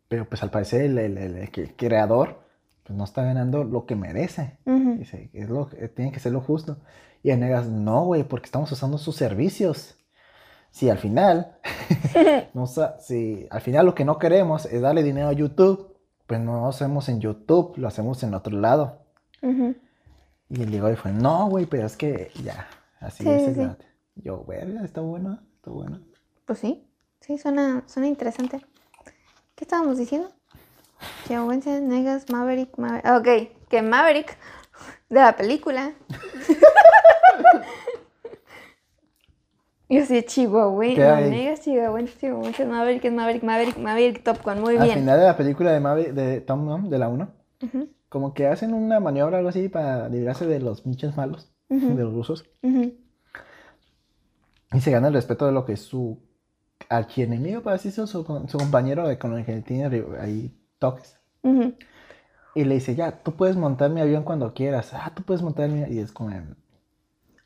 pero 0.08 0.28
pues 0.28 0.42
al 0.42 0.50
parecer 0.50 0.82
el, 0.82 0.98
el- 0.98 1.18
el- 1.18 1.74
creador 1.76 2.38
pues 2.84 2.96
no 2.96 3.04
está 3.04 3.22
ganando 3.22 3.64
lo 3.64 3.84
que 3.84 3.94
merece. 3.96 4.56
Ujú. 4.90 4.98
Dice, 4.98 5.30
es 5.32 5.48
lo, 5.48 5.68
que- 5.68 5.88
tiene 5.88 6.12
que 6.12 6.20
ser 6.20 6.32
lo 6.32 6.40
justo. 6.40 6.78
Y 7.22 7.30
el 7.30 7.40
Negas, 7.40 7.68
no, 7.68 8.04
güey, 8.04 8.24
porque 8.24 8.46
estamos 8.46 8.70
usando 8.72 8.98
sus 8.98 9.16
servicios. 9.16 9.96
Si 10.70 10.90
al 10.90 10.98
final, 10.98 11.56
no 12.54 12.66
si 12.66 13.46
al 13.50 13.60
final 13.60 13.86
lo 13.86 13.94
que 13.94 14.04
no 14.04 14.18
queremos 14.18 14.66
es 14.66 14.80
darle 14.82 15.02
dinero 15.02 15.28
a 15.28 15.32
YouTube, 15.32 15.96
pues 16.26 16.40
no 16.40 16.60
lo 16.60 16.68
hacemos 16.68 17.08
en 17.08 17.20
YouTube, 17.20 17.76
lo 17.78 17.88
hacemos 17.88 18.22
en 18.22 18.34
otro 18.34 18.56
lado. 18.56 19.02
Ujú. 19.42 19.74
Y 20.50 20.62
el 20.62 20.70
Diego 20.70 20.88
dijo, 20.88 21.08
no, 21.08 21.48
güey, 21.48 21.66
pero 21.66 21.86
es 21.86 21.96
que 21.96 22.30
ya, 22.42 22.68
así 23.00 23.24
Sí, 23.24 23.30
es 23.30 23.54
sí. 23.56 23.62
Yo, 24.16 24.38
güey, 24.38 24.60
está 24.84 25.00
bueno, 25.00 25.40
está 25.56 25.70
bueno. 25.70 26.00
Pues 26.44 26.58
sí. 26.58 26.84
Sí, 27.20 27.38
suena, 27.38 27.82
suena 27.86 28.08
interesante. 28.08 28.60
¿Qué 29.54 29.64
estábamos 29.64 29.98
diciendo? 29.98 30.28
Chihuahuense, 31.26 31.80
Negas, 31.80 32.30
Maverick, 32.30 32.76
Maverick. 32.78 33.06
Ok, 33.06 33.68
que 33.68 33.82
Maverick 33.82 34.36
de 35.08 35.20
la 35.20 35.36
película. 35.36 35.92
Yo 39.90 40.04
sí, 40.04 40.22
Chihuahua. 40.22 40.84
Negas, 41.20 41.62
Chihuahuense, 41.62 42.18
Chihuahuense, 42.18 42.66
Maverick, 42.66 43.02
es 43.06 43.12
Maverick, 43.12 43.42
Maverick, 43.42 43.78
Maverick, 43.78 44.22
Top 44.22 44.42
Gun, 44.44 44.60
muy 44.60 44.76
Al 44.76 44.84
bien. 44.84 44.98
final 44.98 45.18
de 45.18 45.24
la 45.24 45.34
película 45.36 45.72
de, 45.72 45.80
Mave- 45.80 46.12
de 46.12 46.42
Tom 46.42 46.66
Gunn, 46.66 46.90
de 46.90 46.98
la 46.98 47.08
1, 47.08 47.26
Ujú. 47.62 47.88
como 48.10 48.34
que 48.34 48.46
hacen 48.48 48.74
una 48.74 49.00
maniobra 49.00 49.38
algo 49.38 49.48
así 49.48 49.70
para 49.70 50.10
librarse 50.10 50.46
de 50.46 50.60
los 50.60 50.82
pinches 50.82 51.16
malos, 51.16 51.50
de 51.70 52.04
los 52.04 52.12
rusos. 52.12 52.44
Y 52.62 52.98
se 54.80 54.90
gana 54.90 55.08
el 55.08 55.14
respeto 55.14 55.46
de 55.46 55.52
lo 55.52 55.64
que 55.64 55.72
es 55.72 55.80
su 55.80 56.18
archienemigo, 56.90 57.62
para 57.62 57.76
decirlo, 57.76 58.06
su, 58.06 58.22
su 58.46 58.58
compañero 58.58 59.08
de, 59.08 59.18
con 59.18 59.38
el 59.38 59.46
que 59.46 59.62
tiene 59.62 60.04
ahí 60.20 60.54
toques. 60.78 61.16
Y 62.54 62.64
le 62.64 62.74
dice, 62.76 62.94
ya, 62.94 63.12
tú 63.22 63.32
puedes 63.32 63.56
montar 63.56 63.90
mi 63.90 64.00
avión 64.00 64.24
cuando 64.24 64.52
quieras. 64.54 64.92
Ah, 64.92 65.12
tú 65.14 65.22
puedes 65.22 65.42
montar 65.42 65.68
mi... 65.68 65.82
Y 65.92 65.98
es 66.00 66.12
como, 66.12 66.30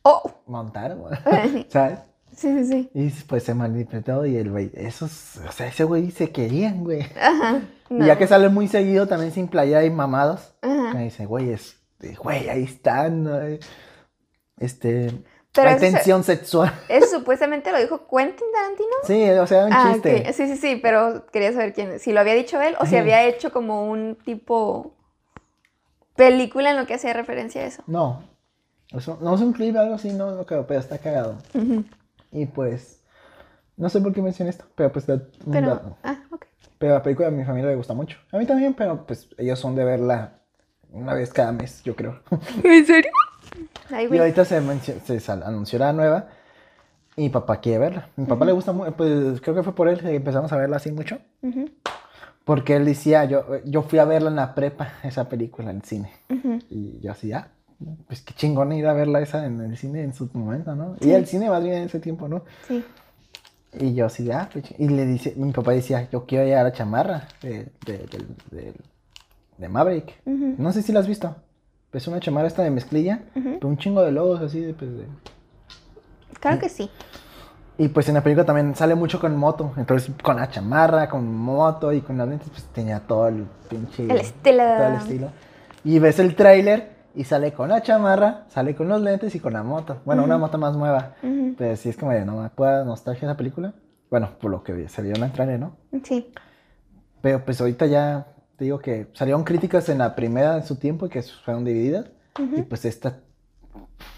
Oh. 0.03 0.23
montar, 0.47 0.97
güey. 0.97 1.15
sí, 1.53 1.67
¿sabes? 1.69 1.99
sí, 2.35 2.65
sí. 2.65 2.91
Y 2.95 3.11
pues 3.27 3.45
se 3.45 3.55
malinterpretó 3.55 4.27
y 4.27 4.37
el 4.37 4.51
güey, 4.51 4.71
esos, 4.75 5.37
o 5.47 5.53
sea, 5.53 5.69
ese 5.69 5.85
güey 5.85 6.11
se 6.11 6.31
querían, 6.31 6.83
güey. 6.85 7.03
Ajá. 7.21 7.63
Y 7.91 8.05
ya 8.07 8.17
que 8.17 8.27
sale 8.27 8.49
muy 8.49 8.69
seguido 8.69 9.07
también 9.07 9.33
sin 9.33 9.49
playera 9.49 9.85
y 9.85 9.91
mamados, 9.91 10.55
Ajá. 10.63 10.95
me 10.95 11.05
dice, 11.05 11.27
güey, 11.27 11.51
es, 11.51 11.77
güey, 12.23 12.49
ahí 12.49 12.65
están, 12.65 13.25
¿no? 13.25 13.39
este, 14.59 15.23
Pero 15.55 15.69
hay 15.69 15.77
tensión 15.77 16.25
sexual. 16.25 16.73
eso 16.89 17.19
supuestamente 17.19 17.71
lo 17.73 17.79
dijo 17.79 18.07
Quentin 18.09 18.47
Tarantino. 18.53 18.89
Sí, 19.05 19.29
o 19.31 19.47
sea, 19.47 19.67
un 19.67 19.73
Ah, 19.73 19.91
chiste. 19.93 20.33
Sí, 20.33 20.49
sí, 20.49 20.57
sí, 20.57 20.77
pero 20.77 21.27
quería 21.27 21.53
saber 21.53 21.73
quién. 21.75 21.99
Si 22.01 22.13
lo 22.13 22.21
había 22.21 22.35
dicho 22.35 22.61
él 22.61 22.75
o 22.81 22.87
si 22.87 22.97
había 22.97 23.25
hecho 23.25 23.53
como 23.53 23.91
un 23.91 24.17
tipo 24.25 24.95
película 26.17 26.71
en 26.71 26.77
lo 26.77 26.87
que 26.87 26.95
hacía 26.95 27.13
referencia 27.13 27.63
a 27.63 27.65
eso. 27.67 27.83
No, 27.87 28.23
eso, 28.93 29.19
no 29.21 29.35
es 29.35 29.41
un 29.41 29.53
clip, 29.53 29.77
algo 29.77 29.95
así, 29.95 30.11
no, 30.13 30.33
no 30.33 30.45
creo, 30.47 30.67
pero 30.67 30.81
está 30.81 30.99
cagado. 30.99 31.37
Y 32.31 32.47
pues, 32.47 33.03
no 33.77 33.89
sé 33.89 34.01
por 34.01 34.13
qué 34.13 34.23
mencioné 34.23 34.51
esto, 34.51 34.65
pero 34.75 34.93
pues, 34.93 35.07
da- 35.07 35.23
un 35.45 35.53
Pero, 35.53 35.69
dato. 35.69 35.97
ah, 36.03 36.23
ok. 36.31 36.47
pero 36.79 36.95
la 36.95 37.03
película 37.03 37.29
a 37.29 37.31
mi 37.31 37.45
familia 37.45 37.71
le 37.71 37.77
gusta 37.77 37.95
mucho. 37.95 38.19
A 38.33 38.39
mí 38.39 38.47
también, 38.47 38.75
pero 38.75 39.07
pues 39.07 39.29
ellos 39.39 39.59
son 39.59 39.75
de 39.75 39.85
verla 39.85 40.41
una 40.91 41.15
vez 41.15 41.33
cada 41.33 41.53
mes, 41.53 41.83
yo 41.83 41.95
creo. 41.97 42.21
¿En 42.65 42.87
serio? 42.87 43.11
Ay, 43.91 44.09
Y 44.11 44.19
ahorita 44.19 44.45
se, 44.45 44.61
se 45.01 45.21
sal- 45.21 45.43
anunció 45.43 45.79
la 45.79 45.93
nueva 45.93 46.29
y 47.17 47.23
mi 47.23 47.29
papá 47.31 47.61
quiere 47.61 47.79
verla. 47.79 48.09
Mi 48.17 48.25
papá 48.27 48.45
le 48.45 48.53
gusta 48.53 48.73
mucho, 48.73 48.93
pues 48.97 49.41
creo 49.41 49.55
que 49.55 49.63
fue 49.63 49.75
por 49.75 49.89
él 49.89 50.01
que 50.01 50.15
empezamos 50.15 50.53
a 50.53 50.57
verla 50.57 50.77
así 50.77 50.91
mucho. 50.93 51.19
Ujú, 51.43 51.69
Porque 52.45 52.77
él 52.77 52.85
decía, 52.85 53.25
yo, 53.25 53.45
yo 53.65 53.83
fui 53.83 53.99
a 53.99 54.05
verla 54.05 54.31
en 54.31 54.37
la 54.37 54.55
prepa, 54.55 54.93
esa 55.03 55.29
película 55.29 55.71
en 55.71 55.77
el 55.77 55.83
cine. 55.83 56.11
Y 56.71 57.01
yo 57.01 57.13
así, 57.13 57.33
ah, 57.33 57.49
pues 58.07 58.23
qué 58.23 58.33
chingón 58.35 58.73
ir 58.73 58.87
a 58.87 58.93
verla 58.93 59.21
esa 59.21 59.45
en 59.45 59.61
el 59.61 59.77
cine 59.77 60.03
en 60.03 60.15
su 60.15 60.29
momento, 60.33 60.75
¿no? 60.75 60.97
Y 61.01 61.11
el 61.11 61.27
cine 61.27 61.51
más 61.51 61.63
bien 61.63 61.77
en 61.77 61.83
ese 61.85 62.01
tiempo, 62.01 62.29
¿no? 62.29 62.45
Sí. 62.69 62.85
Y 63.79 63.95
yo 63.95 64.07
así, 64.07 64.31
ah, 64.31 64.49
pues, 64.53 64.65
y 64.79 64.89
le 64.89 65.07
dice, 65.07 65.35
mi 65.37 65.51
papá 65.53 65.73
decía, 65.73 66.09
yo 66.11 66.27
quiero 66.27 66.45
llevar 66.45 66.65
la 66.65 66.73
chamarra 66.73 67.29
de, 67.43 67.69
de, 67.87 68.75
de 69.59 69.69
Maverick. 69.69 70.21
No 70.27 70.73
sé 70.73 70.83
si 70.83 70.93
la 70.93 71.01
has 71.01 71.07
visto. 71.07 71.35
Es 71.93 72.07
una 72.09 72.21
chamarra 72.21 72.49
esta 72.49 72.63
de 72.63 72.71
mezclilla, 72.71 73.21
pero 73.35 73.69
un 73.69 73.77
chingo 73.77 74.03
de 74.03 74.13
logos 74.13 74.41
así, 74.41 74.61
de, 74.61 74.73
pues, 74.73 74.91
de... 74.97 75.07
Claro 76.41 76.59
que 76.59 76.69
sí. 76.69 76.91
Y 77.79 77.89
pues 77.89 78.09
en 78.09 78.15
la 78.15 78.23
película 78.23 78.45
también 78.45 78.75
sale 78.75 78.95
mucho 78.95 79.21
con 79.21 79.37
moto. 79.37 79.73
Entonces 79.77 80.11
con 80.23 80.37
la 80.37 80.49
chamarra, 80.49 81.09
con 81.09 81.35
moto 81.35 81.93
y 81.93 82.01
con 82.01 82.17
las 82.19 82.29
lentes, 82.29 82.49
pues 82.51 82.65
tenía 82.67 83.01
todo 83.01 83.29
el 83.29 83.47
pinche... 83.69 84.05
El 84.05 84.19
estilo. 84.19 84.63
Todo 84.63 84.87
el 84.89 84.95
estilo. 84.95 85.29
Y 85.85 85.99
ves 85.99 86.19
el 86.19 86.35
tráiler 86.35 86.93
y 87.15 87.25
sale 87.25 87.53
con 87.53 87.69
la 87.69 87.83
chamarra, 87.83 88.45
sale 88.49 88.75
con 88.75 88.89
los 88.89 89.01
lentes 89.01 89.35
y 89.35 89.41
con 89.41 89.53
la 89.53 89.63
moto. 89.63 89.99
Bueno, 90.05 90.25
una 90.25 90.39
moto 90.39 90.59
más 90.59 90.77
nueva. 90.77 91.15
Ujú, 91.23 91.55
Pero 91.59 91.77
sí 91.77 91.89
es 91.89 91.97
como 91.97 92.13
de, 92.13 92.25
no 92.25 92.43
me 92.43 92.49
pueda 92.51 92.85
nostalgia 92.85 93.29
esa 93.29 93.37
película. 93.37 93.75
Bueno, 94.11 94.31
por 94.41 94.51
lo 94.51 94.63
que 94.63 94.89
se 94.89 95.03
vio 95.03 95.15
en 95.15 95.25
el 95.25 95.33
tráiler, 95.33 95.61
¿no? 95.61 95.77
Sí. 96.05 96.33
Pero 97.21 97.45
pues 97.45 97.61
ahorita 97.61 97.87
ya 97.87 98.27
te 98.63 98.67
digo 98.67 98.79
que 98.79 99.09
salieron 99.13 99.43
críticas 99.43 99.89
en 99.89 99.99
la 99.99 100.15
primera 100.15 100.57
en 100.57 100.63
su 100.65 100.77
tiempo 100.77 101.07
y 101.07 101.09
que 101.09 101.21
fueron 101.21 101.65
divididas. 101.65 102.07
Y 102.39 102.43
Ujú. 102.43 102.69
pues 102.69 102.85
esta, 102.85 103.19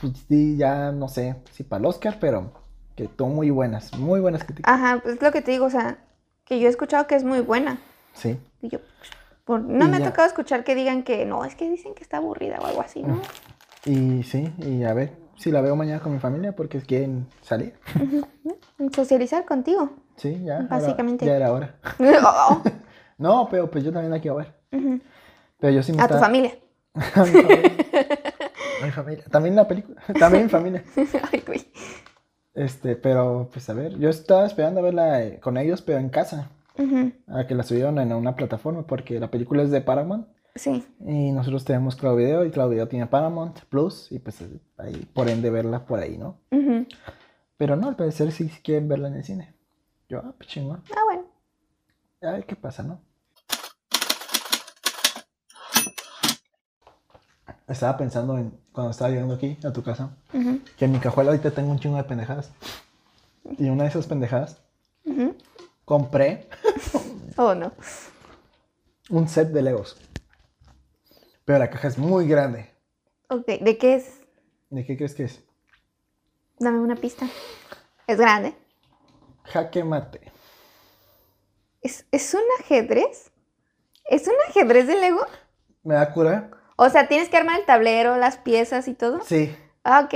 pues 0.02 0.12
ya 0.28 0.92
no 0.92 1.08
sé 1.08 1.36
si 1.52 1.62
para 1.64 1.80
el 1.80 1.86
Oscar, 1.86 2.18
pero 2.20 2.52
que 2.94 3.08
tuvo 3.08 3.28
muy 3.30 3.48
buenas, 3.48 3.96
muy 3.96 4.20
buenas 4.20 4.44
críticas. 4.44 4.70
Ajá, 4.70 5.00
pues 5.02 5.14
es 5.14 5.22
lo 5.22 5.32
que 5.32 5.40
te 5.40 5.50
digo, 5.52 5.64
o 5.64 5.70
sea, 5.70 5.96
que 6.44 6.60
yo 6.60 6.66
he 6.66 6.70
escuchado 6.70 7.06
que 7.06 7.14
es 7.14 7.24
muy 7.24 7.40
buena. 7.40 7.78
Sí. 8.12 8.38
Y 8.60 8.68
yo, 8.68 8.80
pues, 8.80 9.10
por- 9.46 9.62
no 9.62 9.86
Y 9.86 9.88
me 9.88 9.96
ha 9.96 10.00
ya. 10.00 10.10
tocado 10.10 10.28
escuchar 10.28 10.62
que 10.62 10.74
digan 10.74 11.04
que 11.04 11.24
no, 11.24 11.46
es 11.46 11.54
que 11.54 11.70
dicen 11.70 11.94
que 11.94 12.02
está 12.02 12.18
aburrida 12.18 12.58
o 12.60 12.66
algo 12.66 12.82
así, 12.82 13.02
¿no? 13.02 13.22
Y 13.86 14.24
sí, 14.24 14.52
y 14.58 14.84
a 14.84 14.92
ver 14.92 15.16
si 15.38 15.50
la 15.52 15.62
veo 15.62 15.74
mañana 15.74 16.00
con 16.02 16.12
mi 16.12 16.18
familia 16.18 16.54
porque 16.54 16.82
quieren 16.82 17.28
salir. 17.40 17.72
Socializar 18.94 19.46
contigo. 19.46 19.88
Sí, 20.16 20.42
ya. 20.44 20.56
era- 20.58 20.66
Básicamente. 20.68 21.24
ya 21.24 21.34
era 21.34 21.50
hora. 21.50 21.76
Oh, 21.98 22.62
No, 23.18 23.48
pero 23.50 23.70
pues 23.70 23.84
yo 23.84 23.92
también 23.92 24.10
la 24.10 24.20
quiero 24.20 24.36
ver. 24.36 24.54
Pero 25.58 25.72
yo 25.72 25.82
sí 25.82 25.92
me 25.92 26.02
A 26.02 26.08
tu 26.08 26.18
familia. 26.18 26.52
A 26.94 27.24
mi 27.24 27.30
familia. 27.30 27.72
A 28.82 28.86
mi 28.86 28.90
familia. 28.92 29.24
También 29.30 29.56
la 29.56 29.66
película. 29.66 30.00
También 30.18 30.44
mi 30.44 30.50
familia. 30.50 30.84
Ay, 31.32 31.42
güey. 31.46 31.66
Este, 32.54 32.96
pero 32.96 33.48
pues 33.52 33.68
a 33.68 33.74
ver, 33.74 33.98
yo 33.98 34.08
estaba 34.08 34.46
esperando 34.46 34.80
a 34.80 34.84
verla 34.84 35.22
eh, 35.22 35.40
con 35.40 35.56
ellos, 35.56 35.82
pero 35.82 35.98
en 35.98 36.08
casa. 36.08 36.50
A 37.28 37.46
que 37.46 37.54
la 37.54 37.62
subieron 37.62 37.98
en 37.98 38.12
una 38.12 38.34
plataforma 38.34 38.86
porque 38.86 39.18
la 39.20 39.30
película 39.30 39.62
es 39.62 39.70
de 39.70 39.80
Paramount. 39.80 40.26
Sí. 40.56 40.84
Y 41.00 41.32
nosotros 41.32 41.64
tenemos 41.64 41.96
Cloud 41.96 42.16
Video 42.16 42.44
y 42.44 42.50
Cloud 42.50 42.70
Video 42.70 42.88
tiene 42.88 43.06
Paramount 43.06 43.60
Plus. 43.68 44.10
Y 44.12 44.18
pues 44.18 44.40
eh, 44.40 44.60
ahí, 44.78 45.08
por 45.12 45.28
ende, 45.28 45.50
verla 45.50 45.84
por 45.84 45.98
ahí, 46.00 46.16
¿no? 46.16 46.38
Ujú. 46.52 46.86
Pero 47.56 47.76
no, 47.76 47.88
al 47.88 47.96
parecer 47.96 48.30
sí 48.32 48.48
quieren 48.62 48.88
verla 48.88 49.08
en 49.08 49.14
el 49.14 49.24
cine. 49.24 49.54
Yo, 50.08 50.18
ah, 50.18 50.34
pues 50.36 50.48
chingón. 50.48 50.82
Ah, 50.96 51.00
bueno. 51.06 51.33
A 52.26 52.32
ver 52.32 52.46
qué 52.46 52.56
pasa, 52.56 52.82
¿no? 52.82 53.00
Estaba 57.68 57.96
pensando 57.96 58.38
en 58.38 58.50
cuando 58.72 58.90
estaba 58.90 59.10
llegando 59.10 59.34
aquí 59.34 59.58
a 59.64 59.72
tu 59.72 59.82
casa, 59.82 60.16
que 60.76 60.84
en 60.84 60.92
mi 60.92 60.98
cajuela 60.98 61.30
ahorita 61.30 61.50
tengo 61.50 61.70
un 61.70 61.78
chingo 61.78 61.96
de 61.96 62.04
pendejadas. 62.04 62.50
Y 63.58 63.68
una 63.68 63.84
de 63.84 63.90
esas 63.90 64.06
pendejadas, 64.06 64.60
compré 65.84 66.48
Oh, 67.36 67.54
no. 67.54 67.72
un 69.10 69.28
set 69.28 69.48
de 69.48 69.62
Legos. 69.62 69.96
Pero 71.44 71.58
la 71.58 71.68
caja 71.68 71.88
es 71.88 71.98
muy 71.98 72.26
grande. 72.28 72.70
Ok, 73.28 73.46
¿de 73.60 73.76
qué 73.76 73.96
es? 73.96 74.20
¿De 74.70 74.84
qué 74.86 74.96
crees 74.96 75.14
que 75.14 75.24
es? 75.24 75.42
Dame 76.58 76.78
una 76.80 76.96
pista. 76.96 77.26
Es 78.06 78.18
grande. 78.18 78.54
Jaque 79.44 79.82
mate. 79.84 80.32
¿Es, 81.84 82.06
es 82.10 82.32
un 82.32 82.40
ajedrez? 82.60 83.30
¿Es 84.08 84.26
un 84.26 84.34
ajedrez 84.48 84.86
de 84.86 84.96
Lego? 84.96 85.20
¿Me 85.82 85.94
da 85.94 86.12
cura? 86.12 86.50
O 86.76 86.88
sea, 86.88 87.08
tienes 87.08 87.28
que 87.28 87.36
armar 87.36 87.60
el 87.60 87.66
tablero, 87.66 88.16
las 88.16 88.38
piezas 88.38 88.88
y 88.88 88.94
todo. 88.94 89.20
Sí. 89.22 89.54
Ok. 89.84 90.14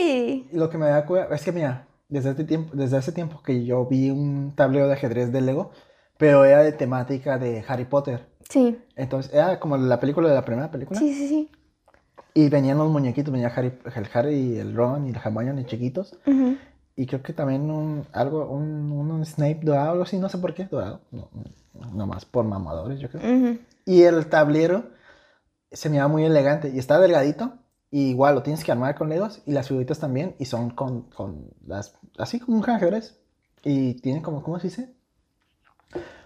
Y 0.00 0.48
lo 0.52 0.70
que 0.70 0.78
me 0.78 0.86
da 0.86 1.04
cura 1.04 1.28
es 1.30 1.42
que, 1.42 1.52
mira, 1.52 1.86
desde 2.08 2.30
hace 2.30 2.44
tiempo, 2.44 2.74
desde 2.74 2.96
hace 2.96 3.12
tiempo 3.12 3.42
que 3.42 3.66
yo 3.66 3.84
vi 3.84 4.08
un 4.08 4.54
tablero 4.56 4.88
de 4.88 4.94
ajedrez 4.94 5.30
de 5.30 5.42
Lego, 5.42 5.72
pero 6.16 6.46
era 6.46 6.62
de 6.62 6.72
temática 6.72 7.36
de 7.36 7.62
Harry 7.68 7.84
Potter. 7.84 8.26
Sí. 8.48 8.82
Entonces, 8.96 9.30
era 9.34 9.60
como 9.60 9.76
la 9.76 10.00
película 10.00 10.26
de 10.30 10.34
la 10.34 10.44
primera 10.46 10.70
película. 10.70 10.98
Sí, 10.98 11.12
sí, 11.12 11.28
sí. 11.28 11.50
Y 12.32 12.48
venían 12.48 12.78
los 12.78 12.88
muñequitos, 12.88 13.30
venía 13.30 13.52
Harry, 13.54 13.78
el 13.94 14.08
Harry, 14.14 14.58
el 14.58 14.74
Ron 14.74 15.06
y 15.06 15.10
el 15.10 15.16
Hermione 15.16 15.66
chiquitos. 15.66 16.18
Ujú. 16.26 16.56
Y 17.00 17.06
creo 17.06 17.22
que 17.22 17.32
también 17.32 17.70
un, 17.70 18.06
algo, 18.12 18.44
un, 18.50 18.92
un 18.92 19.24
Snape 19.24 19.60
dorado, 19.62 19.92
algo 19.92 20.02
así, 20.02 20.18
no 20.18 20.28
sé 20.28 20.36
por 20.36 20.52
qué, 20.52 20.66
dorado. 20.66 21.00
No, 21.10 21.30
nomás 21.94 22.26
por 22.26 22.44
mamadores, 22.44 23.00
yo 23.00 23.08
creo. 23.08 23.56
Y 23.86 24.02
el 24.02 24.26
tablero 24.26 24.84
se 25.72 25.88
miraba 25.88 26.08
muy 26.08 26.24
elegante 26.24 26.68
y 26.68 26.78
está 26.78 27.00
delgadito. 27.00 27.54
Y 27.90 28.10
igual 28.10 28.34
lo 28.34 28.42
tienes 28.42 28.62
que 28.62 28.70
armar 28.70 28.96
con 28.96 29.08
legos 29.08 29.40
y 29.46 29.52
las 29.52 29.68
figuritas 29.68 29.98
también. 29.98 30.36
Y 30.38 30.44
son 30.44 30.68
con, 30.68 31.04
con 31.04 31.48
las, 31.66 31.94
así 32.18 32.38
como 32.38 32.58
un 32.58 32.68
ajedrez. 32.68 33.18
Y 33.64 33.94
tiene 34.02 34.20
como, 34.20 34.42
¿cómo 34.42 34.58
se 34.60 34.68
dice? 34.68 34.94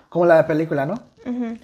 Como 0.09 0.27
la 0.27 0.39
de 0.39 0.45
película, 0.45 0.87
¿no? 0.87 0.97
Y 1.25 1.61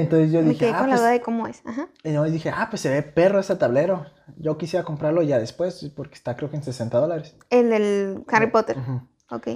entonces 0.00 0.32
yo 0.32 0.40
Me 0.42 0.50
dije, 0.50 0.60
quedé 0.66 0.70
ah, 0.74 0.78
con 0.78 0.88
la 0.90 0.94
pues, 0.96 1.00
duda 1.00 1.10
de 1.10 1.20
cómo 1.20 1.46
es. 1.46 1.62
Ajá. 1.66 1.88
y 2.02 2.12
yo 2.12 2.24
dije, 2.24 2.50
ah, 2.54 2.68
pues 2.70 2.80
se 2.82 2.88
ve 2.90 3.02
perro 3.02 3.40
ese 3.40 3.56
tablero. 3.56 4.06
Yo 4.36 4.56
quisiera 4.56 4.84
comprarlo 4.84 5.22
ya 5.22 5.38
después 5.38 5.90
porque 5.94 6.14
está 6.14 6.36
creo 6.36 6.50
que 6.50 6.56
en 6.56 6.62
60 6.62 6.98
dólares. 6.98 7.36
El 7.50 7.70
del 7.70 8.24
Harry 8.28 8.50
Potter. 8.50 8.78
Ujú. 8.78 9.02
Ok. 9.30 9.48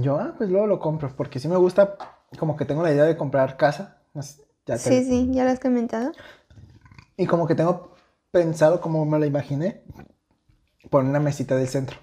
Yo, 0.00 0.18
ah, 0.18 0.34
pues 0.36 0.50
luego 0.50 0.66
lo 0.66 0.78
compro 0.80 1.14
porque 1.14 1.38
sí 1.38 1.48
me 1.48 1.56
gusta, 1.56 1.96
como 2.38 2.56
que 2.56 2.64
tengo 2.64 2.82
la 2.82 2.92
idea 2.92 3.04
de 3.04 3.16
comprar 3.16 3.56
casa. 3.56 3.98
ya 4.66 4.76
te- 4.76 4.78
Sí, 4.78 5.04
sí, 5.04 5.28
ya 5.32 5.44
lo 5.44 5.50
has 5.50 5.60
comentado. 5.60 6.12
Y 7.16 7.26
como 7.26 7.46
que 7.46 7.54
tengo 7.54 7.94
pensado, 8.30 8.80
como 8.80 9.04
me 9.04 9.18
lo 9.18 9.26
imaginé, 9.26 9.82
poner 10.90 11.10
una 11.10 11.20
mesita 11.20 11.56
del 11.56 11.68
centro. 11.68 11.98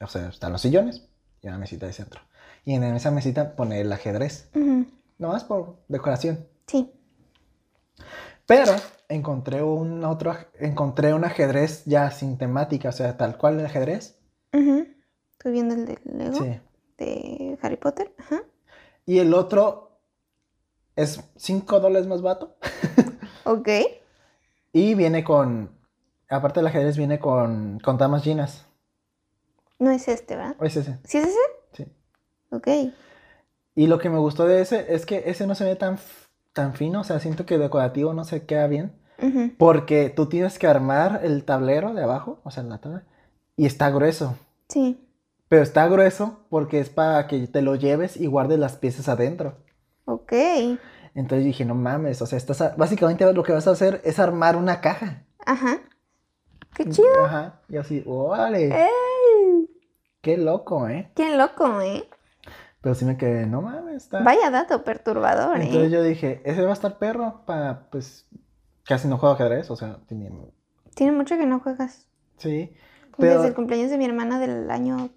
O 0.00 0.06
sea, 0.06 0.28
están 0.28 0.52
los 0.52 0.60
sillones 0.62 1.08
y 1.40 1.48
una 1.48 1.58
mesita 1.58 1.86
del 1.86 1.94
centro. 1.94 2.20
Y 2.64 2.74
en 2.74 2.84
esa 2.84 3.10
mesita 3.10 3.56
poner 3.56 3.80
el 3.86 3.92
ajedrez. 3.92 4.50
Ujú. 4.54 4.86
Nomás 5.20 5.44
por 5.44 5.76
decoración. 5.86 6.48
Sí. 6.66 6.90
Pero 8.46 8.72
encontré 9.06 9.62
un 9.62 10.02
otro, 10.02 10.34
encontré 10.58 11.12
un 11.12 11.24
ajedrez 11.24 11.84
ya 11.84 12.10
sin 12.10 12.38
temática, 12.38 12.88
o 12.88 12.92
sea, 12.92 13.18
tal 13.18 13.36
cual 13.36 13.60
el 13.60 13.66
ajedrez. 13.66 14.18
Ujú. 14.54 14.86
Estoy 15.32 15.52
viendo 15.52 15.74
el 15.74 15.84
de 15.84 16.00
Lego. 16.04 16.38
Sí. 16.38 16.60
De 16.96 17.58
Harry 17.60 17.76
Potter. 17.76 18.14
Ajá. 18.18 18.42
Y 19.04 19.18
el 19.18 19.34
otro 19.34 20.00
es 20.96 21.20
5 21.36 21.80
dólares 21.80 22.08
más 22.08 22.22
vato. 22.22 22.56
Ok. 23.44 23.68
Y 24.72 24.94
viene 24.94 25.24
con, 25.24 25.70
aparte 26.28 26.60
del 26.60 26.66
ajedrez, 26.68 26.96
viene 26.96 27.18
con, 27.18 27.80
con 27.80 27.96
damas 27.96 28.24
llenas. 28.24 28.66
No 29.78 29.90
es 29.90 30.06
este, 30.08 30.36
¿verdad? 30.36 30.56
¿O 30.60 30.64
es 30.64 30.76
ese? 30.76 30.98
¿Sí 31.04 31.18
es 31.18 31.24
ese? 31.24 31.38
Sí. 31.72 31.86
Ok. 32.50 32.68
Y 33.80 33.86
lo 33.86 33.98
que 33.98 34.10
me 34.10 34.18
gustó 34.18 34.46
de 34.46 34.60
ese 34.60 34.92
es 34.94 35.06
que 35.06 35.22
ese 35.24 35.46
no 35.46 35.54
se 35.54 35.64
ve 35.64 35.74
tan, 35.74 35.98
tan 36.52 36.74
fino, 36.74 37.00
o 37.00 37.04
sea, 37.04 37.18
siento 37.18 37.46
que 37.46 37.56
decorativo 37.56 38.12
no 38.12 38.24
se 38.24 38.44
queda 38.44 38.66
bien. 38.66 38.92
Porque 39.56 40.10
tú 40.10 40.26
tienes 40.26 40.58
que 40.58 40.66
armar 40.66 41.20
el 41.24 41.44
tablero 41.44 41.94
de 41.94 42.02
abajo, 42.02 42.40
o 42.44 42.50
sea, 42.50 42.62
la 42.62 42.76
tabla, 42.76 43.04
y 43.56 43.64
está 43.64 43.88
grueso. 43.88 44.36
Sí. 44.68 45.08
Pero 45.48 45.62
está 45.62 45.88
grueso 45.88 46.40
porque 46.50 46.78
es 46.78 46.90
para 46.90 47.26
que 47.26 47.46
te 47.46 47.62
lo 47.62 47.74
lleves 47.74 48.18
y 48.18 48.26
guardes 48.26 48.58
las 48.58 48.76
piezas 48.76 49.08
adentro. 49.08 49.54
Ok. 50.04 50.32
Entonces 51.14 51.46
dije, 51.46 51.64
no 51.64 51.74
mames, 51.74 52.20
o 52.20 52.26
sea, 52.26 52.36
estás 52.36 52.60
a- 52.60 52.74
básicamente 52.76 53.32
lo 53.32 53.42
que 53.42 53.52
vas 53.54 53.66
a 53.66 53.70
hacer 53.70 54.02
es 54.04 54.18
armar 54.18 54.56
una 54.56 54.82
caja. 54.82 55.24
Ajá. 55.46 55.78
Qué 56.74 56.86
chido. 56.90 57.24
Ajá. 57.24 57.62
Y 57.70 57.78
así, 57.78 58.02
órale, 58.06 58.66
¡Ey! 58.66 59.70
qué 60.20 60.36
loco, 60.36 60.86
¿eh? 60.86 61.10
Qué 61.14 61.34
loco, 61.34 61.80
¿eh? 61.80 62.06
Pero 62.80 62.94
sí 62.94 63.04
me 63.04 63.16
quedé, 63.16 63.46
no 63.46 63.60
mames, 63.62 63.96
está. 64.04 64.20
Vaya 64.22 64.50
dato 64.50 64.82
perturbador, 64.84 65.56
Entonces 65.60 65.88
¿eh? 65.88 65.90
yo 65.90 66.02
dije, 66.02 66.40
ese 66.44 66.62
va 66.62 66.70
a 66.70 66.72
estar 66.74 66.98
perro 66.98 67.42
para, 67.46 67.90
pues, 67.90 68.26
casi 68.84 69.06
no 69.06 69.18
juego 69.18 69.34
ajedrez, 69.34 69.70
o 69.70 69.76
sea, 69.76 69.98
tiene... 70.06 70.30
Tiene 70.94 71.12
mucho 71.12 71.36
que 71.36 71.46
no 71.46 71.60
juegas. 71.60 72.08
Sí, 72.38 72.72
Desde 73.18 73.34
pero 73.36 73.44
el 73.44 73.54
cumpleaños 73.54 73.90
de 73.90 73.98
mi 73.98 74.06
hermana 74.06 74.38
del 74.40 74.70
año 74.70 75.10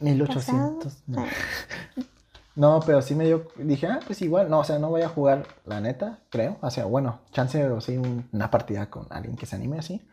1800. 0.00 0.84
pasado. 0.84 0.98
no. 1.06 1.24
No, 2.56 2.80
pero 2.84 3.02
sí 3.02 3.14
me 3.14 3.24
dio, 3.24 3.46
dije, 3.56 3.86
ah, 3.86 4.00
pues 4.04 4.20
igual, 4.20 4.50
no, 4.50 4.58
o 4.58 4.64
sea, 4.64 4.80
no 4.80 4.88
voy 4.88 5.02
a 5.02 5.08
jugar, 5.08 5.46
la 5.64 5.80
neta, 5.80 6.18
creo, 6.28 6.56
o 6.60 6.68
sea, 6.72 6.86
bueno, 6.86 7.20
chance 7.30 7.64
o 7.64 7.78
un- 8.00 8.28
una 8.32 8.50
partida 8.50 8.90
con 8.90 9.06
alguien 9.10 9.36
que 9.36 9.46
se 9.46 9.54
anime 9.54 9.78
así, 9.78 10.04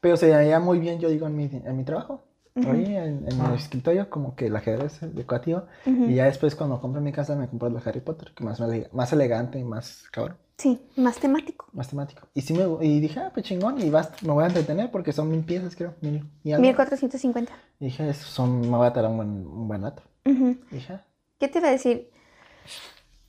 pero 0.00 0.16
se 0.16 0.34
veía 0.34 0.60
muy 0.60 0.78
bien, 0.78 0.98
yo 0.98 1.10
digo, 1.10 1.26
en 1.26 1.36
mi, 1.36 1.44
en 1.44 1.76
mi 1.76 1.84
trabajo, 1.84 2.24
Ujú. 2.66 2.70
ahí 2.72 2.96
en, 2.96 3.24
en 3.28 3.38
mi 3.50 3.56
escritorio, 3.56 4.08
como 4.10 4.34
que 4.36 4.46
el 4.46 4.56
ajedrez 4.56 5.02
es 5.02 5.14
decorativo, 5.14 5.64
ujú. 5.86 6.04
y 6.04 6.14
ya 6.16 6.24
después 6.26 6.54
cuando 6.54 6.80
compré 6.80 7.00
mi 7.00 7.12
casa 7.12 7.36
me 7.36 7.48
compré 7.48 7.68
el 7.68 7.74
de 7.74 7.82
Harry 7.84 8.00
Potter, 8.00 8.32
que 8.34 8.44
más, 8.44 8.60
más 8.92 9.12
elegante 9.12 9.58
y 9.58 9.64
más 9.64 10.04
cabrón, 10.10 10.36
Sí, 10.56 10.80
más 10.96 11.18
temático. 11.18 11.66
más 11.72 11.88
temático, 11.88 12.26
y 12.34 12.40
sí 12.42 12.52
me, 12.54 12.64
y 12.84 12.98
dije, 13.00 13.20
ah, 13.20 13.30
pues 13.32 13.46
chingón, 13.46 13.80
y 13.80 13.90
vas, 13.90 14.10
me 14.22 14.32
voy 14.32 14.44
a 14.44 14.48
entretener 14.48 14.90
porque 14.90 15.12
son 15.12 15.30
mil 15.30 15.42
piezas, 15.44 15.76
creo, 15.76 15.94
mil 16.00 16.24
y 16.42 16.52
algo. 16.52 16.62
1450. 16.62 17.52
Y 17.78 17.84
dije, 17.86 18.08
eso 18.08 18.26
son, 18.26 18.60
me 18.62 18.76
voy 18.76 18.86
a 18.86 18.92
tardar 18.92 19.10
un 19.12 19.16
buen, 19.18 19.46
un 19.46 19.68
buen 19.68 19.82
rato, 19.82 20.02
y 20.24 20.32
dije, 20.70 20.94
ah, 20.94 21.04
¿Qué 21.38 21.46
te 21.48 21.58
iba 21.60 21.68
a 21.68 21.70
decir? 21.72 22.10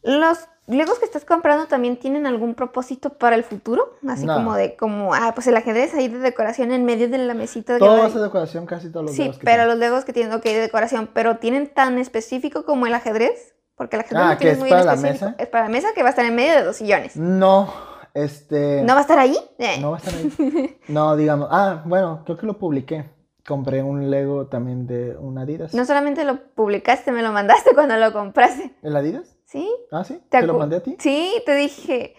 ¿Los 0.01 0.47
Legos 0.69 0.99
que 0.99 1.05
estás 1.05 1.25
comprando 1.25 1.65
también 1.67 1.97
tienen 1.97 2.25
algún 2.27 2.53
propósito 2.55 3.09
para 3.11 3.35
el 3.35 3.43
futuro? 3.43 3.95
Así 4.07 4.25
No. 4.25 4.35
como 4.35 4.53
de, 4.55 4.75
como, 4.75 5.13
ah, 5.13 5.31
pues 5.33 5.47
el 5.47 5.57
ajedrez 5.57 5.93
ahí 5.95 6.07
de 6.07 6.19
decoración 6.19 6.71
en 6.71 6.85
medio 6.85 7.09
de 7.09 7.17
la 7.17 7.33
mesita. 7.33 7.73
que 7.73 7.79
todo 7.79 7.97
va- 7.99 8.07
es 8.07 8.13
de 8.13 8.21
decoración, 8.21 8.65
casi 8.65 8.91
todos 8.91 9.07
los 9.07 9.15
Sí, 9.15 9.31
que 9.31 9.37
pero 9.43 9.65
los 9.65 9.77
Legos 9.77 10.05
que 10.05 10.13
tienen, 10.13 10.31
ok, 10.33 10.43
de 10.43 10.59
decoración, 10.61 11.09
pero 11.13 11.37
tienen 11.37 11.73
tan 11.73 11.97
específico 11.97 12.65
como 12.65 12.85
el 12.87 12.93
ajedrez. 12.93 13.55
Porque 13.75 13.95
el 13.95 14.01
ajedrez 14.01 14.21
Ah, 14.23 14.25
lo 14.25 14.31
¿que 14.33 14.37
tienes 14.39 14.57
es 14.57 14.59
muy 14.59 14.69
para 14.69 14.83
la 14.83 14.93
específico. 14.93 15.25
mesa? 15.27 15.35
Es 15.41 15.47
para 15.47 15.63
la 15.63 15.69
mesa 15.69 15.87
que 15.95 16.01
va 16.03 16.07
a 16.07 16.11
estar 16.11 16.25
en 16.25 16.35
medio 16.35 16.53
de 16.53 16.63
dos 16.63 16.75
sillones. 16.75 17.15
No, 17.15 17.73
este. 18.13 18.81
¿No 18.83 18.93
va 18.93 18.99
a 18.99 19.01
estar 19.01 19.17
ahí? 19.19 19.37
Eh. 19.57 19.77
no 19.79 19.91
va 19.91 19.97
a 19.97 19.99
estar 19.99 20.13
ahí. 20.13 20.77
No, 20.89 21.15
digamos. 21.15 21.47
Ah, 21.51 21.81
bueno, 21.85 22.21
creo 22.25 22.37
que 22.37 22.45
lo 22.45 22.57
publiqué. 22.57 23.09
Compré 23.47 23.81
un 23.81 24.11
Lego 24.11 24.47
también 24.47 24.85
de 24.85 25.15
un 25.17 25.37
Adidas. 25.37 25.73
No 25.73 25.85
solamente 25.85 26.23
lo 26.25 26.39
publicaste, 26.53 27.11
me 27.11 27.23
lo 27.23 27.31
mandaste 27.31 27.71
cuando 27.73 27.95
lo 27.97 28.11
compraste. 28.13 28.75
¿El 28.83 28.95
Adidas? 28.95 29.35
¿Sí? 29.49 29.67
Ah, 29.91 30.03
sí. 30.03 30.21
¿Te 30.29 30.41
¿Te 30.41 30.45
lo 30.45 30.53
mandé 30.53 30.75
a 30.75 30.83
ti? 30.83 30.95
Sí, 30.99 31.41
te 31.43 31.55
dije, 31.55 32.15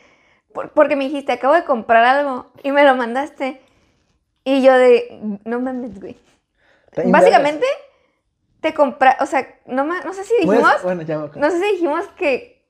por- 0.52 0.72
porque 0.72 0.96
me 0.96 1.04
dijiste, 1.04 1.30
acabo 1.30 1.54
de 1.54 1.64
comprar 1.64 2.04
algo 2.04 2.50
y 2.64 2.72
me 2.72 2.82
lo 2.82 2.96
mandaste. 2.96 3.60
Y 4.42 4.62
yo 4.62 4.74
de, 4.74 5.38
no 5.44 5.60
mames, 5.60 6.00
güey. 6.00 6.18
Te 6.90 7.08
Básicamente, 7.08 7.66
te 8.60 8.74
compra, 8.74 9.16
o 9.20 9.26
sea, 9.26 9.60
no, 9.66 9.84
no 9.84 10.12
sé 10.12 10.24
si 10.24 10.34
Pues, 10.44 10.58
dijimos, 10.58 10.82
bueno, 10.82 11.02
ya 11.02 11.18
no 11.36 11.50
sé 11.52 11.60
si 11.60 11.72
dijimos 11.74 12.08
que 12.16 12.68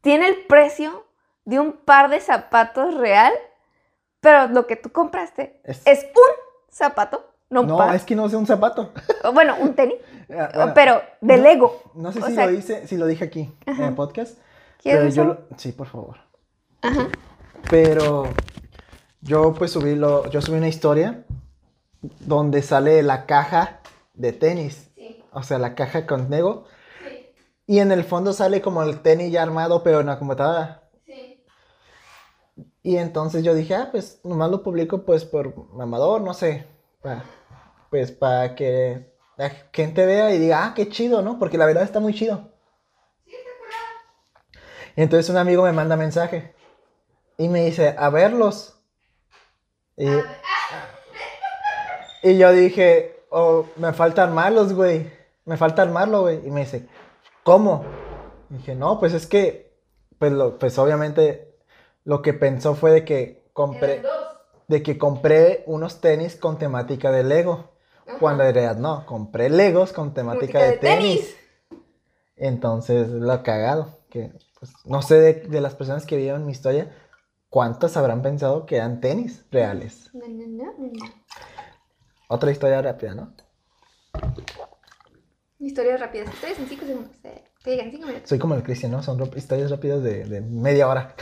tiene 0.00 0.28
el 0.28 0.46
precio 0.46 1.06
de 1.44 1.60
un 1.60 1.72
par 1.72 2.08
de 2.08 2.20
zapatos 2.20 2.94
real, 2.94 3.34
pero 4.20 4.46
lo 4.48 4.66
que 4.66 4.76
tú 4.76 4.92
compraste 4.92 5.60
Es- 5.64 5.86
es 5.86 6.04
un 6.04 6.70
zapato, 6.70 7.29
no 7.50 7.92
es 7.92 8.04
que 8.04 8.14
no 8.16 8.28
sé 8.28 8.36
un 8.36 8.46
zapato. 8.46 8.92
Bueno, 9.34 9.56
un 9.60 9.74
tenis, 9.74 9.96
Ah, 10.30 10.50
bueno, 10.54 10.72
pero 10.74 11.02
de 11.20 11.36
no- 11.36 11.42
Lego. 11.42 11.82
No 11.94 12.12
sé 12.12 12.20
o 12.22 12.26
si 12.26 12.34
sea- 12.34 12.46
lo 12.46 12.52
hice, 12.52 12.86
si 12.86 12.96
lo 12.96 13.06
dije 13.06 13.24
aquí 13.24 13.52
en 13.66 13.82
el 13.82 13.94
podcast. 13.94 14.38
¿Quieres 14.80 15.14
Pero 15.14 15.14
yo 15.14 15.24
lo- 15.24 15.56
Sí, 15.58 15.72
por 15.72 15.88
favor. 15.88 16.16
Ajá. 16.82 17.08
Pero 17.68 18.24
yo 19.20 19.52
pues 19.54 19.72
subí 19.72 19.94
lo, 19.96 20.28
yo 20.30 20.40
subí 20.40 20.56
una 20.56 20.68
historia 20.68 21.24
donde 22.20 22.62
sale 22.62 23.02
la 23.02 23.26
caja 23.26 23.80
de 24.14 24.32
tenis. 24.32 24.90
Sí. 24.94 25.22
O 25.32 25.42
sea, 25.42 25.58
la 25.58 25.74
caja 25.74 26.06
con 26.06 26.30
Lego. 26.30 26.64
Y 27.66 27.78
en 27.80 27.92
el 27.92 28.02
fondo 28.04 28.32
sale 28.32 28.60
como 28.62 28.82
el 28.82 29.00
tenis 29.02 29.30
ya 29.30 29.42
armado, 29.42 29.82
pero 29.82 30.00
en 30.00 30.06
la 30.06 30.18
computadora. 30.18 30.88
Sí. 31.06 31.44
Y 32.82 32.96
entonces 32.96 33.44
yo 33.44 33.54
dije, 33.54 33.74
ah, 33.74 33.88
pues 33.92 34.20
nomás 34.24 34.50
lo 34.50 34.62
publico 34.62 35.04
pues 35.04 35.24
por 35.24 35.70
mamador, 35.74 36.20
no 36.22 36.34
sé. 36.34 36.66
Pues 37.90 38.12
para 38.12 38.54
que 38.54 39.12
la 39.36 39.50
gente 39.72 40.06
vea 40.06 40.32
y 40.32 40.38
diga, 40.38 40.64
ah, 40.64 40.74
qué 40.74 40.88
chido, 40.88 41.22
¿no? 41.22 41.38
Porque 41.38 41.58
la 41.58 41.66
verdad 41.66 41.82
está 41.82 42.00
muy 42.00 42.14
chido. 42.14 42.48
Y 44.96 45.02
entonces 45.02 45.28
un 45.30 45.36
amigo 45.36 45.64
me 45.64 45.72
manda 45.72 45.96
mensaje 45.96 46.54
y 47.40 47.48
me 47.48 47.64
dice, 47.64 47.94
a 47.98 48.10
verlos. 48.10 48.78
Y, 49.96 50.08
y 52.22 52.36
yo 52.36 52.52
dije, 52.52 53.24
oh, 53.30 53.64
me 53.76 53.94
falta 53.94 54.22
armarlos, 54.22 54.74
güey. 54.74 55.10
Me 55.46 55.56
falta 55.56 55.80
armarlo, 55.80 56.20
güey. 56.20 56.46
Y 56.46 56.50
me 56.50 56.60
dice, 56.60 56.86
¿cómo? 57.42 57.84
Y 58.50 58.58
dije, 58.58 58.74
no, 58.74 59.00
pues 59.00 59.14
es 59.14 59.26
que, 59.26 59.74
pues, 60.18 60.32
lo, 60.32 60.58
pues 60.58 60.78
obviamente 60.78 61.56
lo 62.04 62.20
que 62.20 62.34
pensó 62.34 62.74
fue 62.74 62.90
de 62.90 63.04
que 63.06 63.48
compré, 63.54 64.02
de 64.68 64.82
que 64.82 64.98
compré 64.98 65.64
unos 65.66 66.02
tenis 66.02 66.36
con 66.36 66.58
temática 66.58 67.10
de 67.10 67.24
Lego. 67.24 67.69
Cuando 68.18 68.44
en 68.44 68.54
realidad 68.54 68.76
no, 68.76 69.06
compré 69.06 69.48
Legos 69.50 69.92
con 69.92 70.12
temática 70.14 70.60
de, 70.60 70.70
de 70.72 70.76
tenis. 70.78 71.20
tenis. 71.20 71.36
Entonces, 72.36 73.08
lo 73.08 73.30
ha 73.32 73.42
cagado. 73.42 73.98
Que, 74.10 74.32
pues, 74.58 74.72
no 74.84 75.02
sé 75.02 75.14
de, 75.20 75.34
de 75.34 75.60
las 75.60 75.74
personas 75.74 76.04
que 76.06 76.16
vieron 76.16 76.44
mi 76.46 76.52
historia, 76.52 76.90
¿cuántas 77.48 77.96
habrán 77.96 78.22
pensado 78.22 78.66
que 78.66 78.76
eran 78.76 79.00
tenis 79.00 79.44
reales? 79.50 80.10
No, 80.14 80.26
no, 80.26 80.46
no, 80.46 80.64
no, 80.78 80.86
no. 80.92 81.14
Otra 82.28 82.50
historia 82.50 82.80
rápida, 82.82 83.14
¿no? 83.14 83.34
Historias 85.58 86.00
rápidas. 86.00 86.32
Historias 86.32 86.58
en 86.58 86.66
5 86.68 86.86
segundos. 86.86 87.16
eh, 87.24 87.44
Que 87.62 87.72
digan 87.72 87.90
5 87.90 88.06
minutos. 88.06 88.28
Soy 88.28 88.38
como 88.38 88.54
el 88.54 88.62
Cristian, 88.62 88.92
¿no? 88.92 89.02
Son 89.02 89.20
historias 89.36 89.70
rápidas 89.70 90.02
de, 90.02 90.24
de 90.24 90.40
media 90.40 90.88
hora. 90.88 91.14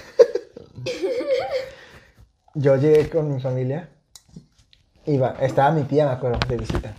Yo 2.54 2.76
llegué 2.76 3.08
con 3.10 3.32
mi 3.34 3.40
familia. 3.40 3.88
Iba, 5.08 5.30
estaba 5.40 5.70
mi 5.72 5.84
tía, 5.84 6.06
me 6.06 6.12
acuerdo, 6.12 6.38
de 6.48 6.56
visita. 6.58 6.94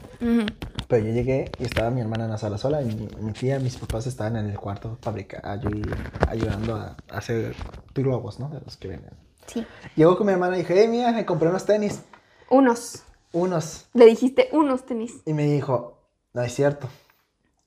Pero 0.87 1.05
yo 1.05 1.13
llegué 1.13 1.51
y 1.59 1.65
estaba 1.65 1.91
mi 1.91 2.01
hermana 2.01 2.25
en 2.25 2.31
la 2.31 2.37
sala 2.39 2.57
sola 2.57 2.81
y 2.81 2.85
mi, 2.87 3.07
mi 3.21 3.31
tía, 3.33 3.59
mis 3.59 3.77
papás 3.77 4.07
estaban 4.07 4.35
en 4.37 4.47
el 4.49 4.57
cuarto 4.59 4.97
fabrica, 5.01 5.39
ayu- 5.43 5.95
ayudando 6.27 6.75
a, 6.75 6.97
a 7.09 7.17
hacer 7.17 7.55
globos, 7.93 8.39
¿no? 8.39 8.49
De 8.49 8.59
los 8.61 8.77
que 8.77 8.87
venden. 8.87 9.13
Sí. 9.45 9.65
Llegó 9.95 10.17
con 10.17 10.25
mi 10.27 10.33
hermana 10.33 10.55
y 10.57 10.61
dije, 10.61 10.73
hey, 10.75 10.87
mira, 10.87 11.11
me 11.11 11.25
compré 11.25 11.49
unos 11.49 11.65
tenis. 11.65 12.01
Unos. 12.49 13.03
Unos. 13.31 13.87
Le 13.93 14.05
dijiste 14.05 14.49
unos 14.53 14.85
tenis. 14.87 15.21
Y 15.25 15.33
me 15.33 15.43
dijo, 15.45 15.99
no 16.33 16.41
es 16.41 16.51
cierto. 16.53 16.89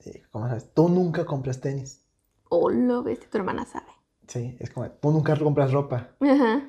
Y 0.01 0.09
dije, 0.11 0.23
¿cómo 0.31 0.47
sabes? 0.49 0.69
Tú 0.73 0.89
nunca 0.89 1.25
compras 1.25 1.61
tenis. 1.61 2.01
Oh, 2.49 2.69
lo 2.69 3.01
ves, 3.03 3.29
tu 3.29 3.37
hermana 3.37 3.65
sabe. 3.65 3.87
Sí, 4.27 4.57
es 4.59 4.69
como, 4.69 4.89
tú 4.91 5.11
nunca 5.11 5.37
compras 5.37 5.71
ropa. 5.71 6.09
Ajá. 6.19 6.63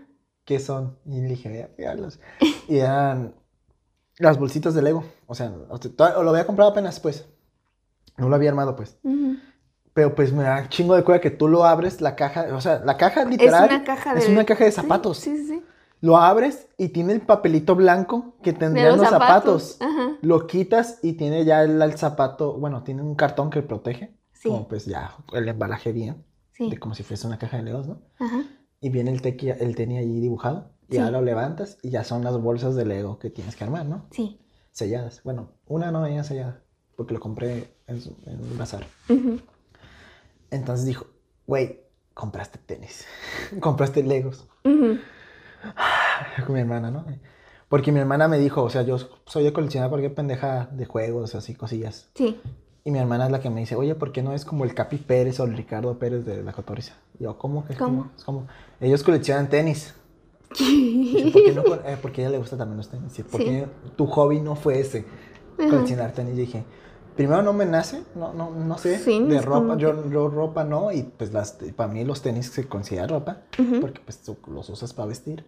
¿Qué 0.45 0.61
son? 0.61 0.99
Y 1.07 1.21
le 1.21 1.29
dije, 1.29 1.49
"Mira, 1.49 1.71
míralos". 1.79 2.21
Y 2.69 2.79
eran 2.79 3.35
las 4.19 4.39
bolsitas 4.39 4.75
de 4.75 4.83
Lego. 4.83 5.05
O 5.27 5.35
sea, 5.35 5.51
lo 5.51 6.31
había 6.31 6.47
comprado 6.47 6.71
apenas, 6.71 7.01
pues. 7.01 7.27
No 8.17 8.29
lo 8.29 8.37
había 8.37 8.51
armado, 8.51 8.77
pues. 8.77 8.97
Pero 9.93 10.15
pues 10.15 10.33
me 10.33 10.43
da 10.43 10.69
chingo 10.69 10.95
de 10.97 11.05
cuenta 11.05 11.21
que 11.21 11.31
tú 11.31 11.49
lo 11.49 11.65
abres, 11.65 12.01
la 12.01 12.17
caja, 12.17 12.49
o 12.55 12.61
sea, 12.61 12.81
la 12.85 12.97
caja 12.97 13.25
literal 13.25 13.65
es 13.65 13.71
una 13.71 13.85
caja 13.85 14.15
de... 14.15 14.21
es 14.21 14.29
una 14.29 14.45
caja 14.45 14.65
de 14.65 14.73
zapatos. 14.73 15.19
Sí, 15.19 15.37
sí, 15.37 15.47
sí. 15.47 15.63
Lo 16.01 16.17
abres 16.19 16.69
y 16.77 16.89
tiene 16.89 17.13
el 17.13 17.23
papelito 17.23 17.75
blanco 17.77 18.35
que 18.43 18.53
tendrían 18.53 18.99
los, 18.99 19.09
zapatos. 19.09 19.79
Ajá. 19.81 20.17
Lo 20.21 20.47
quitas 20.47 20.99
y 21.03 21.15
tiene 21.15 21.45
ya 21.45 21.63
el, 21.63 21.81
el 21.81 21.97
zapato, 21.97 22.55
bueno, 22.55 22.83
tiene 22.83 23.03
un 23.03 23.15
cartón 23.15 23.51
que 23.51 23.63
protege. 23.63 24.15
Sí. 24.33 24.49
Como 24.49 24.69
pues 24.69 24.85
ya 24.85 25.17
el 25.33 25.49
embalaje 25.49 25.93
bien, 25.93 26.25
Sí. 26.53 26.69
de 26.71 26.79
como 26.79 26.95
si 26.95 27.03
fuese 27.03 27.27
una 27.27 27.39
caja 27.39 27.57
de 27.57 27.63
Legos, 27.63 27.87
¿no? 27.89 28.03
Ajá. 28.19 28.43
Y 28.85 28.91
viene 28.91 29.11
el, 29.13 29.23
tequi, 29.23 29.49
el 29.49 29.75
tenis 29.77 30.01
allí 30.01 30.21
dibujado. 30.21 30.71
Y 30.89 30.97
Sí. 30.97 30.99
ya 30.99 31.11
lo 31.11 31.23
levantas 31.23 31.79
y 31.83 31.89
ya 31.89 32.05
son 32.05 32.23
las 32.23 32.37
bolsas 32.39 32.75
de 32.75 32.85
Lego 32.85 33.19
que 33.19 33.31
tienes 33.31 33.57
que 33.57 33.65
armar, 33.65 33.87
¿no? 33.87 34.05
Sí. 34.11 34.39
Selladas. 34.73 35.23
Bueno, 35.25 35.49
una 35.67 35.91
no 35.91 36.03
venía 36.03 36.23
sellada, 36.23 36.61
porque 36.95 37.15
lo 37.15 37.21
compré 37.21 37.73
en, 37.87 38.03
su- 38.03 38.15
en 38.27 38.41
un 38.43 38.59
bazar. 38.59 38.85
Entonces 40.51 40.85
dijo, 40.87 41.07
güey, 41.47 41.81
compraste 42.13 42.59
tenis, 42.59 43.07
compraste 43.61 44.03
Legos. 44.03 44.47
Con 44.63 46.55
mi 46.55 46.61
hermana, 46.61 46.91
¿no? 46.91 47.07
Porque 47.71 47.91
mi 47.91 48.01
hermana 48.01 48.29
me 48.29 48.39
dijo, 48.39 48.63
o 48.63 48.69
sea, 48.71 48.83
yo 48.83 48.99
soy 49.25 49.45
de 49.45 49.53
coleccionar 49.55 49.89
cualquier 49.89 50.15
pendeja 50.15 50.67
de 50.73 50.85
juegos, 50.85 51.35
así, 51.35 51.55
cosillas. 51.55 52.11
Sí. 52.15 52.39
Y 52.87 52.91
mi 52.91 52.99
hermana 52.99 53.25
es 53.27 53.33
la 53.33 53.41
que 53.41 53.49
me 53.49 53.61
dice, 53.61 53.77
oye, 53.77 53.95
¿por 53.95 54.13
qué 54.13 54.23
no 54.23 54.35
es 54.35 54.45
como 54.45 54.65
el 54.65 54.75
Capi 54.75 54.99
Pérez 54.99 55.41
o 55.41 55.45
el 55.45 55.57
Ricardo 55.57 55.99
Pérez 55.99 56.27
de 56.27 56.43
la 56.43 56.53
Cotoriza? 56.53 56.95
Y 57.19 57.25
yo, 57.25 57.39
¿cómo 57.39 57.65
que? 57.65 57.75
¿Cómo? 57.77 58.11
Ellos 58.81 59.03
coleccionan 59.03 59.49
tenis. 59.49 59.95
Dice, 60.59 61.31
¿Por 61.33 61.43
qué 61.45 61.53
no 61.53 61.63
eh, 61.87 61.99
porque 62.01 62.21
a 62.21 62.25
ella 62.25 62.33
le 62.33 62.39
gusta 62.39 62.57
también 62.57 62.77
los 62.77 62.89
tenis. 62.89 63.09
Dice, 63.09 63.25
¿Por 63.25 63.41
Sí. 63.41 63.47
qué 63.47 63.67
tu 63.97 64.07
hobby 64.07 64.41
no 64.41 64.55
fue 64.55 64.79
ese? 64.81 65.07
Ajá. 65.59 65.71
Coleccionar 65.71 66.13
tenis. 66.13 66.35
Y 66.35 66.37
dije, 66.43 66.65
primero 67.17 67.43
no 67.43 67.53
me 67.55 67.65
nace, 67.65 68.03
no, 68.15 68.35
no, 68.35 68.51
no 68.51 68.77
sé, 68.79 68.99
Sí, 68.99 69.21
de 69.23 69.41
ropa. 69.41 69.77
Yo, 69.79 70.09
yo 70.11 70.29
ropa 70.29 70.63
no, 70.65 70.93
y 70.93 71.05
pues 71.05 71.33
las, 71.33 71.53
para 71.75 71.91
mí 71.93 72.05
los 72.05 72.21
tenis 72.23 72.51
se 72.51 72.69
consideran 72.69 73.09
ropa, 73.09 73.43
porque 73.81 74.01
pues 74.05 74.19
tú 74.23 74.37
los 74.49 74.69
usas 74.69 74.93
para 74.93 75.09
vestir. 75.09 75.45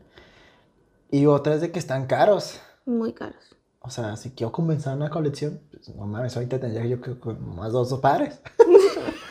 Y 1.11 1.26
otra 1.26 1.55
es 1.55 1.61
de 1.61 1.70
que 1.70 1.78
están 1.78 2.07
caros. 2.07 2.61
Muy 2.87 3.12
caros. 3.12 3.55
O 3.87 3.91
sea, 3.91 4.16
si 4.16 4.30
quiero 4.30 4.51
comenzar 4.53 4.97
una 4.97 5.09
colección, 5.11 5.61
pues 5.70 5.89
no 5.95 6.07
mames, 6.07 6.37
ahorita 6.37 6.59
tendría 6.59 6.84
yo 6.87 7.01
que 7.01 7.14
más 7.39 7.72
dos 7.72 7.93
pares. 8.01 8.41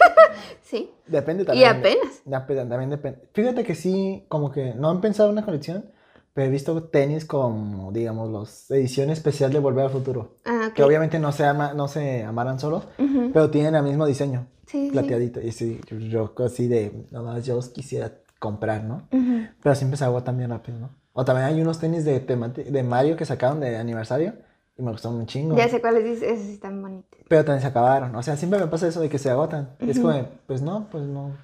Sí. 0.64 0.92
Depende 1.06 1.44
Y 1.44 1.46
también. 1.46 1.70
apenas. 1.78 2.22
Ya, 2.26 2.48
pero 2.48 2.68
también 2.68 2.90
depende. 2.90 3.20
Fíjate 3.34 3.64
que 3.64 3.76
sí, 3.76 4.26
como 4.30 4.52
que 4.52 4.74
no 4.74 4.90
han 4.90 5.00
pensado 5.00 5.30
en 5.30 5.34
una 5.34 5.46
colección, 5.46 5.92
pero 6.34 6.48
he 6.48 6.50
visto 6.50 6.84
tenis 6.86 7.24
como, 7.24 7.92
digamos, 7.92 8.32
los 8.32 8.72
edición 8.72 9.12
especial 9.12 9.54
de 9.54 9.60
Volver 9.60 9.86
al 9.86 9.92
Futuro. 9.92 10.38
Ah, 10.44 10.68
ok. 10.70 10.74
Que 10.74 10.84
obviamente 10.84 11.20
no 11.20 11.32
se, 11.32 11.46
ama, 11.46 11.74
no 11.76 11.88
se 11.88 12.24
amaran 12.24 12.60
solo, 12.60 12.84
Ujú. 12.98 13.30
pero 13.32 13.52
tienen 13.52 13.76
el 13.76 13.84
mismo 13.84 14.08
diseño, 14.08 14.48
Sí, 14.66 14.88
sí. 14.88 14.92
plateadito. 14.92 15.40
Y 15.40 15.52
sí, 15.52 15.80
yo, 15.88 15.98
yo 16.00 16.34
así 16.44 16.68
de, 16.68 17.06
nomás 17.12 17.46
yo 17.46 17.56
los 17.56 17.70
quisiera 17.70 18.14
comprar, 18.40 18.84
¿no? 18.84 19.08
Ujú. 19.12 19.48
Pero 19.62 19.76
siempre 19.76 19.98
se 19.98 20.06
agotan 20.06 20.38
bien 20.38 20.50
rápido, 20.50 20.80
¿no? 20.80 20.90
O 21.14 21.24
también 21.24 21.46
hay 21.48 21.62
unos 21.62 21.80
tenis 21.80 22.04
de, 22.06 22.20
de 22.20 22.84
Mario 22.84 23.16
que 23.16 23.26
sacaron 23.26 23.60
de 23.60 23.78
aniversario 23.78 24.34
y 24.78 24.82
me 24.84 24.92
gustaron 24.92 25.20
un 25.20 25.26
chingo. 25.26 25.56
Ya 25.56 25.70
sé 25.70 25.80
cuáles 25.82 26.04
dices, 26.04 26.24
esos 26.24 26.48
están 26.48 26.82
bonitos. 26.82 27.20
Pero 27.30 27.46
también 27.46 27.62
se 27.62 27.68
acabaron. 27.68 28.16
O 28.16 28.24
sea, 28.24 28.36
siempre 28.38 28.60
me 28.60 28.68
pasa 28.68 28.88
eso 28.88 29.00
de 29.02 29.10
que 29.10 29.18
se 29.18 29.30
agotan. 29.30 29.76
Y 29.80 29.90
Es 29.92 30.00
como, 30.00 30.12
de, 30.14 30.24
pues 30.48 30.62
no, 30.62 30.88
pues 30.92 31.04
no. 31.06 31.36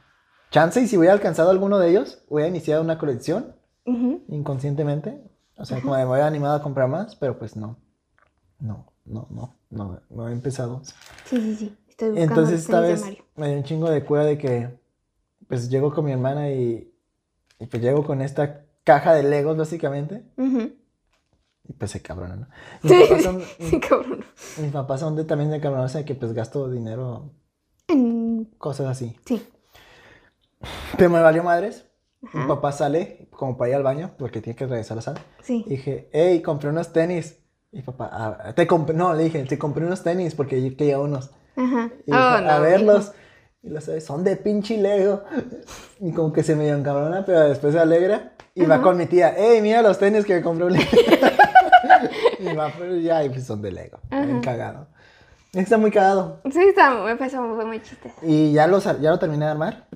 Chance 0.52 0.82
y 0.82 0.88
si 0.88 0.98
hubiera 0.98 1.14
alcanzado 1.14 1.50
alguno 1.50 1.80
de 1.80 1.90
ellos, 1.90 2.24
hubiera 2.28 2.50
iniciado 2.50 2.82
una 2.82 2.98
colección 2.98 3.56
inconscientemente. 4.28 5.22
O 5.58 5.66
sea, 5.66 5.82
como 5.82 5.96
de 5.96 6.04
me 6.06 6.12
hubiera 6.12 6.28
animado 6.28 6.56
a 6.56 6.64
comprar 6.64 6.88
más, 6.90 7.16
pero 7.16 7.38
pues 7.38 7.56
no. 7.56 7.78
No, 8.60 8.86
no, 9.06 9.28
no, 9.30 9.56
no, 9.70 10.02
no 10.10 10.28
he 10.30 10.32
empezado. 10.32 10.82
Sí, 11.26 11.38
sí, 11.40 11.56
sí. 11.56 11.78
Estoy 11.88 12.10
buscando 12.10 12.42
Entonces 12.42 12.52
los 12.54 12.62
esta 12.64 12.80
vez 12.82 13.02
Mario. 13.02 13.24
me 13.36 13.48
dio 13.50 13.58
un 13.58 13.64
chingo 13.64 13.90
de 13.90 14.04
cueva 14.04 14.26
de 14.26 14.38
que 14.38 14.70
pues 15.48 15.70
llego 15.70 15.94
con 15.94 16.06
mi 16.06 16.12
hermana 16.12 16.52
y, 16.52 16.94
y 17.60 17.66
pues 17.68 17.82
llego 17.82 18.04
con 18.06 18.22
esta 18.22 18.66
caja 18.84 19.14
de 19.14 19.24
Legos 19.24 19.58
básicamente. 19.58 20.24
Ujú. 20.38 20.72
Y 21.72 21.74
pues 21.74 21.92
se 21.92 22.02
cabrona, 22.02 22.36
¿no? 22.36 22.48
Mis 22.84 22.92
Sí, 22.92 23.00
papás 23.08 23.24
son, 23.24 23.42
sí, 23.60 23.80
cabrón. 23.80 24.26
mis 24.58 24.72
papás 24.74 25.00
son 25.00 25.16
de, 25.16 25.24
también 25.24 25.50
de 25.52 25.62
cabrones 25.62 25.94
de 25.94 26.04
que 26.04 26.16
pues 26.16 26.34
gasto 26.34 26.70
dinero, 26.70 27.32
En- 27.88 28.44
cosas 28.58 28.88
así. 28.88 29.16
Sí. 29.26 29.42
Pero 30.98 31.10
me 31.10 31.22
valió 31.22 31.44
madres. 31.44 31.86
Mi 32.34 32.42
Ajá. 32.42 32.48
papá 32.50 32.72
sale 32.74 33.30
como 33.32 33.58
para 33.58 33.70
ir 33.70 33.76
al 33.76 33.84
baño 33.84 34.12
porque 34.20 34.42
tiene 34.42 34.56
que 34.58 34.68
regresar 34.68 34.96
a 34.96 34.98
la 34.98 35.02
sala. 35.02 35.22
Sí. 35.42 35.64
Y 35.66 35.70
dije, 35.72 36.10
hey, 36.12 36.42
compré 36.42 36.70
unos 36.70 36.92
tenis. 36.92 37.38
Y 37.72 37.82
papá, 37.84 38.10
"Ah, 38.12 38.54
te 38.54 38.68
compré, 38.68 38.94
no, 38.94 39.14
le 39.14 39.24
dije, 39.24 39.44
te 39.46 39.58
compré 39.58 39.86
unos 39.86 40.04
tenis 40.04 40.36
porque 40.36 40.62
yo 40.62 40.76
quería 40.76 41.00
unos. 41.00 41.32
Ajá. 41.56 41.90
Y 42.06 42.12
dijo, 42.12 42.18
Oh, 42.20 42.42
no, 42.42 42.50
a 42.52 42.60
verlos. 42.60 43.14
Y 43.64 43.70
los 43.70 43.86
sabes, 43.86 44.04
son 44.06 44.24
de 44.26 44.36
pinche 44.36 44.78
Lego. 44.78 45.24
Y 46.02 46.12
como 46.12 46.34
que 46.34 46.44
se 46.44 46.56
me 46.56 46.66
dio 46.66 46.76
encabrona, 46.76 47.26
pero 47.26 47.40
después 47.48 47.74
se 47.74 47.80
alegra. 47.80 48.34
Y 48.54 48.66
va 48.66 48.76
Ajá. 48.76 48.84
con 48.84 48.98
mi 48.98 49.06
tía, 49.06 49.34
hey, 49.38 49.60
mira 49.62 49.82
los 49.82 49.98
tenis 49.98 50.26
que 50.26 50.36
me 50.36 50.42
compré. 50.42 50.66
un 50.66 50.74
Lego". 50.74 50.86
y 52.52 52.56
va, 52.58 52.72
pero 52.78 52.96
ya, 52.98 53.24
y 53.24 53.30
pues 53.30 53.46
son 53.46 53.62
de 53.62 53.72
Lego. 53.72 54.00
Bien 54.10 54.42
cagado. 54.42 54.88
Está 55.54 55.78
muy 55.78 55.92
cagado. 55.92 56.40
Sí, 56.52 56.60
está, 56.62 56.92
me 57.04 57.16
pasó, 57.18 57.56
fue 57.56 57.66
muy 57.66 57.82
chiste. 57.82 58.14
Y 58.22 58.54
ya, 58.54 58.68
los, 58.68 58.84
ya 58.86 59.10
lo 59.12 59.20
terminé 59.20 59.46
de 59.46 59.52
armar. 59.52 59.88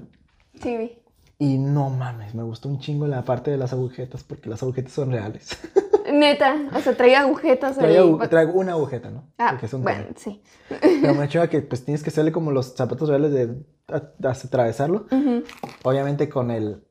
Sí, 0.62 0.76
vi. 0.78 1.00
Y 1.38 1.58
no 1.58 1.90
mames, 1.90 2.34
me 2.34 2.44
gustó 2.44 2.70
un 2.70 2.80
chingo 2.80 3.08
la 3.08 3.24
parte 3.24 3.52
de 3.52 3.58
las 3.58 3.74
agujetas 3.74 4.24
porque 4.24 4.50
las 4.50 4.64
agujetas 4.64 4.94
son 4.94 5.12
reales. 5.12 5.58
Neta, 6.12 6.56
o 6.74 6.80
sea, 6.80 6.96
traía 6.96 7.22
agujetas 7.22 7.78
ahí. 7.80 8.08
Traigo, 8.30 8.54
una 8.54 8.74
agujeta, 8.74 9.10
¿no? 9.10 9.28
Ah, 9.38 9.48
Porque 9.52 9.66
es 9.66 9.74
un 9.74 9.84
bueno, 9.84 10.06
sí. 10.16 10.42
Pero 10.80 11.14
me 11.16 11.26
hecho 11.26 11.48
que 11.50 11.62
pues 11.62 11.84
tienes 11.84 12.04
que 12.04 12.10
hacerle 12.10 12.32
como 12.32 12.52
los 12.52 12.76
zapatos 12.76 13.10
reales 13.10 13.32
de 13.34 13.56
a- 13.88 13.96
a- 14.28 14.32
atravesarlo. 14.32 15.08
Obviamente 15.84 16.30
con 16.30 16.52
el. 16.52 16.84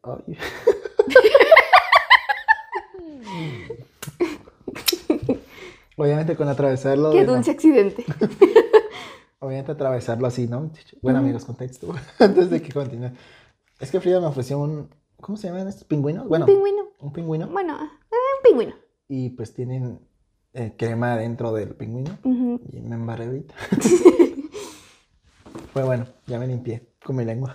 Obviamente 5.97 6.37
con 6.37 6.49
atravesarlo. 6.49 7.13
Qué 7.13 7.25
dulce 7.25 7.53
accidente. 7.53 8.05
Obviamente 9.39 9.73
atravesarlo 9.73 10.27
así, 10.27 10.47
¿no? 10.47 10.71
Bueno, 11.03 11.19
amigos, 11.19 11.45
contexto. 11.45 11.95
Antes 12.19 12.51
de 12.51 12.63
que 12.63 12.73
continúe. 12.73 13.11
Es 13.79 13.91
que 13.91 14.01
Frida 14.01 14.21
me 14.21 14.27
ofreció 14.27 14.59
un. 14.59 14.89
¿Cómo 15.21 15.37
se 15.37 15.49
llaman 15.49 15.69
estos 15.69 15.85
pingüinos? 15.85 16.29
Bueno, 16.29 16.47
un 16.47 16.53
pingüino. 16.53 16.83
un 17.01 17.13
pingüino. 17.13 17.49
Bueno, 17.49 17.77
ah, 17.79 17.91
un 18.11 18.43
pingüino. 18.43 18.75
Y 19.09 19.31
pues 19.31 19.55
tienen 19.55 20.01
eh, 20.53 20.75
crema 20.77 21.17
dentro 21.17 21.53
del 21.53 21.75
pingüino. 21.75 22.19
Y 22.25 22.81
me 22.81 22.97
embarré 22.97 23.27
ahorita. 23.27 23.55
Fue 25.73 25.83
bueno, 25.83 26.07
ya 26.27 26.39
me 26.39 26.47
limpié 26.47 26.89
con 27.05 27.17
mi 27.17 27.25
lengua. 27.25 27.53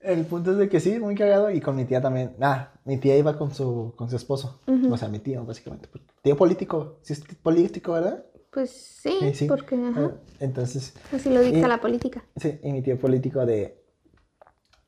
El 0.00 0.24
punto 0.24 0.52
es 0.52 0.58
de 0.58 0.68
que 0.68 0.80
sí, 0.80 0.98
muy 0.98 1.14
cagado. 1.14 1.50
Y 1.50 1.60
con 1.60 1.76
mi 1.76 1.84
tía 1.84 2.00
también. 2.00 2.36
Ah, 2.40 2.72
mi 2.84 2.98
tía 2.98 3.16
iba 3.16 3.36
con 3.36 3.54
su, 3.54 3.92
con 3.96 4.08
su 4.08 4.16
esposo. 4.16 4.60
O 4.90 4.96
sea, 4.96 5.08
mi 5.08 5.18
tío, 5.18 5.44
básicamente. 5.44 5.88
Tío 6.26 6.36
político. 6.36 6.98
Sí, 7.02 7.12
es 7.12 7.20
político, 7.40 7.92
¿verdad? 7.92 8.24
Pues 8.50 8.70
sí, 8.72 9.16
Sí, 9.20 9.34
sí. 9.34 9.46
porque 9.46 9.76
ajá, 9.76 10.10
Ah, 10.12 10.20
Entonces, 10.40 10.92
así 11.12 11.30
lo 11.32 11.40
dicta 11.40 11.58
Y- 11.60 11.68
la 11.68 11.80
política. 11.80 12.24
sí, 12.34 12.58
y 12.64 12.72
mi 12.72 12.82
tío 12.82 12.98
político 12.98 13.46
de. 13.46 13.80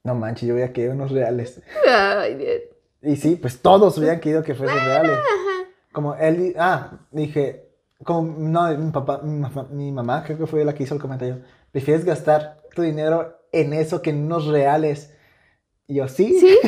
No 0.02 0.16
manches, 0.16 0.48
yo 0.48 0.54
hubiera 0.54 0.72
querido 0.72 0.94
unos 0.94 1.12
reales. 1.12 1.62
Ay, 1.88 2.34
Dios. 2.34 2.60
Y 3.02 3.14
sí, 3.14 3.36
pues 3.36 3.62
todos 3.62 3.96
hubieran 3.98 4.18
querido 4.18 4.42
que 4.42 4.56
fuesen 4.56 4.84
reales. 4.84 5.16
Como 5.92 6.16
él, 6.16 6.56
ah, 6.58 7.06
dije, 7.12 7.68
como, 8.02 8.22
no, 8.36 8.76
mi 8.76 8.90
papá, 8.90 9.20
mi, 9.22 9.38
mamá- 9.38 9.68
mi 9.70 9.92
mamá 9.92 10.24
creo 10.24 10.38
que 10.38 10.46
fue 10.48 10.64
la 10.64 10.74
que 10.74 10.82
hizo 10.82 10.96
el 10.96 11.00
comentario, 11.00 11.42
¿prefieres 11.70 12.04
gastar 12.04 12.62
tu 12.74 12.82
dinero 12.82 13.38
en 13.52 13.74
eso 13.74 14.02
que 14.02 14.10
en 14.10 14.24
unos 14.24 14.46
reales? 14.48 15.14
Y 15.86 15.94
yo, 15.94 16.08
sí. 16.08 16.36
Sí, 16.40 16.58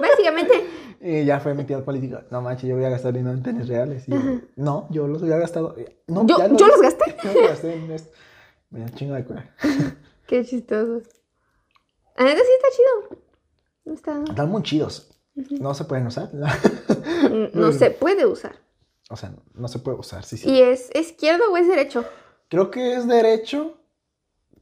básicamente. 0.00 0.64
Y 1.00 1.24
ya 1.24 1.38
fue 1.40 1.54
mi 1.54 1.64
tío 1.64 1.84
político, 1.84 2.18
no 2.30 2.42
manches, 2.42 2.68
yo 2.68 2.74
voy 2.74 2.84
a 2.84 2.90
gastar 2.90 3.12
dinero 3.12 3.32
en 3.34 3.42
tenis 3.42 3.68
reales. 3.68 4.08
Y 4.08 4.12
yo, 4.12 4.18
no, 4.56 4.88
yo 4.90 5.06
los 5.06 5.22
había 5.22 5.38
gastado. 5.38 5.76
No, 6.08 6.26
Yo, 6.26 6.38
ya 6.38 6.48
yo 6.48 6.66
los 6.66 6.80
gasté. 6.80 7.16
Yo 7.24 7.32
los 7.32 7.48
gasté 7.50 7.74
en 7.74 7.90
esto. 7.92 8.10
Me 8.70 8.80
da 8.80 8.88
chingo 8.90 9.14
de 9.14 9.24
coraje. 9.24 9.50
Qué 10.26 10.44
chistoso. 10.44 11.02
La 12.16 12.24
neta 12.24 12.40
sí 12.40 12.50
está 12.56 12.68
chido. 12.76 13.22
No 13.84 13.94
está. 13.94 14.22
Están 14.28 14.48
muy 14.50 14.62
chidos. 14.62 15.10
No 15.60 15.72
se 15.72 15.84
pueden 15.84 16.06
usar. 16.08 16.30
Mm, 16.34 17.50
No 17.58 17.72
se 17.72 17.90
puede 17.92 18.26
usar. 18.26 18.56
o 19.08 19.16
sea, 19.16 19.32
no 19.54 19.68
se 19.68 19.78
puede 19.78 19.98
usar, 19.98 20.24
sí, 20.24 20.36
sí. 20.36 20.50
¿Y 20.50 20.60
es 20.60 20.90
izquierdo 20.96 21.44
o 21.52 21.56
es 21.56 21.68
derecho? 21.68 22.04
Creo 22.48 22.70
que 22.72 22.94
es 22.96 23.06
derecho, 23.06 23.78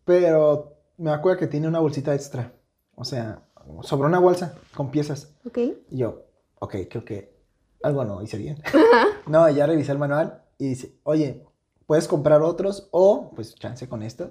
pero 0.04 0.76
me 0.98 1.10
acuerdo 1.12 1.38
que 1.40 1.46
tiene 1.46 1.66
una 1.66 1.78
bolsita 1.80 2.14
extra. 2.14 2.52
O 2.94 3.04
sea, 3.04 3.42
sobre 3.82 4.06
una 4.08 4.18
bolsa 4.18 4.54
con 4.74 4.90
piezas. 4.90 5.34
Ok. 5.46 5.58
Y 5.90 5.96
yo, 5.98 6.25
ok, 6.58 6.76
creo 6.90 7.04
que 7.04 7.36
algo 7.82 8.04
no 8.04 8.22
hice 8.22 8.38
bien. 8.38 8.62
no, 9.26 9.48
ya 9.50 9.66
revisé 9.66 9.92
el 9.92 9.98
manual 9.98 10.42
y 10.58 10.68
dice, 10.70 10.98
oye, 11.02 11.44
puedes 11.86 12.08
comprar 12.08 12.42
otros 12.42 12.88
o, 12.90 13.32
pues, 13.34 13.54
chance 13.54 13.88
con 13.88 14.02
esto. 14.02 14.30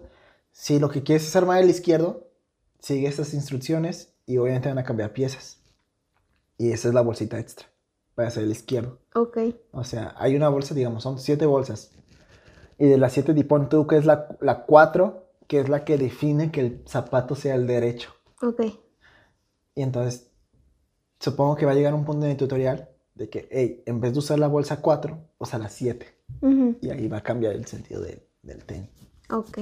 Si 0.52 0.80
lo 0.80 0.90
que 0.90 1.04
quieres 1.04 1.28
es 1.28 1.36
armar 1.36 1.62
el 1.62 1.70
izquierdo, 1.70 2.30
sigue 2.80 3.08
estas 3.08 3.34
instrucciones 3.34 4.14
y 4.26 4.38
obviamente 4.38 4.70
van 4.70 4.78
a 4.78 4.84
cambiar 4.84 5.14
piezas. 5.14 5.62
Y 6.58 6.72
esa 6.72 6.88
es 6.88 6.94
la 6.94 7.02
bolsita 7.02 7.40
extra 7.40 7.68
para 8.16 8.30
hacer 8.30 8.44
el 8.44 8.52
izquierdo. 8.52 9.00
Ok. 9.14 9.38
O 9.72 9.84
sea, 9.84 10.16
hay 10.18 10.36
una 10.36 10.50
bolsa, 10.50 10.74
digamos, 10.74 11.04
son 11.04 11.20
siete 11.20 11.46
bolsas. 11.46 11.92
Y 12.78 12.88
de 12.88 12.98
las 12.98 13.14
siete, 13.14 13.34
di 13.34 13.44
pon 13.44 13.70
tú 13.70 13.88
que 13.88 13.98
es 13.98 14.06
la, 14.06 14.38
la 14.42 14.66
cuatro, 14.66 15.30
que 15.48 15.60
es 15.60 15.70
la 15.70 15.84
que 15.86 15.98
define 15.98 16.52
que 16.52 16.62
el 16.62 16.84
zapato 16.88 17.36
sea 17.36 17.56
el 17.56 17.68
derecho. 17.68 18.12
Ok. 18.42 18.62
Y 19.76 19.82
entonces, 19.82 20.32
supongo 21.26 21.56
que 21.56 21.66
va 21.66 21.72
a 21.72 21.76
llegar 21.76 21.94
un 21.94 22.06
punto 22.06 22.26
en 22.26 22.32
el 22.32 22.38
tutorial 22.38 22.88
de 23.16 23.30
que, 23.30 23.48
hey, 23.52 23.82
en 23.86 24.00
vez 24.00 24.14
de 24.14 24.20
usar 24.20 24.38
la 24.38 24.48
bolsa 24.48 24.82
4, 24.82 25.18
usa 25.40 25.58
la 25.60 25.70
7. 25.70 26.06
Ujú. 26.42 26.78
Y 26.82 26.90
ahí 26.92 27.08
va 27.08 27.18
a 27.18 27.24
cambiar 27.24 27.54
el 27.54 27.66
sentido 27.66 28.02
del- 28.02 28.22
del 28.44 28.64
tenis. 28.64 28.90
Ok. 29.32 29.58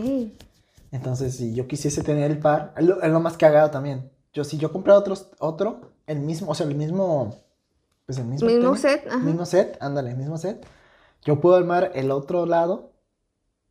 Entonces, 0.91 1.36
si 1.38 1.53
yo 1.55 1.68
quisiese 1.68 2.03
tener 2.03 2.30
el 2.32 2.39
par, 2.39 2.74
es 2.78 2.86
lo, 2.86 3.01
es 3.01 3.09
lo 3.11 3.20
más 3.20 3.38
cagado 3.38 3.72
también. 3.72 4.11
Yo, 4.34 4.43
si 4.43 4.57
yo 4.57 4.72
comprara 4.72 4.99
otros, 4.99 5.30
otro, 5.39 5.91
el 6.05 6.20
mismo, 6.20 6.51
o 6.51 6.55
sea, 6.55 6.66
el 6.68 6.76
mismo, 6.76 7.36
pues 8.05 8.18
el 8.18 8.26
mismo, 8.26 8.47
Mismo 8.47 8.64
tenis, 8.76 8.82
set, 8.82 9.07
ajá. 9.07 9.20
mismo 9.20 9.45
set, 9.45 9.78
ándale, 9.80 10.16
mismo 10.16 10.38
set, 10.38 10.66
yo 11.24 11.39
puedo 11.39 11.55
armar 11.55 11.91
el 11.95 12.11
otro 12.11 12.45
lado 12.45 12.91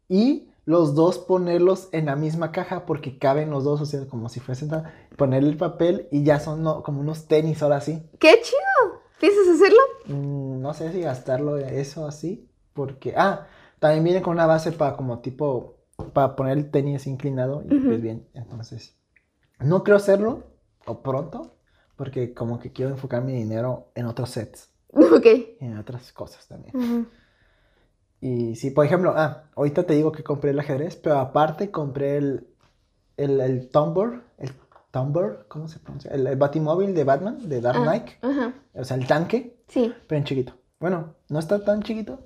y 0.09 0.49
los 0.65 0.95
dos 0.95 1.19
ponerlos 1.19 1.89
en 1.93 2.07
la 2.07 2.17
misma 2.17 2.53
caja 2.53 2.87
porque 2.87 3.19
caben 3.19 3.51
los 3.51 3.65
dos, 3.65 3.81
o 3.81 3.87
sea, 3.87 4.07
como 4.07 4.29
si 4.29 4.41
fuesen 4.41 4.73
a 4.75 4.93
ponerle 5.17 5.51
el 5.51 5.57
papel 5.57 6.09
y 6.11 6.23
ya 6.23 6.39
son 6.39 6.63
no, 6.63 6.83
como 6.83 7.01
unos 7.01 7.27
tenis 7.27 7.63
ahora 7.63 7.81
sí. 7.81 8.03
¡Qué 8.19 8.41
chido! 8.43 9.03
¿Piensas 9.21 9.49
hacerlo? 9.55 9.81
Mm, 10.07 10.61
no 10.61 10.75
sé 10.75 10.93
si 10.93 11.01
gastarlo 11.01 11.57
eso 11.57 12.07
así, 12.07 12.49
porque, 12.73 13.15
ah, 13.17 13.47
también 13.79 14.05
viene 14.05 14.23
con 14.23 14.35
una 14.35 14.47
base 14.47 14.73
para 14.73 14.97
como 14.97 15.21
tipo, 15.21 15.79
para 16.13 16.37
poner 16.37 16.59
el 16.59 16.71
tenis 16.71 17.07
inclinado 17.07 17.63
y 17.69 17.79
pues 17.79 18.01
bien, 18.01 18.29
entonces, 18.35 18.97
no 19.59 19.85
creo 19.85 19.97
hacerlo, 19.97 20.45
o 20.87 21.03
pronto, 21.03 21.57
porque 21.97 22.35
como 22.35 22.59
que 22.59 22.73
quiero 22.73 22.91
enfocar 22.91 23.23
mi 23.23 23.33
dinero 23.33 23.91
en 23.95 24.07
otros 24.07 24.31
sets. 24.31 24.69
Ok. 24.93 25.27
Y 25.61 25.65
en 25.65 25.79
otras 25.79 26.13
cosas 26.13 26.47
también. 26.47 27.09
Y 28.25 28.55
sí, 28.55 28.71
por 28.71 28.87
ejemplo, 28.87 29.13
ah, 29.17 29.51
ahorita 29.57 29.83
te 29.83 29.95
digo 29.95 30.13
que 30.13 30.23
compré 30.23 30.53
el 30.53 30.61
ajedrez, 30.61 30.95
pero 30.97 31.19
aparte 31.19 31.71
compré 31.73 32.17
el, 32.19 32.47
el, 33.17 33.41
el 33.41 33.69
Tumblr, 33.69 34.23
el 34.39 34.53
Tumblr, 34.93 35.47
¿cómo 35.49 35.67
se 35.67 35.81
pronuncia? 35.81 36.11
El, 36.13 36.27
el 36.29 36.37
batimóvil 36.37 36.95
de 36.95 37.03
Batman, 37.03 37.49
de 37.49 37.61
Dark 37.61 37.79
Ah, 37.81 37.83
Knight, 37.83 38.53
o 38.75 38.85
sea, 38.85 38.97
el 38.97 39.07
tanque, 39.09 39.59
Sí. 39.67 39.93
pero 40.07 40.19
en 40.21 40.25
chiquito. 40.25 40.53
Bueno, 40.79 41.15
no 41.31 41.39
está 41.41 41.65
tan 41.65 41.83
chiquito, 41.83 42.21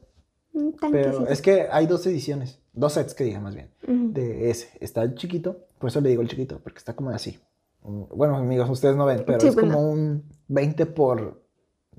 pero 0.91 1.27
es 1.29 1.41
que 1.41 1.67
hay 1.73 1.87
dos 1.87 2.07
ediciones, 2.07 2.61
dos 2.75 2.93
sets 2.93 3.15
que 3.15 3.25
diga 3.25 3.41
más 3.41 3.55
bien, 3.55 3.71
de 3.87 4.51
ese. 4.51 4.77
Está 4.81 5.03
el 5.03 5.15
chiquito, 5.15 5.65
por 5.79 5.89
eso 5.89 6.03
le 6.03 6.11
digo 6.11 6.21
el 6.21 6.29
chiquito, 6.29 6.61
porque 6.63 6.79
está 6.79 6.95
como 6.95 7.09
así. 7.11 7.39
Mm, 7.85 8.03
Bueno, 8.15 8.37
amigos, 8.37 8.69
ustedes 8.69 8.97
no 8.97 9.07
ven, 9.07 9.23
pero 9.27 9.41
Sí, 9.41 9.49
es 9.49 9.57
como 9.57 9.81
un 9.81 10.25
20 10.49 10.85
por 10.87 11.43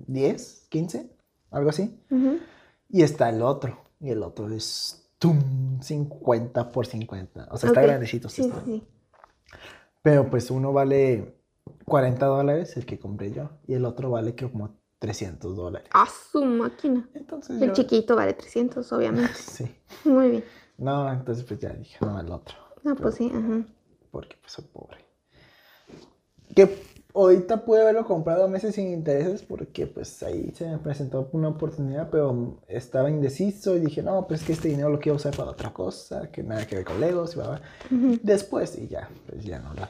10, 0.06 0.68
15, 0.70 1.10
algo 1.50 1.70
así. 1.72 2.00
Y 2.90 3.02
está 3.02 3.30
el 3.30 3.42
otro. 3.42 3.87
Y 4.00 4.10
el 4.12 4.24
otro 4.24 4.50
es 4.52 5.10
tum, 5.18 5.80
50 5.82 6.72
por 6.72 6.86
50. 6.86 7.48
O 7.52 7.58
sea, 7.58 7.70
está 7.70 7.82
grandecito. 7.82 8.30
sí 8.30 8.44
Sí, 8.44 8.50
está. 8.50 8.64
sí. 8.64 8.84
Pero 10.02 10.30
pues 10.30 10.52
uno 10.52 10.72
vale 10.74 11.36
40 11.86 12.26
dólares, 12.26 12.78
el 12.78 12.86
que 12.86 13.00
compré 13.00 13.32
yo. 13.32 13.50
Y 13.68 13.74
el 13.74 13.86
otro 13.86 14.10
vale 14.12 14.36
creo 14.36 14.52
como 14.52 14.78
300 15.00 15.56
dólares. 15.56 15.90
Ah, 15.94 16.08
su 16.32 16.44
máquina. 16.46 17.10
Entonces 17.14 17.62
El 17.62 17.70
yo... 17.70 17.74
chiquito 17.74 18.16
vale 18.16 18.34
300, 18.34 18.92
obviamente. 18.94 19.34
Sí. 19.36 19.76
Muy 20.06 20.30
bien. 20.32 20.46
No, 20.78 21.12
entonces 21.12 21.44
pues 21.44 21.60
ya 21.60 21.70
dije, 21.74 21.98
no, 22.06 22.20
el 22.20 22.32
otro. 22.32 22.56
Ah, 22.86 22.96
pues 23.00 23.16
sí, 23.16 23.32
ajá. 23.34 23.66
Porque 24.12 24.38
pues 24.40 24.54
soy 24.54 24.66
pobre. 24.66 25.04
Que 26.56 26.66
ahorita 27.24 27.66
pude 27.66 27.82
haberlo 27.82 28.06
comprado 28.06 28.46
a 28.46 28.48
meses 28.48 28.76
sin 28.76 28.88
intereses 28.92 29.42
porque 29.44 29.88
pues 29.88 30.22
ahí 30.24 30.52
se 30.56 30.68
me 30.68 30.78
presentó 30.78 31.30
una 31.34 31.50
oportunidad, 31.50 32.10
pero 32.10 32.60
estaba 32.68 33.10
indeciso 33.10 33.76
y 33.76 33.80
dije, 33.80 34.02
no, 34.04 34.28
pues 34.28 34.44
que 34.44 34.54
este 34.54 34.68
dinero 34.70 34.90
lo 34.90 35.00
quiero 35.00 35.16
usar 35.16 35.36
para 35.36 35.52
otra 35.52 35.74
cosa, 35.74 36.32
que 36.32 36.44
nada 36.44 36.66
que 36.68 36.76
ver 36.78 36.86
con 36.86 37.00
Legos 37.00 37.34
y 37.34 37.36
bla, 37.40 37.48
bla. 37.50 37.62
Ujú. 37.92 38.20
Después 38.24 38.78
y 38.78 38.88
ya, 38.88 39.10
pues 39.28 39.44
ya 39.44 39.60
no 39.60 39.74
la... 39.74 39.90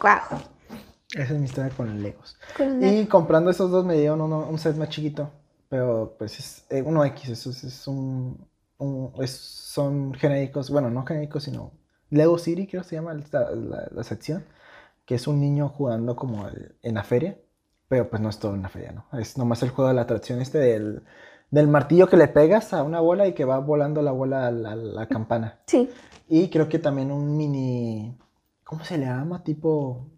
Guau. 0.00 0.40
Esa 1.14 1.32
es 1.34 1.38
mi 1.38 1.44
historia 1.46 1.70
con 1.76 2.02
Legos. 2.02 2.36
Con 2.56 2.82
el- 2.82 3.02
Y 3.02 3.06
comprando 3.06 3.50
esos 3.50 3.70
dos 3.70 3.84
me 3.84 3.94
dieron 3.94 4.20
uno- 4.20 4.46
un 4.48 4.58
set 4.58 4.76
más 4.76 4.88
chiquito, 4.90 5.30
pero 5.68 6.14
pues 6.18 6.38
es 6.38 6.64
eh, 6.70 6.82
uno 6.82 7.04
X, 7.04 7.30
eso 7.30 7.50
es, 7.50 7.64
es 7.64 7.86
un, 7.88 8.46
un- 8.78 9.12
es- 9.22 9.30
son 9.30 10.14
genéricos, 10.14 10.70
bueno, 10.70 10.90
no 10.90 11.04
genéricos, 11.06 11.44
sino 11.44 11.72
Lego 12.10 12.38
City, 12.38 12.66
creo 12.66 12.82
que 12.82 12.88
se 12.88 12.96
llama 12.96 13.14
la, 13.14 13.50
la- 13.52 13.88
la 13.90 14.04
sección, 14.04 14.44
que 15.06 15.14
es 15.14 15.26
un 15.26 15.40
niño 15.40 15.68
jugando 15.70 16.14
como 16.16 16.46
el- 16.48 16.76
en 16.82 16.94
la 16.96 17.04
feria, 17.04 17.38
pero 17.88 18.10
pues 18.10 18.20
no 18.20 18.28
es 18.28 18.38
todo 18.38 18.54
en 18.54 18.62
la 18.62 18.68
feria, 18.68 18.92
¿no? 18.92 19.06
Es 19.18 19.38
nomás 19.38 19.62
el 19.62 19.70
juego 19.70 19.88
de 19.88 19.94
la 19.94 20.02
atracción 20.02 20.40
este 20.42 20.58
del, 20.58 21.04
del 21.50 21.68
martillo 21.68 22.08
que 22.08 22.16
le 22.18 22.28
pegas 22.28 22.74
a 22.74 22.82
una 22.82 23.00
bola 23.00 23.26
y 23.28 23.32
que 23.32 23.44
va 23.44 23.58
volando 23.60 24.02
la 24.02 24.10
bola 24.12 24.48
a 24.48 24.50
la, 24.50 24.72
a 24.72 24.76
la 24.76 25.06
campana. 25.08 25.60
Sí. 25.66 25.88
Y 26.28 26.50
creo 26.50 26.68
que 26.68 26.78
también 26.80 27.12
un 27.12 27.36
mini, 27.36 28.18
¿cómo 28.64 28.84
se 28.84 28.98
le 28.98 29.06
llama? 29.06 29.42
Tipo... 29.44 30.08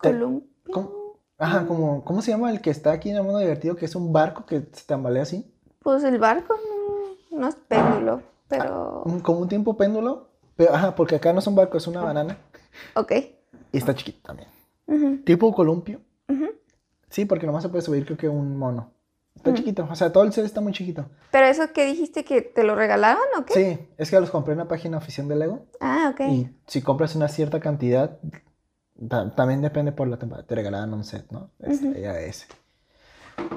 te- 0.00 0.10
Columpio. 0.10 0.72
¿Cómo? 0.72 0.90
Ajá, 1.38 1.66
como, 1.66 2.04
¿cómo 2.04 2.22
se 2.22 2.30
llama 2.30 2.50
el 2.52 2.60
que 2.60 2.70
está 2.70 2.92
aquí 2.92 3.10
en 3.10 3.16
el 3.16 3.22
mundo 3.24 3.38
divertido? 3.40 3.74
Que 3.74 3.86
es 3.86 3.96
un 3.96 4.12
barco 4.12 4.46
que 4.46 4.68
se 4.72 4.84
tambalea 4.86 5.22
así. 5.22 5.52
Pues 5.80 6.04
el 6.04 6.18
barco 6.20 6.54
no, 7.32 7.38
no 7.40 7.48
es 7.48 7.56
péndulo, 7.56 8.22
pero. 8.46 9.02
Un- 9.06 9.20
como 9.20 9.40
un 9.40 9.48
tiempo 9.48 9.76
péndulo. 9.76 10.28
Pero, 10.54 10.74
ajá, 10.74 10.94
porque 10.94 11.16
acá 11.16 11.32
no 11.32 11.38
es 11.40 11.46
un 11.46 11.56
barco, 11.56 11.78
es 11.78 11.86
una 11.88 12.02
banana. 12.02 12.38
Ok. 12.94 13.12
Y 13.72 13.78
está 13.78 13.94
chiquito 13.94 14.20
también. 14.22 14.48
Tipo 15.24 15.52
columpio. 15.54 16.00
Sí, 17.08 17.24
porque 17.26 17.46
nomás 17.46 17.62
se 17.62 17.68
puede 17.68 17.82
subir, 17.82 18.04
creo 18.06 18.16
que 18.16 18.28
un 18.28 18.56
mono. 18.56 18.90
Está 19.34 19.52
chiquito. 19.54 19.86
O 19.90 19.94
sea, 19.94 20.12
todo 20.12 20.24
el 20.24 20.32
set 20.32 20.44
está 20.44 20.60
muy 20.60 20.72
chiquito. 20.72 21.06
Pero 21.30 21.46
eso 21.46 21.72
que 21.72 21.84
dijiste 21.86 22.24
que 22.24 22.40
te 22.42 22.64
lo 22.64 22.74
regalaban 22.74 23.24
o 23.38 23.44
qué? 23.44 23.54
Sí, 23.54 23.88
es 23.98 24.10
que 24.10 24.20
los 24.20 24.30
compré 24.30 24.52
en 24.52 24.58
la 24.58 24.68
página 24.68 24.98
oficial 24.98 25.26
de 25.28 25.36
Lego. 25.36 25.66
Ah, 25.80 26.12
ok. 26.14 26.20
Y 26.28 26.48
si 26.66 26.80
compras 26.82 27.14
una 27.16 27.28
cierta 27.28 27.60
cantidad, 27.60 28.18
ta- 29.08 29.34
también 29.34 29.60
depende 29.62 29.92
por 29.92 30.08
la 30.08 30.18
temporada. 30.18 30.46
Te 30.46 30.54
regalaban 30.54 30.92
un 30.94 31.04
set, 31.04 31.30
¿no? 31.30 31.50
Este, 31.60 32.00
ya 32.00 32.18
ese. 32.20 32.46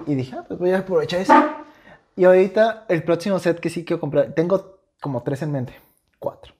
Y 0.08 0.16
dije, 0.16 0.36
ah, 0.38 0.44
pues 0.48 0.60
voy 0.60 0.72
a 0.72 0.80
aprovechar 0.80 1.22
ese. 1.22 1.34
Y 2.16 2.24
ahorita, 2.24 2.86
el 2.90 3.04
próximo 3.04 3.40
set 3.40 3.60
que 3.60 3.70
sí 3.70 3.84
quiero 3.86 4.00
comprar, 4.00 4.34
tengo 4.34 4.80
como 5.02 5.24
tres 5.24 5.42
en 5.44 5.52
mente. 5.52 5.74
Cuatro. 6.20 6.54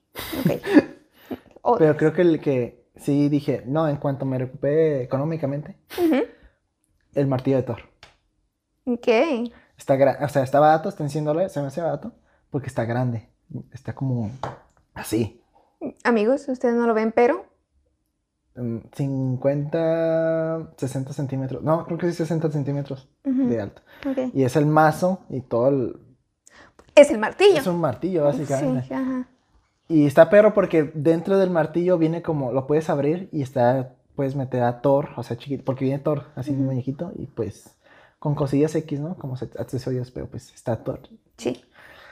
Ok. 0.44 1.76
Pero 1.78 1.96
creo 1.96 2.12
que 2.12 2.22
el 2.22 2.40
que 2.40 2.85
sí 2.96 3.28
dije, 3.28 3.62
no, 3.66 3.88
en 3.88 3.96
cuanto 3.96 4.24
me 4.26 4.38
recupere 4.38 5.02
económicamente, 5.02 5.76
el 7.14 7.26
martillo 7.26 7.56
de 7.56 7.62
Thor. 7.62 7.82
Ok. 8.86 9.08
Está 9.76 9.94
o 10.24 10.28
sea, 10.28 10.42
está 10.42 10.60
barato, 10.60 10.88
está 10.88 11.02
en 11.02 11.10
100 11.10 11.24
dólares, 11.24 11.52
se 11.52 11.60
me 11.60 11.66
hace 11.66 11.80
barato, 11.82 12.12
porque 12.50 12.68
está 12.68 12.84
grande. 12.84 13.28
Está 13.72 13.94
como 13.94 14.30
así. 14.94 15.40
Amigos, 16.04 16.48
ustedes 16.48 16.74
no 16.74 16.86
lo 16.86 16.94
ven, 16.94 17.12
pero. 17.12 17.46
mm, 18.54 18.78
50, 18.92 20.72
60 20.76 21.12
centímetros. 21.12 21.62
No, 21.62 21.84
creo 21.84 21.98
que 21.98 22.06
sí 22.10 22.14
60 22.14 22.50
centímetros 22.50 23.08
de 23.22 23.60
alto. 23.60 23.82
ok. 24.08 24.34
Y 24.34 24.44
es 24.44 24.56
el 24.56 24.66
mazo 24.66 25.20
y 25.28 25.42
todo 25.42 25.68
el... 25.68 26.00
Es 26.94 27.10
el 27.10 27.18
martillo. 27.18 27.58
Es 27.58 27.66
un 27.66 27.78
martillo, 27.78 28.24
básicamente. 28.24 28.88
Sí, 28.88 28.94
ajá. 28.94 29.28
Y 29.88 30.06
está 30.06 30.28
perro 30.30 30.52
porque 30.54 30.90
dentro 30.94 31.38
del 31.38 31.50
martillo 31.50 31.96
viene 31.98 32.22
como... 32.22 32.52
Lo 32.52 32.66
puedes 32.66 32.90
abrir 32.90 33.28
y 33.32 33.42
está... 33.42 33.92
Puedes 34.16 34.34
meter 34.34 34.62
a 34.62 34.80
Thor, 34.80 35.10
o 35.16 35.22
sea, 35.22 35.36
chiquito. 35.36 35.62
Porque 35.64 35.84
viene 35.84 35.98
Thor, 36.00 36.24
así 36.36 36.50
un 36.50 36.58
Ujú. 36.60 36.66
muñequito. 36.66 37.12
Y 37.16 37.26
pues... 37.26 37.72
Con 38.18 38.34
cosillas 38.34 38.74
X, 38.74 38.98
¿no? 38.98 39.14
Como 39.16 39.34
accesorios, 39.34 40.10
pero 40.10 40.26
pues 40.26 40.52
está 40.52 40.82
Thor. 40.82 41.00
Sí. 41.36 41.62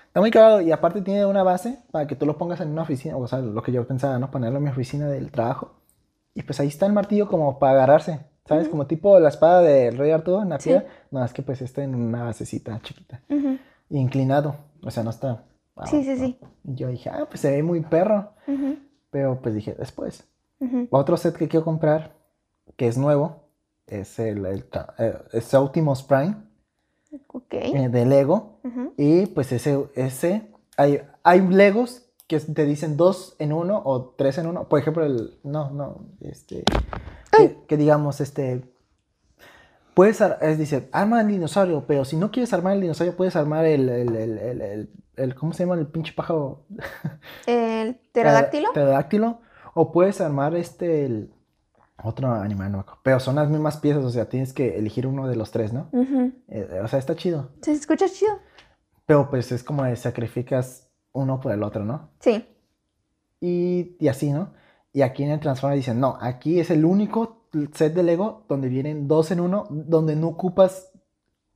Está 0.07 0.21
muy 0.21 0.31
cagado 0.31 0.61
y 0.61 0.71
aparte 0.71 1.01
tiene 1.01 1.25
una 1.27 1.43
base 1.43 1.79
para 1.91 2.07
que 2.07 2.15
tú 2.15 2.25
lo 2.27 2.39
pongas 2.39 2.61
en 2.61 2.69
una 2.69 2.83
oficina, 2.83 3.17
o 3.17 3.27
sea, 3.27 3.41
lo 3.41 3.63
que 3.63 3.73
yo 3.73 3.85
pensaba, 3.87 4.19
¿no? 4.19 4.31
Ponerlo 4.31 4.59
en 4.59 4.65
mi 4.65 4.71
oficina 4.71 5.09
del 5.09 5.33
trabajo. 5.33 5.73
Y 6.35 6.43
pues 6.43 6.61
ahí 6.61 6.69
está 6.69 6.87
el 6.87 6.93
martillo 6.93 7.27
como 7.27 7.59
para 7.59 7.73
agarrarse, 7.73 8.21
¿sabes? 8.47 8.65
Ujú. 8.65 8.73
Como 8.73 8.87
tipo 8.87 9.19
la 9.19 9.31
espada 9.31 9.63
del 9.63 9.97
rey 9.97 10.13
Arturo 10.13 10.43
en 10.43 10.51
la 10.51 10.61
Sí. 10.61 10.69
piedra. 10.69 10.85
No, 11.11 11.25
es 11.25 11.33
que 11.33 11.43
pues 11.43 11.63
está 11.63 11.83
en 11.83 11.95
una 11.97 12.23
basecita 12.25 12.79
chiquita. 12.83 13.21
Inclinado, 13.91 14.57
o 14.85 14.91
sea, 14.91 15.03
no 15.03 15.11
está... 15.11 15.43
Sí, 15.87 16.05
sí, 16.05 16.17
sí. 16.17 16.39
Yo 16.63 16.89
dije, 16.89 17.11
ah, 17.11 17.27
pues 17.29 17.41
se 17.41 17.51
ve 17.51 17.63
muy 17.63 17.81
perro. 17.81 18.33
Pero 19.11 19.41
pues 19.41 19.55
dije, 19.55 19.75
después. 19.79 20.25
Otro 20.91 21.17
set 21.17 21.37
que 21.37 21.49
quiero 21.49 21.65
comprar, 21.65 22.17
que 22.77 22.87
es 22.87 22.97
nuevo, 22.97 23.45
es 23.87 24.19
el, 24.19 24.47
el, 24.47 24.65
eh, 24.99 25.19
es 25.33 25.53
Optimus 25.53 26.03
Prime 26.03 26.37
Ok. 27.29 27.53
eh, 27.55 27.89
de 27.91 28.07
Lego. 28.07 28.61
Y 28.97 29.27
pues 29.27 29.53
ese, 29.53 29.87
ese 29.95 30.51
hay, 30.77 31.03
hay 31.23 31.41
Legos 31.47 32.07
que 32.27 32.41
te 32.41 32.65
dicen 32.65 32.97
dos 32.97 33.37
en 33.39 33.53
uno 33.53 33.83
o 33.85 34.15
tres 34.17 34.39
en 34.39 34.47
uno. 34.47 34.69
Por 34.69 34.79
ejemplo, 34.81 35.05
el, 35.05 35.39
no, 35.43 35.71
no, 35.71 36.07
este, 36.21 36.65
que, 37.37 37.59
que 37.67 37.77
digamos, 37.77 38.21
este, 38.21 38.65
puedes, 39.95 40.21
ar- 40.21 40.39
es 40.43 40.59
dice, 40.59 40.89
arma 40.93 41.21
el 41.21 41.29
dinosaurio, 41.29 41.85
pero 41.87 42.05
si 42.05 42.17
no 42.17 42.31
quieres 42.31 42.53
armar 42.53 42.75
el 42.75 42.81
dinosaurio, 42.83 43.17
puedes 43.17 43.37
armar 43.37 43.65
el, 43.65 43.89
el, 43.89 44.17
el, 44.17 44.39
el, 44.39 44.91
el- 45.17 45.35
¿cómo 45.35 45.53
se 45.53 45.65
llama? 45.65 45.77
El 45.77 45.87
pinche 45.87 46.13
pájaro. 46.13 46.65
El 47.47 47.95
pterodáctilo. 48.13 48.73
Pterodáctilo. 48.73 49.41
O 49.75 49.91
puedes 49.93 50.21
armar 50.21 50.55
este, 50.55 51.05
el 51.07 51.33
otro 52.03 52.31
animal, 52.33 52.71
no 52.71 52.79
me 52.79 52.83
acuerdo. 52.83 53.01
Pero 53.03 53.19
son 53.21 53.37
las 53.37 53.49
mismas 53.49 53.77
piezas, 53.79 54.05
o 54.05 54.11
sea, 54.11 54.29
tienes 54.29 54.53
que 54.53 54.79
elegir 54.79 55.07
uno 55.07 55.27
de 55.27 55.37
los 55.37 55.51
tres, 55.51 55.73
¿no? 55.73 55.89
Eh, 56.49 56.81
o 56.83 56.87
sea, 56.89 56.99
está 56.99 57.15
chido. 57.17 57.51
¿Se 57.63 57.73
escucha 57.73 58.07
chido? 58.09 58.33
Pero 59.07 59.29
pues 59.31 59.51
es 59.53 59.63
como 59.65 59.85
de 59.85 59.97
sacrificas 59.97 60.89
uno 61.13 61.41
por 61.41 61.53
el 61.53 61.63
otro, 61.63 61.85
¿no? 61.85 62.11
Sí. 62.21 62.47
Y, 63.41 63.97
y 63.99 64.09
así, 64.09 64.33
¿no? 64.33 64.53
Y 64.93 65.03
aquí 65.03 65.25
en 65.25 65.31
el 65.33 65.41
Transformer 65.41 65.77
dicen, 65.77 65.99
no, 66.01 66.17
aquí 66.21 66.61
es 66.61 66.71
el 66.71 66.85
único 66.85 67.44
set 67.75 67.95
de 67.95 68.03
Lego 68.03 68.45
donde 68.49 68.69
vienen 68.69 69.09
dos 69.09 69.31
en 69.31 69.41
uno, 69.41 69.67
donde 69.71 70.17
no 70.17 70.29
ocupas 70.29 70.91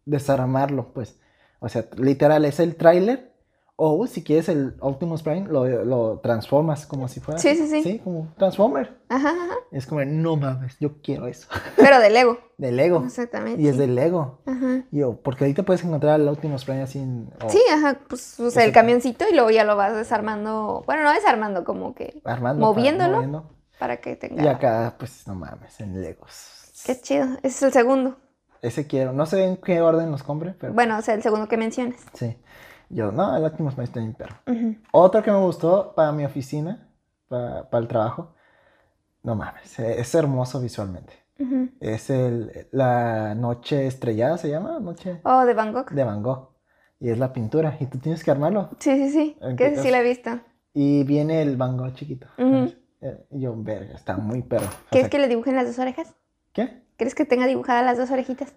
desarmarlo, 0.05 0.93
pues. 0.93 1.19
O 1.61 1.69
sea, 1.69 1.87
literal, 1.97 2.45
es 2.45 2.61
el 2.61 2.77
tráiler 2.77 3.33
O 3.81 4.07
si 4.07 4.25
quieres 4.25 4.49
el 4.49 4.75
Optimus 4.81 5.23
Prime, 5.23 5.47
lo, 5.49 5.85
lo 5.85 6.19
transformas 6.19 6.85
como 6.87 7.07
si 7.07 7.21
fuera. 7.21 7.39
Sí, 7.39 7.55
sí, 7.55 7.69
sí. 7.69 7.83
Sí, 7.85 7.99
como 8.01 8.27
Transformer. 8.37 8.99
Ajá, 9.09 9.29
ajá. 9.31 9.55
Es 9.71 9.87
como, 9.87 10.05
no 10.05 10.35
mames, 10.35 10.77
yo 10.81 11.01
quiero 11.01 11.29
eso. 11.29 11.47
Pero 11.77 12.01
de 12.01 12.11
Lego. 12.11 12.39
De 12.57 12.73
Lego. 12.73 13.05
Exactamente. 13.05 13.63
Y 13.63 13.69
es 13.69 13.79
de 13.79 13.87
Lego. 13.87 14.41
Ajá. 14.47 14.85
Yo, 14.91 15.21
porque 15.23 15.45
ahorita 15.45 15.63
puedes 15.63 15.85
encontrar 15.85 16.19
el 16.21 16.27
Optimus 16.27 16.65
Prime 16.65 16.83
así 16.83 16.99
en. 16.99 17.31
o 17.45 17.49
Sí, 17.49 17.61
ajá, 17.73 18.01
pues 18.09 18.41
o 18.41 18.51
sea, 18.51 18.65
el 18.65 18.73
camioncito 18.73 19.25
y 19.31 19.35
luego 19.35 19.51
ya 19.51 19.63
lo 19.63 19.77
vas 19.77 19.95
desarmando. 19.95 20.83
Bueno, 20.85 21.05
no 21.05 21.13
desarmando, 21.13 21.63
como 21.63 21.95
que 21.95 22.21
Armando. 22.25 22.67
moviéndolo. 22.67 23.15
moviendo. 23.17 23.58
Para 23.79 23.99
que 23.99 24.16
tenga. 24.16 24.43
Y 24.43 24.47
acá, 24.49 24.95
pues 24.99 25.26
no 25.26 25.35
mames, 25.35 25.81
en 25.81 26.01
Legos. 26.01 26.72
Qué 26.85 27.01
chido. 27.01 27.26
Ese 27.43 27.47
es 27.49 27.62
el 27.62 27.72
segundo. 27.72 28.16
Ese 28.62 28.87
quiero. 28.87 29.12
No 29.12 29.26
sé 29.26 29.45
en 29.45 29.57
qué 29.57 29.81
orden 29.81 30.11
los 30.11 30.22
compre, 30.22 30.55
pero 30.59 30.72
Bueno, 30.72 30.99
o 30.99 31.03
sea, 31.03 31.14
el 31.14 31.22
segundo 31.22 31.49
que 31.49 31.57
mencionas. 31.57 32.01
sí. 32.14 32.37
Yo, 32.91 33.12
no, 33.12 33.37
el 33.37 33.45
Optimus 33.45 33.74
Prime 33.74 33.85
está 33.85 34.01
bien 34.01 34.14
perro. 34.14 34.37
Otro 34.93 35.22
que 35.22 35.31
me 35.31 35.37
gustó 35.39 35.93
para 35.95 36.11
mi 36.11 36.24
oficina, 36.24 36.89
para, 37.29 37.68
para 37.68 37.83
el 37.83 37.87
trabajo. 37.89 38.35
No 39.22 39.35
mames, 39.35 39.79
eh, 39.79 40.01
es 40.01 40.14
hermoso 40.14 40.59
visualmente. 40.61 41.12
Es 41.81 42.09
el, 42.09 42.66
la 42.72 43.35
noche 43.35 43.87
estrellada, 43.87 44.39
¿se 44.39 44.49
llama? 44.49 44.81
Noche 44.81 45.20
Oh, 45.24 45.45
de 45.45 45.53
Van 45.53 45.72
Gogh. 45.74 45.91
de 45.91 46.03
Van 46.03 46.22
Gogh. 46.22 46.49
Y 46.99 47.11
es 47.11 47.18
la 47.18 47.33
pintura. 47.33 47.76
Y 47.79 47.87
tú 47.87 47.99
tienes 47.99 48.24
que 48.24 48.31
armarlo. 48.31 48.70
Sí, 48.81 48.91
sí, 48.97 49.11
sí. 49.11 49.37
¿En 49.43 49.55
Que 49.57 49.76
sí 49.76 49.91
la 49.91 50.01
he 50.01 50.03
visto. 50.03 50.31
Y 50.72 51.05
viene 51.05 51.43
el 51.43 51.57
Van 51.59 51.76
Gogh 51.76 51.93
chiquito. 51.95 52.26
Eh, 53.01 53.27
yo, 53.31 53.55
verga, 53.57 53.95
está 53.95 54.17
muy 54.17 54.43
perro. 54.43 54.67
O 54.67 54.91
¿Quieres 54.91 55.07
sea, 55.07 55.11
que 55.11 55.19
le 55.19 55.29
dibujen 55.29 55.55
las 55.55 55.67
dos 55.67 55.79
orejas? 55.79 56.15
¿Qué? 56.53 56.83
¿Quieres 56.97 57.15
que 57.15 57.25
tenga 57.25 57.47
dibujadas 57.47 57.85
las 57.85 57.99
dos 57.99 58.11
orejitas? 58.11 58.55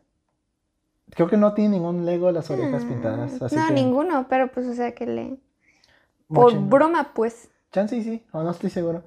Creo 1.12 1.30
que 1.30 1.38
no 1.38 1.54
tiene 1.54 1.72
ningún 1.78 2.06
Lego 2.06 2.32
las 2.32 2.50
orejas 2.50 2.84
pintadas. 2.86 3.34
Ah, 3.42 3.46
Así 3.46 3.56
no, 3.56 3.68
que, 3.68 3.74
ninguno, 3.74 4.28
pero 4.30 4.52
pues, 4.52 4.66
o 4.68 4.74
sea, 4.74 4.94
que 4.96 5.06
le. 5.06 5.38
Por 6.28 6.58
broma, 6.58 7.14
pues. 7.14 7.50
Chance 7.72 7.98
y 7.98 8.04
sí, 8.04 8.26
o 8.32 8.42
no 8.44 8.52
estoy 8.52 8.70
seguro. 8.70 9.04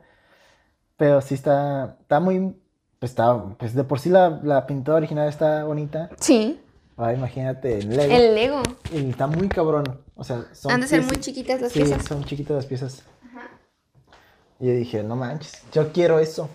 Pero 0.96 1.20
sí 1.20 1.34
está, 1.34 1.96
está 2.00 2.20
muy, 2.20 2.54
pues 2.98 3.12
está, 3.12 3.42
pues 3.58 3.74
de 3.74 3.84
por 3.84 3.98
sí 3.98 4.10
la, 4.10 4.40
la 4.42 4.66
pintura 4.66 4.98
original 4.98 5.28
está 5.28 5.64
bonita. 5.64 6.10
Sí. 6.20 6.60
Ahora 6.96 7.14
imagínate 7.14 7.80
en 7.80 7.96
Lego. 7.96 8.14
El 8.14 8.34
Lego. 8.34 8.62
Y 8.92 9.10
está 9.10 9.26
muy 9.26 9.48
cabrón. 9.48 10.00
O 10.14 10.22
sea, 10.22 10.44
son 10.52 10.72
Han 10.72 10.82
de 10.82 10.86
ser 10.86 11.02
muy 11.02 11.16
chiquitas 11.16 11.60
las 11.60 11.72
sí, 11.72 11.80
piezas. 11.80 12.04
son 12.04 12.22
chiquitas 12.24 12.54
las 12.54 12.66
piezas. 12.66 13.02
Y 14.64 14.68
yo 14.68 14.72
dije, 14.72 15.02
no 15.02 15.14
manches, 15.14 15.62
yo 15.72 15.92
quiero 15.92 16.20
eso. 16.20 16.48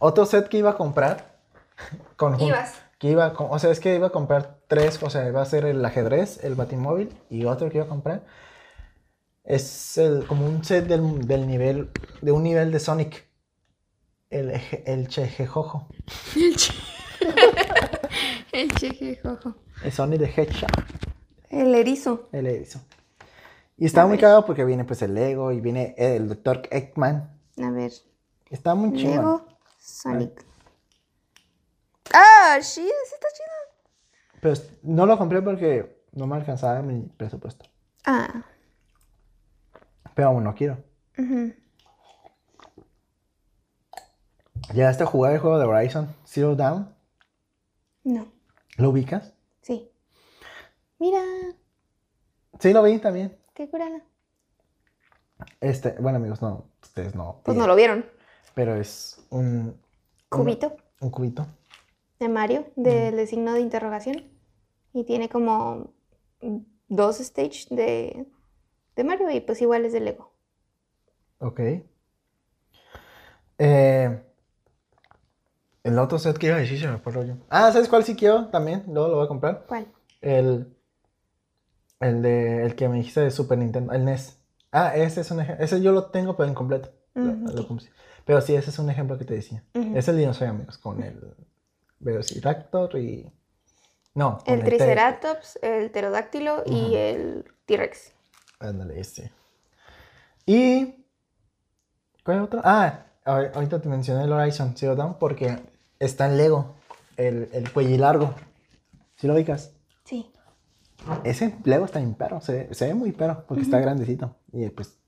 Otro 0.00 0.26
set 0.26 0.48
que 0.48 0.58
iba 0.58 0.70
a 0.70 0.76
comprar. 0.76 1.38
Con, 2.16 2.40
Ibas. 2.40 2.82
Que 2.98 3.12
iba 3.12 3.26
a 3.26 3.32
o 3.32 3.56
sea, 3.60 3.70
es 3.70 3.78
que 3.78 3.94
iba 3.94 4.08
a 4.08 4.10
comprar 4.10 4.58
tres. 4.66 5.00
O 5.00 5.10
sea, 5.10 5.28
iba 5.28 5.40
a 5.40 5.44
ser 5.44 5.64
el 5.64 5.84
ajedrez, 5.84 6.42
el 6.42 6.56
batimóvil 6.56 7.16
y 7.30 7.44
otro 7.44 7.70
que 7.70 7.76
iba 7.78 7.84
a 7.86 7.88
comprar. 7.88 8.24
Es 9.44 9.96
el, 9.96 10.26
como 10.26 10.44
un 10.44 10.64
set 10.64 10.88
del, 10.88 11.24
del 11.28 11.46
nivel, 11.46 11.90
de 12.20 12.32
un 12.32 12.42
nivel 12.42 12.72
de 12.72 12.80
Sonic. 12.80 13.24
El, 14.28 14.60
el 14.86 15.06
Chejejojo. 15.06 15.86
El, 16.34 16.56
che... 16.56 16.72
el 18.52 18.74
chejejojo. 18.74 19.54
El 19.84 19.92
Sonic 19.92 20.18
de 20.18 20.26
Hedgehog. 20.26 20.84
El 21.48 21.76
erizo. 21.76 22.28
El 22.32 22.48
erizo. 22.48 22.80
Y 23.82 23.86
está 23.86 24.02
A 24.02 24.06
muy 24.06 24.16
cagado 24.16 24.46
porque 24.46 24.64
viene 24.64 24.84
pues 24.84 25.02
el 25.02 25.12
Lego 25.12 25.50
y 25.50 25.60
viene 25.60 25.96
el 25.98 26.28
Dr. 26.28 26.68
Eggman. 26.70 27.36
A 27.60 27.70
ver. 27.72 27.90
Está 28.48 28.76
muy 28.76 28.96
chido. 28.96 29.10
Lego 29.10 29.48
Sonic. 29.80 30.46
Ah, 32.14 32.58
sí, 32.60 32.82
sí 32.86 33.14
está 33.14 33.26
chido. 33.34 34.38
Pero 34.40 34.52
es- 34.54 34.70
no 34.84 35.04
lo 35.04 35.18
compré 35.18 35.42
porque 35.42 36.06
no 36.12 36.28
me 36.28 36.36
alcanzaba 36.36 36.80
mi 36.80 37.02
presupuesto. 37.08 37.64
Ah. 38.04 38.44
Pero 40.14 40.28
aún 40.28 40.44
no 40.44 40.54
quiero. 40.54 40.78
ujú. 41.18 41.52
¿Llegaste 44.72 45.02
a 45.02 45.06
jugar 45.06 45.32
el 45.32 45.40
juego 45.40 45.58
de 45.58 45.64
Horizon 45.66 46.14
Zero 46.24 46.54
Dawn? 46.54 46.94
No. 48.04 48.28
¿Lo 48.76 48.90
ubicas? 48.90 49.34
Sí. 49.60 49.90
Mira, 51.00 51.20
Sí, 52.60 52.72
lo 52.72 52.84
vi 52.84 53.00
también. 53.00 53.36
Qué 53.62 53.70
curada. 53.70 54.02
Este, 55.60 55.94
bueno 56.00 56.18
amigos, 56.18 56.42
no, 56.42 56.66
ustedes 56.82 57.14
no. 57.14 57.40
Pues 57.44 57.56
eh, 57.56 57.60
no 57.60 57.66
lo 57.66 57.76
vieron. 57.76 58.04
Pero 58.54 58.74
es 58.74 59.24
un... 59.30 59.80
Cubito 60.28 60.76
Un, 61.00 61.10
cubito. 61.10 61.46
de 62.18 62.28
Mario, 62.28 62.66
del 62.76 63.16
de 63.16 63.26
signo 63.26 63.52
de 63.52 63.60
interrogación. 63.60 64.24
Y 64.92 65.04
tiene 65.04 65.28
como 65.28 65.92
dos 66.88 67.20
stage 67.20 67.66
de, 67.70 68.26
de 68.96 69.04
Mario 69.04 69.30
y 69.30 69.40
pues 69.40 69.62
igual 69.62 69.84
es 69.84 69.92
de 69.92 70.00
Lego. 70.00 70.32
Ok. 71.38 71.60
Eh, 73.58 74.22
el 75.84 75.98
otro 75.98 76.18
set 76.18 76.36
que 76.36 76.48
iba 76.48 76.56
a 76.56 76.60
decir 76.60 76.80
se 76.80 76.88
me 76.88 76.98
fue 76.98 77.12
rollo. 77.12 77.36
Ah, 77.48 77.70
¿sabes 77.72 77.88
cuál 77.88 78.04
sí 78.04 78.16
quiero 78.16 78.48
también? 78.48 78.84
Luego 78.88 79.08
lo 79.08 79.16
voy 79.16 79.24
a 79.24 79.28
comprar. 79.28 79.64
¿Cuál? 79.66 79.86
El, 80.20 80.76
el 82.02 82.20
de 82.22 82.64
el 82.66 82.74
que 82.74 82.88
me 82.88 82.96
dijiste 82.98 83.20
de 83.20 83.30
Super 83.30 83.56
Nintendo, 83.58 83.92
el 83.92 84.04
NES. 84.04 84.38
Ah, 84.70 84.94
ese 84.96 85.20
es 85.22 85.30
un 85.30 85.40
ejemplo. 85.40 85.64
Ese 85.64 85.80
yo 85.80 85.92
lo 85.92 86.10
tengo, 86.10 86.36
pero 86.36 86.48
incompleto. 86.50 86.90
Lo 87.14 87.66
compré. 87.68 87.88
Pero 88.24 88.40
sí, 88.40 88.54
ese 88.54 88.70
es 88.70 88.78
un 88.78 88.88
ejemplo 88.90 89.18
que 89.18 89.24
te 89.24 89.34
decía. 89.34 89.64
Es 89.94 90.08
el 90.08 90.16
dinosaurio, 90.16 90.54
amigos, 90.54 90.78
con 90.78 91.02
el 91.02 91.34
Velociraptor 91.98 92.96
y. 92.98 93.30
No, 94.14 94.38
El 94.46 94.62
Triceratops, 94.64 95.58
el 95.62 95.90
Pterodáctilo 95.90 96.62
y 96.66 96.94
el 96.96 97.44
T-Rex. 97.66 98.12
Ándale, 98.60 99.00
ese. 99.00 99.32
Y. 100.46 101.06
¿Cuál 102.24 102.38
es 102.38 102.42
otro? 102.44 102.60
Ah, 102.64 103.06
ahor- 103.24 103.50
ahorita 103.54 103.80
te 103.80 103.88
mencioné 103.88 104.24
el 104.24 104.32
Horizon 104.32 104.76
Zero 104.76 104.94
Dawn 104.96 105.18
porque 105.18 105.58
está 105.98 106.26
en 106.26 106.36
Lego. 106.36 106.74
El, 107.16 107.48
el 107.52 107.70
cuello 107.72 107.96
largo. 107.98 108.34
¿Sí 109.16 109.26
lo 109.26 109.34
ubicas? 109.34 109.72
Sí. 110.04 110.30
Ese 111.24 111.56
Lego 111.64 111.84
está 111.84 111.98
bien 111.98 112.14
perro, 112.14 112.40
se, 112.40 112.52
ve- 112.68 112.74
se 112.74 112.86
ve 112.86 112.94
muy 112.94 113.12
perro 113.12 113.44
porque 113.46 113.62
está 113.62 113.80
grandecito. 113.80 114.36
Y 114.52 114.68
pues. 114.70 114.98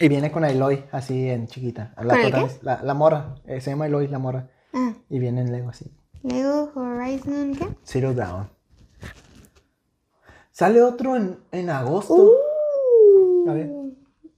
Y 0.00 0.08
viene 0.08 0.32
con 0.32 0.44
Aloy 0.44 0.84
así 0.90 1.28
en 1.30 1.46
chiquita. 1.46 1.94
La, 2.02 2.14
protagonista- 2.14 2.58
la, 2.62 2.82
la 2.82 2.94
morra. 2.94 3.34
eh, 3.46 3.60
se 3.60 3.70
llama 3.70 3.84
Aloy, 3.84 4.08
la 4.08 4.18
morra. 4.18 4.50
Ah, 4.72 4.94
Y 5.08 5.18
viene 5.18 5.42
en 5.42 5.52
Lego 5.52 5.68
así. 5.70 5.92
Lego 6.22 6.72
Horizon, 6.74 7.54
¿qué? 7.54 7.68
Zero 7.84 8.14
Down. 8.14 8.48
Sale 10.50 10.82
otro 10.82 11.16
en, 11.16 11.38
en 11.52 11.70
agosto. 11.70 12.14
Uh, 12.14 13.48
A 13.50 13.54
ver. 13.54 13.70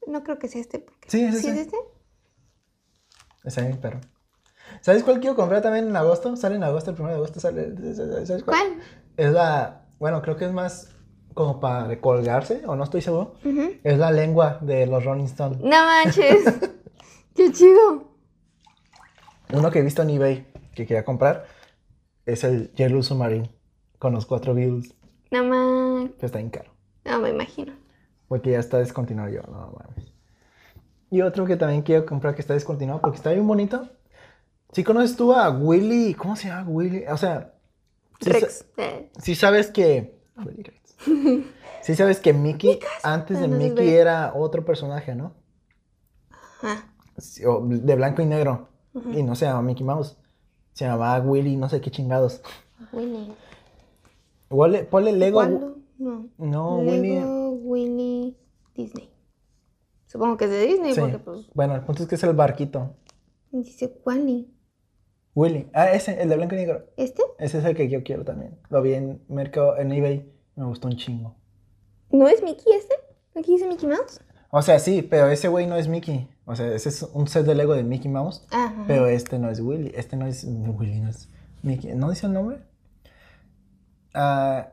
No 0.06 0.22
creo 0.22 0.38
que 0.38 0.48
sea 0.48 0.60
este. 0.60 0.78
porque- 0.80 1.08
Sí, 1.10 1.22
es 1.24 1.40
¿Sí 1.40 1.48
ese. 1.48 1.60
es 1.60 1.66
este? 1.66 1.76
Está 3.44 3.62
bien 3.62 3.78
perro. 3.78 4.00
¿Sabes 4.80 5.02
cuál 5.02 5.20
quiero 5.20 5.36
comprar 5.36 5.60
también 5.62 5.88
en 5.88 5.96
agosto? 5.96 6.36
Sale 6.36 6.56
en 6.56 6.64
agosto, 6.64 6.90
el 6.90 7.00
1 7.00 7.08
de 7.08 7.14
agosto 7.14 7.40
sale. 7.40 7.74
¿Sabes 8.26 8.42
cuál? 8.44 8.56
¿Cuál? 8.58 8.78
Es 9.16 9.32
la. 9.32 9.83
Bueno, 9.98 10.22
creo 10.22 10.36
que 10.36 10.44
es 10.44 10.52
más 10.52 10.94
como 11.34 11.60
para 11.60 11.86
recolgarse, 11.86 12.62
o 12.66 12.76
no 12.76 12.84
estoy 12.84 13.02
seguro. 13.02 13.34
Ujú. 13.44 13.72
Es 13.82 13.98
la 13.98 14.10
lengua 14.10 14.58
de 14.60 14.86
los 14.86 15.04
Rolling 15.04 15.24
Stones. 15.24 15.60
No 15.60 15.84
manches. 15.84 16.44
Qué 17.34 17.52
chido. 17.52 18.04
Uno 19.52 19.70
que 19.70 19.80
he 19.80 19.82
visto 19.82 20.02
en 20.02 20.10
eBay 20.10 20.46
que 20.74 20.86
quería 20.86 21.04
comprar 21.04 21.46
es 22.26 22.44
el 22.44 22.72
Yellow 22.74 23.02
Submarine 23.02 23.50
con 23.98 24.14
los 24.14 24.26
cuatro 24.26 24.54
Beatles. 24.54 24.94
No 25.30 25.44
man. 25.44 26.12
Pero 26.16 26.26
está 26.26 26.38
bien 26.38 26.50
caro. 26.50 26.70
No 27.04 27.18
me 27.18 27.30
imagino. 27.30 27.72
Porque 28.28 28.52
ya 28.52 28.58
está 28.58 28.78
descontinuado 28.78 29.30
yo, 29.30 29.42
no 29.42 29.72
mames. 29.78 30.12
Y 31.10 31.22
otro 31.22 31.46
que 31.46 31.56
también 31.56 31.82
quiero 31.82 32.06
comprar 32.06 32.34
que 32.34 32.40
está 32.40 32.54
descontinuado 32.54 33.00
porque 33.00 33.16
está 33.16 33.30
bien 33.30 33.46
bonito. 33.46 33.88
Si 34.72 34.82
conoces 34.82 35.16
tú 35.16 35.32
a 35.32 35.50
Willy, 35.50 36.14
¿cómo 36.14 36.34
se 36.34 36.48
llama 36.48 36.68
Willy? 36.68 37.04
O 37.08 37.16
sea, 37.16 37.53
sí, 38.20 38.30
Rex. 38.30 38.66
Eh, 38.76 39.10
sí 39.20 39.34
sabes 39.34 39.70
que. 39.70 40.18
Willy. 40.36 41.44
Sí 41.82 41.94
sabes 41.94 42.18
que 42.20 42.32
Mickey, 42.32 42.78
antes 43.02 43.40
de 43.40 43.46
Mickey 43.48 43.90
era 43.90 44.32
otro 44.34 44.64
personaje, 44.64 45.14
¿no? 45.14 45.34
o 47.46 47.60
de 47.66 47.94
blanco 47.94 48.22
y 48.22 48.26
negro. 48.26 48.68
Y 49.12 49.22
no 49.22 49.34
se 49.34 49.44
llama 49.44 49.62
Mickey 49.62 49.84
Mouse. 49.84 50.16
Se 50.72 50.84
llamaba 50.86 51.20
Willy, 51.20 51.56
no 51.56 51.68
sé 51.68 51.80
qué 51.80 51.90
chingados. 51.90 52.42
Winnie. 52.92 53.32
Ponle, 54.48 54.84
ponle 54.84 55.12
Lego. 55.12 55.38
¿Cuándo? 55.38 55.76
No. 55.98 56.28
No, 56.38 56.78
Willy. 56.78 57.14
Lego 57.16 57.50
Winnie 57.50 58.36
Disney. 58.74 59.10
Supongo 60.06 60.36
que 60.36 60.44
es 60.46 60.50
de 60.50 60.66
Disney 60.66 60.94
Sí. 60.94 61.00
porque 61.00 61.18
pues 61.18 61.46
Bueno, 61.54 61.74
el 61.74 61.82
punto 61.82 62.02
es 62.04 62.08
que 62.08 62.14
es 62.14 62.22
el 62.24 62.34
barquito. 62.34 62.94
dice 63.50 64.00
Wally. 64.04 64.53
Willy. 65.34 65.68
Ah, 65.72 65.90
ese, 65.92 66.20
el 66.22 66.28
de 66.28 66.36
blanco 66.36 66.54
y 66.54 66.58
negro. 66.58 66.86
¿Este? 66.96 67.22
Ese 67.38 67.58
es 67.58 67.64
el 67.64 67.74
que 67.76 67.88
yo 67.88 68.02
quiero 68.04 68.24
también. 68.24 68.56
Lo 68.70 68.80
vi 68.82 68.94
en 68.94 69.22
Mercado, 69.28 69.76
en 69.78 69.92
eBay. 69.92 70.30
Me 70.56 70.64
gustó 70.64 70.88
un 70.88 70.96
chingo. 70.96 71.34
¿No 72.10 72.28
es 72.28 72.42
Mickey 72.42 72.72
este? 72.74 72.94
¿Aquí 73.36 73.52
dice 73.52 73.66
Mickey 73.66 73.88
Mouse? 73.88 74.20
O 74.50 74.62
sea, 74.62 74.78
sí, 74.78 75.02
pero 75.02 75.28
ese 75.28 75.48
güey 75.48 75.66
no 75.66 75.76
es 75.76 75.88
Mickey. 75.88 76.28
O 76.44 76.54
sea, 76.54 76.72
ese 76.72 76.88
es 76.90 77.02
un 77.02 77.26
set 77.26 77.44
de 77.44 77.56
Lego 77.56 77.74
de 77.74 77.82
Mickey 77.82 78.08
Mouse. 78.10 78.46
Ajá. 78.50 78.84
Pero 78.86 79.08
este 79.08 79.38
no 79.40 79.50
es 79.50 79.58
Willy. 79.60 79.90
Este 79.96 80.16
no 80.16 80.26
es 80.28 80.44
Willy, 80.44 81.00
no 81.00 81.08
es 81.10 81.28
Mickey. 81.62 81.92
¿No 81.94 82.10
dice 82.10 82.26
el 82.26 82.32
nombre? 82.34 82.58
Ah, 84.14 84.68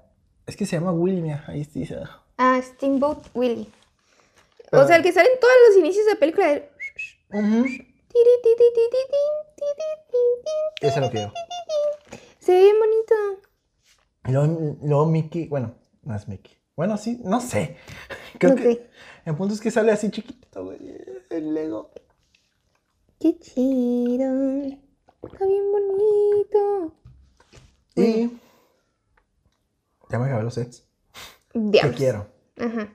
Es 0.45 0.55
que 0.57 0.65
se 0.65 0.75
llama 0.75 0.91
Willy, 0.91 1.21
mira, 1.21 1.43
ahí 1.47 1.63
dice. 1.73 1.97
Ah, 2.37 2.59
Steamboat. 2.61 3.27
Pero- 3.33 4.83
O 4.83 4.87
sea, 4.87 4.97
el 4.97 5.03
que 5.03 5.11
sale 5.13 5.29
en 5.33 5.39
todos 5.39 5.53
los 5.69 5.77
inicios 5.77 6.05
de 6.05 6.13
la 6.13 6.19
película. 6.19 6.47
de- 6.47 6.69
Ujú. 7.33 7.63
Tiri, 7.63 8.31
Ese 10.81 10.99
lo 10.99 11.09
quiero. 11.11 11.33
Se 12.39 12.51
ve 12.53 12.61
bien 12.63 12.75
bonito. 12.79 13.15
Luego, 14.25 14.77
luego 14.83 15.05
Mickey, 15.05 15.47
bueno, 15.47 15.75
no 16.03 16.15
es 16.15 16.27
Mickey. 16.27 16.57
Bueno, 16.75 16.97
sí, 16.97 17.19
no 17.23 17.39
sé. 17.41 17.77
Creo 18.39 18.53
Ok. 18.53 18.59
que 18.59 18.89
el 19.25 19.35
punto 19.35 19.53
es 19.53 19.61
que 19.61 19.69
sale 19.71 19.91
así 19.91 20.09
chiquitito, 20.09 20.65
güey. 20.65 20.79
El 21.29 21.53
Lego. 21.53 21.91
Qué 23.19 23.37
chido. 23.37 24.63
Está 25.23 25.45
bien 25.45 25.71
bonito. 25.71 26.95
Y. 27.95 28.31
Ya 30.09 30.19
me 30.19 30.25
acabé 30.25 30.43
los 30.43 30.55
sets. 30.55 30.87
¿Qué 31.53 31.59
Diablos. 31.59 31.95
quiero? 31.95 32.27
Ajá. 32.57 32.93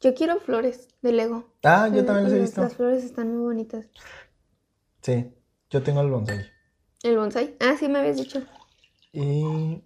Yo 0.00 0.14
quiero 0.14 0.38
flores 0.38 0.88
de 1.02 1.12
Lego. 1.12 1.44
Ah, 1.64 1.88
yo 1.92 2.04
también 2.04 2.24
los 2.24 2.32
he 2.34 2.36
Las- 2.38 2.46
visto. 2.48 2.60
Las 2.62 2.74
flores 2.74 3.04
están 3.04 3.34
muy 3.34 3.44
bonitas. 3.46 3.86
Sí, 5.02 5.32
yo 5.70 5.82
tengo 5.82 6.00
el 6.00 6.10
bonsai. 6.10 6.46
El 7.02 7.16
bonsai. 7.16 7.56
Ah, 7.60 7.76
sí, 7.78 7.88
me 7.88 7.98
habías 7.98 8.16
dicho. 8.16 8.42
Y. 9.12 9.82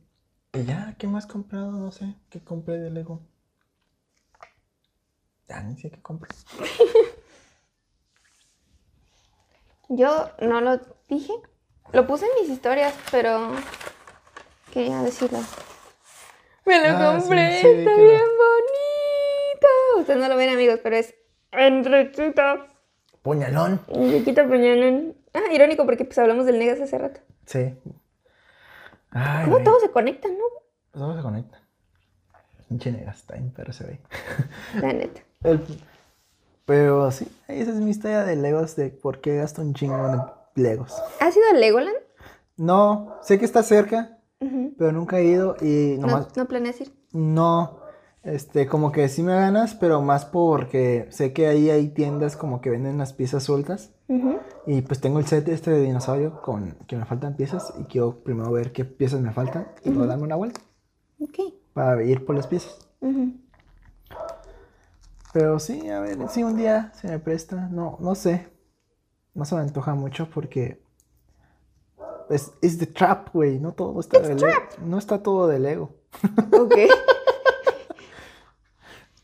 Y 0.52 0.64
ya, 0.64 0.96
¿qué 0.98 1.06
más 1.06 1.26
comprado? 1.26 1.70
No 1.72 1.92
sé. 1.92 2.14
¿Qué 2.28 2.42
compré 2.42 2.78
de 2.78 2.90
Lego? 2.90 3.20
Ya 5.48 5.62
ni 5.62 5.76
sé 5.80 5.90
qué 5.90 6.00
compré. 6.02 6.34
Yo 9.88 10.30
no 10.40 10.60
lo 10.60 10.80
dije. 11.08 11.32
Lo 11.92 12.06
puse 12.06 12.26
en 12.26 12.42
mis 12.42 12.50
historias, 12.50 12.94
pero 13.10 13.50
quería 14.72 15.02
decirlo. 15.02 15.38
Me 16.64 16.78
lo 16.78 16.96
Ah, 16.96 17.16
compré, 17.18 17.60
sí, 17.60 17.66
está 17.66 17.94
que 17.96 18.02
bien 18.02 18.20
bonito. 18.38 19.68
Ustedes 19.98 20.20
no 20.20 20.28
lo 20.28 20.36
ven, 20.36 20.50
amigos, 20.50 20.78
pero 20.82 20.96
es 20.96 21.14
Enriquito. 21.50 22.42
Puñalón. 23.22 23.80
Enriquito 23.88 24.48
Peñanón. 24.48 25.16
Ah, 25.34 25.52
irónico 25.52 25.84
porque 25.86 26.04
pues 26.04 26.18
hablamos 26.18 26.46
del 26.46 26.58
Negas 26.58 26.80
hace 26.80 26.98
rato. 26.98 27.20
Sí. 27.46 27.74
Ay, 29.10 29.44
¿Cómo 29.44 29.56
güey. 29.56 29.64
todo 29.64 29.80
se 29.80 29.90
conecta, 29.90 30.28
no? 30.28 30.44
Todo 30.92 31.16
se 31.16 31.22
conecta. 31.22 31.60
Pinche 32.68 32.92
negas, 32.92 33.16
está 33.18 33.34
pero 33.56 33.72
se 33.72 33.84
ve. 33.84 34.00
La 34.80 34.92
neta. 34.92 35.20
El- 35.44 35.64
Pero 36.66 37.10
sí, 37.10 37.26
esa 37.48 37.70
es 37.70 37.76
mi 37.78 37.90
historia 37.90 38.24
de 38.24 38.36
Legos, 38.36 38.76
de 38.76 38.90
por 38.90 39.20
qué 39.20 39.36
gasto 39.38 39.60
un 39.62 39.74
chingo 39.74 39.96
de 40.54 40.62
Legos. 40.62 40.94
¿Has 41.18 41.36
ido 41.36 41.46
a 41.50 41.54
Legoland? 41.54 41.96
No, 42.56 43.16
sé 43.22 43.38
que 43.40 43.44
está 43.44 43.62
cerca, 43.64 44.18
pero 44.78 44.92
nunca 44.92 45.18
he 45.18 45.24
ido 45.24 45.56
y 45.60 45.96
¿No, 45.98 46.06
nomás 46.06 46.36
¿No 46.36 46.46
planeas 46.46 46.80
ir? 46.80 46.92
no, 47.12 47.79
este, 48.22 48.66
como 48.66 48.92
que 48.92 49.08
sí 49.08 49.22
me 49.22 49.34
ganas, 49.34 49.74
pero 49.74 50.02
más 50.02 50.24
porque 50.26 51.06
sé 51.10 51.32
que 51.32 51.46
ahí 51.46 51.70
hay 51.70 51.88
tiendas 51.88 52.36
como 52.36 52.60
que 52.60 52.70
venden 52.70 52.98
las 52.98 53.12
piezas 53.12 53.42
sueltas 53.44 53.90
y 54.66 54.82
pues 54.82 55.00
tengo 55.00 55.20
el 55.20 55.26
set 55.26 55.46
este 55.48 55.70
de 55.70 55.80
dinosaurio 55.82 56.42
con 56.42 56.72
que 56.88 56.96
me 56.96 57.04
faltan 57.04 57.36
piezas 57.36 57.72
y 57.78 57.84
quiero 57.84 58.16
primero 58.24 58.50
ver 58.50 58.72
qué 58.72 58.84
piezas 58.84 59.20
me 59.20 59.32
faltan 59.32 59.68
y 59.84 59.90
luego 59.90 60.06
darme 60.06 60.24
una 60.24 60.34
vuelta 60.34 60.60
Ok. 61.20 61.38
para 61.72 62.02
ir 62.02 62.24
por 62.26 62.34
las 62.34 62.48
piezas. 62.48 62.76
Pero 65.32 65.60
sí, 65.60 65.88
a 65.90 66.00
ver, 66.00 66.28
si 66.28 66.42
un 66.42 66.56
día 66.56 66.90
se 66.94 67.06
me 67.06 67.20
presta, 67.20 67.68
no, 67.70 67.96
no 68.00 68.14
sé. 68.16 68.48
No 69.32 69.44
se 69.44 69.54
me 69.54 69.60
antoja 69.60 69.94
mucho 69.94 70.28
porque 70.28 70.82
es 72.28 72.52
es 72.62 72.78
the 72.78 72.86
trap, 72.86 73.28
güey, 73.32 73.60
no 73.60 73.72
todo 73.72 74.00
está 74.00 74.18
de 74.18 74.34
Lego. 74.34 74.60
No 74.84 74.98
está 74.98 75.22
todo 75.22 75.46
de 75.46 75.60
Lego. 75.60 75.90
Ok. 76.52 76.74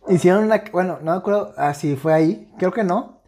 Hicieron 0.09 0.45
una, 0.45 0.63
bueno, 0.73 0.99
no 1.03 1.13
me 1.13 1.17
acuerdo 1.19 1.53
ah, 1.57 1.75
si 1.75 1.97
fue 1.97 2.15
ahí, 2.15 2.53
creo 2.59 2.73
que 2.73 2.85
no, 2.85 3.21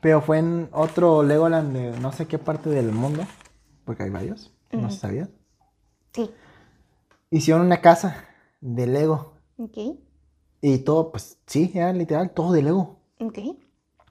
pero 0.00 0.20
fue 0.20 0.38
en 0.38 0.68
otro 0.72 1.22
Legoland 1.22 1.72
de 1.74 1.98
no 2.00 2.12
sé 2.12 2.26
qué 2.26 2.38
parte 2.38 2.70
del 2.70 2.92
mundo, 2.92 3.22
porque 3.84 4.04
hay 4.04 4.10
varios, 4.10 4.52
no 4.72 4.90
se 4.90 4.98
sabía. 4.98 5.28
Sí. 6.12 6.30
Hicieron 7.30 7.66
una 7.66 7.80
casa 7.80 8.24
de 8.60 8.86
Lego 8.86 9.34
Ok. 9.58 9.78
y 10.60 10.78
todo, 10.78 11.10
pues 11.10 11.38
sí, 11.46 11.70
era 11.74 11.92
literal 11.92 12.30
todo 12.30 12.52
de 12.52 12.62
Lego. 12.62 13.00
Ok. 13.20 13.38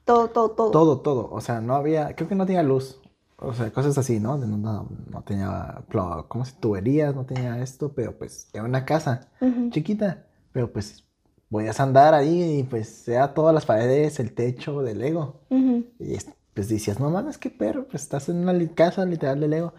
Todo, 0.05 0.29
todo, 0.29 0.51
todo. 0.51 0.71
Todo, 0.71 1.01
todo. 1.01 1.29
O 1.31 1.41
sea, 1.41 1.59
no 1.61 1.75
había, 1.75 2.15
creo 2.15 2.29
que 2.29 2.35
no 2.35 2.45
tenía 2.45 2.63
luz. 2.63 3.01
O 3.39 3.53
sea, 3.53 3.71
cosas 3.71 3.97
así, 3.97 4.19
¿no? 4.19 4.37
No, 4.37 4.57
no, 4.57 4.89
no 5.11 5.21
tenía, 5.23 5.83
¿cómo 6.27 6.45
se 6.45 6.53
tuberías? 6.53 7.13
No 7.13 7.25
tenía 7.25 7.61
esto, 7.61 7.93
pero 7.93 8.17
pues 8.17 8.49
era 8.53 8.63
una 8.63 8.85
casa 8.85 9.29
chiquita. 9.71 10.25
Pero 10.51 10.71
pues 10.71 11.03
podías 11.49 11.79
andar 11.79 12.13
ahí 12.13 12.59
y 12.59 12.63
pues 12.63 13.07
era 13.07 13.33
todas 13.33 13.53
las 13.53 13.65
paredes, 13.65 14.19
el 14.19 14.33
techo 14.33 14.81
de 14.81 14.95
Lego. 14.95 15.41
Y 15.49 16.13
es- 16.15 16.29
pues 16.53 16.69
decías, 16.69 16.99
no 16.99 17.11
mames, 17.11 17.37
qué 17.37 17.51
perro, 17.51 17.85
pues 17.87 18.01
estás 18.01 18.29
en 18.29 18.37
una 18.37 18.53
casa 18.73 19.05
literal 19.05 19.39
de 19.39 19.47
Lego. 19.47 19.73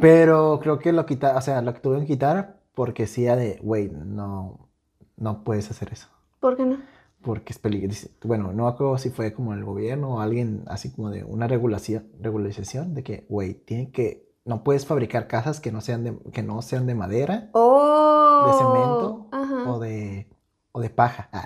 Pero 0.00 0.58
creo 0.62 0.78
que 0.78 0.92
lo 0.92 1.06
quitaron, 1.06 1.38
o 1.38 1.40
sea, 1.40 1.62
lo 1.62 1.72
que 1.74 1.80
tuvieron 1.80 2.06
que 2.06 2.12
quitar 2.14 2.60
porque 2.74 3.06
sí 3.06 3.24
era 3.24 3.36
de, 3.36 3.58
güey, 3.62 3.90
no, 3.90 4.68
no 5.16 5.42
puedes 5.44 5.70
hacer 5.70 5.92
eso. 5.92 6.08
¿Por 6.40 6.56
qué 6.56 6.64
no? 6.66 6.76
Porque 7.22 7.52
es 7.52 7.58
peligroso. 7.58 8.08
Bueno, 8.24 8.52
no 8.52 8.68
acuerdo 8.68 8.98
si 8.98 9.10
fue 9.10 9.32
como 9.32 9.52
el 9.54 9.64
gobierno 9.64 10.14
o 10.16 10.20
alguien 10.20 10.62
así 10.66 10.92
como 10.92 11.10
de 11.10 11.24
una 11.24 11.48
regulación, 11.48 12.06
regularización 12.20 12.94
de 12.94 13.02
que, 13.02 13.26
güey, 13.28 13.54
tiene 13.54 13.90
que, 13.90 14.28
no 14.44 14.62
puedes 14.62 14.86
fabricar 14.86 15.26
casas 15.26 15.58
que 15.60 15.72
no 15.72 15.80
sean 15.80 16.04
de, 16.04 16.16
que 16.32 16.42
no 16.42 16.62
sean 16.62 16.86
de 16.86 16.94
madera, 16.94 17.50
Oh. 17.52 18.44
de 18.46 18.52
cemento 18.52 19.28
Ajá. 19.32 19.72
o 19.72 19.78
de, 19.80 20.28
o 20.76 20.80
de 20.80 20.90
paja. 20.90 21.26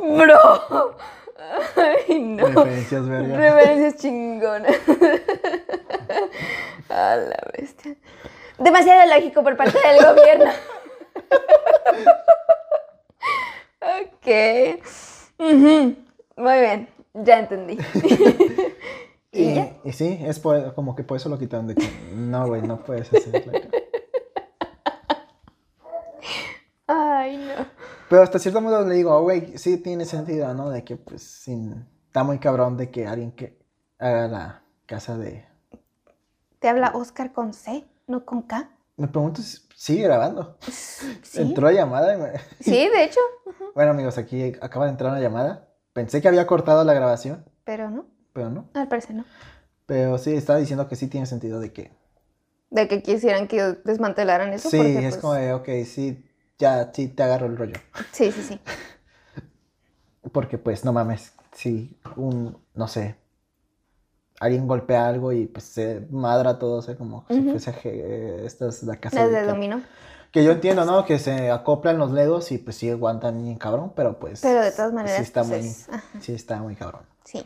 Bro. 0.00 0.96
Ay, 1.76 2.20
no. 2.20 2.46
Referencias, 2.46 3.06
verga. 3.06 3.36
Referencias 3.36 3.96
chingonas. 4.00 4.76
A 6.88 7.16
la 7.16 7.36
bestia. 7.52 7.96
Demasiado 8.56 9.14
lógico 9.14 9.42
por 9.42 9.58
parte 9.58 9.78
del 9.78 10.02
gobierno. 10.02 10.50
Ujú. 15.38 15.96
Muy 16.36 16.60
bien, 16.60 16.88
ya 17.14 17.38
entendí. 17.40 17.78
¿Y 19.32 19.42
Y, 19.42 19.54
ya? 19.54 19.76
y 19.84 19.92
sí, 19.92 20.18
es 20.22 20.40
por- 20.40 20.74
como 20.74 20.96
que 20.96 21.04
por 21.04 21.16
eso 21.16 21.28
lo 21.28 21.38
quitaron 21.38 21.66
de 21.68 21.74
que, 21.76 21.88
no, 22.14 22.46
güey, 22.48 22.62
no 22.62 22.82
puedes 22.84 23.12
hacerlo. 23.12 23.52
Ay, 26.86 27.36
no. 27.36 27.66
Pero 28.08 28.22
hasta 28.22 28.38
cierto 28.40 28.60
modo 28.60 28.84
le 28.86 28.94
digo, 28.96 29.14
"Oh, 29.16 29.22
güey, 29.22 29.56
sí 29.56 29.76
tiene 29.78 30.04
sentido, 30.04 30.52
¿no? 30.54 30.70
De 30.70 30.82
que, 30.82 30.96
pues, 30.96 31.22
sin, 31.22 31.86
está 32.06 32.24
muy 32.24 32.38
cabrón 32.38 32.76
de 32.76 32.90
que 32.90 33.06
alguien 33.06 33.30
que 33.32 33.56
haga 33.98 34.26
la 34.26 34.62
casa 34.86 35.16
de... 35.16 35.46
Te 36.58 36.68
habla 36.68 36.90
Oscar 36.94 37.32
con 37.32 37.54
C, 37.54 37.84
no 38.08 38.24
con 38.24 38.42
K. 38.42 38.70
Me 39.00 39.08
pregunto 39.08 39.40
si 39.40 39.58
sigue 39.74 40.02
grabando. 40.02 40.58
Sí. 41.22 41.40
Entró 41.42 41.66
la 41.66 41.72
llamada 41.72 42.14
y 42.14 42.18
me... 42.18 42.32
Sí, 42.58 42.88
de 42.88 43.04
hecho. 43.04 43.20
Bueno, 43.74 43.92
amigos, 43.92 44.18
aquí 44.18 44.52
acaba 44.60 44.86
de 44.86 44.90
entrar 44.90 45.12
una 45.12 45.20
llamada. 45.20 45.68
Pensé 45.92 46.20
que 46.20 46.26
había 46.26 46.46
cortado 46.46 46.82
la 46.82 46.92
grabación, 46.92 47.44
Pero 47.62 47.88
no, 47.88 48.06
pero 48.32 48.50
no. 48.50 48.68
al 48.74 48.88
parecer 48.88 49.14
no. 49.14 49.24
Pero 49.86 50.18
sí, 50.18 50.34
estaba 50.34 50.58
diciendo 50.58 50.88
que 50.88 50.96
sí 50.96 51.06
tiene 51.06 51.26
sentido 51.26 51.60
de 51.60 51.72
que... 51.72 51.92
De 52.70 52.88
que 52.88 53.00
quisieran 53.02 53.46
que 53.46 53.62
desmantelaran 53.84 54.52
eso. 54.52 54.70
sí, 54.70 54.76
porque, 54.78 54.98
es 54.98 55.02
pues, 55.02 55.16
como 55.18 55.34
de, 55.34 55.52
ok, 55.52 55.68
sí, 55.86 56.28
ya, 56.58 56.90
sí 56.92 57.06
te 57.08 57.22
agarro 57.22 57.46
el 57.46 57.56
rollo. 57.56 57.76
Sí, 58.12 58.32
sí, 58.32 58.42
sí. 58.42 58.60
Porque, 60.32 60.58
pues, 60.58 60.84
no 60.84 60.92
mames, 60.92 61.32
si 61.52 61.96
un, 62.16 62.58
no 62.74 62.88
sé, 62.88 63.16
alguien 64.40 64.66
golpea 64.66 65.06
algo 65.08 65.32
y 65.32 65.46
pues 65.46 65.64
se 65.66 66.06
madra 66.10 66.58
todo, 66.58 66.78
o 66.78 66.82
sea, 66.82 66.96
como 66.96 67.24
si 67.28 67.42
fuese 67.42 67.72
eh, 67.84 68.42
esta 68.44 68.68
es 68.68 68.82
la 68.82 68.96
casa 68.96 69.20
Las 69.24 69.30
de 69.30 69.42
dominó. 69.46 69.82
Que 70.32 70.44
yo 70.44 70.52
entiendo, 70.52 70.84
¿no? 70.84 71.04
Que 71.04 71.18
se 71.18 71.50
acoplan 71.50 71.98
los 71.98 72.10
legos 72.12 72.50
y 72.52 72.58
pues 72.58 72.76
sí 72.76 72.88
aguantan 72.90 73.42
bien 73.42 73.56
cabrón, 73.58 73.92
pero 73.96 74.18
pues... 74.18 74.40
Pero 74.40 74.60
de 74.62 74.70
todas 74.72 74.92
maneras, 74.92 75.16
Sí 75.16 75.22
está 75.22 75.44
pues, 75.44 75.50
muy, 75.50 75.58
es- 75.70 75.88
sí 76.24 76.32
está 76.34 76.62
muy 76.62 76.74
cabrón. 76.76 77.02
Sí. 77.24 77.44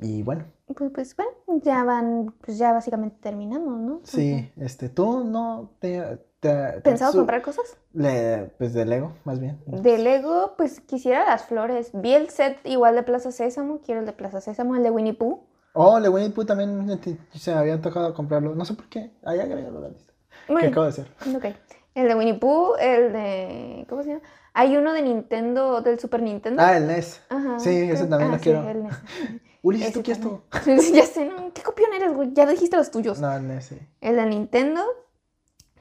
Y 0.00 0.22
bueno, 0.22 0.44
Pues, 0.66 0.90
pues 0.92 1.16
bueno, 1.16 1.32
ya 1.62 1.84
van, 1.84 2.34
pues 2.44 2.58
ya 2.58 2.72
básicamente 2.72 3.16
terminamos, 3.20 3.80
¿no? 3.80 4.00
sí, 4.04 4.50
este, 4.56 4.88
tú 4.88 5.24
no 5.24 5.70
te... 5.80 6.18
¿Pensado 6.82 7.12
su- 7.12 7.18
comprar 7.18 7.42
cosas? 7.42 7.76
Le, 7.92 8.50
pues 8.58 8.72
de 8.74 8.84
Lego, 8.84 9.12
más 9.24 9.40
bien. 9.40 9.60
De 9.66 9.98
Lego, 9.98 10.54
pues 10.56 10.80
quisiera 10.80 11.24
las 11.24 11.44
flores. 11.44 11.90
Vi 11.94 12.14
el 12.14 12.30
set 12.30 12.58
igual 12.64 12.94
de 12.94 13.02
Plaza 13.02 13.32
Sésamo, 13.32 13.80
quiero 13.84 14.00
el 14.00 14.06
de 14.06 14.12
Plaza 14.12 14.40
Sésamo, 14.40 14.76
el 14.76 14.82
de 14.82 14.90
Winnie 14.90 15.14
Pooh. 15.14 15.40
Oh, 15.72 15.96
el 15.96 16.04
de 16.04 16.08
Winnie 16.08 16.30
Pooh 16.30 16.44
también 16.44 16.88
este, 16.90 17.18
se 17.34 17.52
me 17.52 17.58
había 17.58 17.80
tocado 17.80 18.14
comprarlo. 18.14 18.54
No 18.54 18.64
sé 18.64 18.74
por 18.74 18.88
qué. 18.88 19.10
Ahí 19.24 19.40
agrégalo 19.40 19.78
a 19.78 19.82
la 19.82 19.88
lista. 19.88 20.12
¿Qué 20.46 20.66
acabo 20.66 20.84
de 20.84 20.90
hacer? 20.90 21.06
ok. 21.34 21.44
El 21.94 22.08
de 22.08 22.14
Winnie 22.14 22.34
Pooh, 22.34 22.74
el 22.78 23.12
de. 23.12 23.86
¿Cómo 23.88 24.02
se 24.02 24.10
llama? 24.10 24.22
Hay 24.52 24.76
uno 24.76 24.92
de 24.92 25.02
Nintendo, 25.02 25.80
del 25.80 25.98
Super 25.98 26.22
Nintendo. 26.22 26.62
Ah, 26.62 26.76
el 26.76 26.86
NES. 26.86 27.22
Ajá, 27.28 27.58
sí, 27.58 27.70
ese 27.70 28.06
también 28.06 28.30
ah, 28.30 28.34
lo 28.34 28.38
sí, 28.38 28.44
quiero. 28.44 28.68
el 28.68 28.82
NES. 28.84 28.94
Ulises, 29.62 29.92
¿tú 29.92 30.02
quieres 30.02 30.22
todo? 30.22 30.42
también. 30.50 30.78
ya 30.94 31.06
sé, 31.06 31.24
¿no? 31.24 31.52
¿Qué 31.52 31.62
copión 31.62 31.92
eres, 31.94 32.12
güey? 32.14 32.32
Ya 32.32 32.46
dijiste 32.46 32.76
los 32.76 32.90
tuyos. 32.90 33.18
No, 33.20 33.32
el 33.34 33.46
NES, 33.48 33.64
sí. 33.64 33.78
El 34.00 34.16
de 34.16 34.26
Nintendo, 34.26 34.82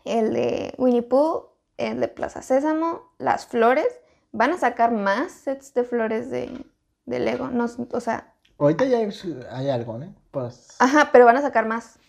el 0.05 0.33
de 0.33 0.73
Winnie 0.77 1.01
Pooh, 1.03 1.49
el 1.77 1.99
de 1.99 2.07
Plaza 2.07 2.41
Sésamo, 2.41 3.13
las 3.17 3.45
flores. 3.47 3.87
Van 4.31 4.51
a 4.51 4.57
sacar 4.57 4.91
más 4.91 5.31
sets 5.31 5.73
de 5.73 5.83
flores 5.83 6.29
de, 6.31 6.65
de 7.05 7.19
Lego. 7.19 7.47
No, 7.49 7.65
o 7.91 7.99
sea, 7.99 8.33
Ahorita 8.57 8.85
ya 8.85 8.97
hay, 8.97 9.09
hay 9.51 9.69
algo, 9.69 9.97
¿no? 9.97 10.13
Pues, 10.31 10.75
ajá, 10.79 11.09
pero 11.11 11.25
van 11.25 11.37
a 11.37 11.41
sacar 11.41 11.65
más. 11.67 11.99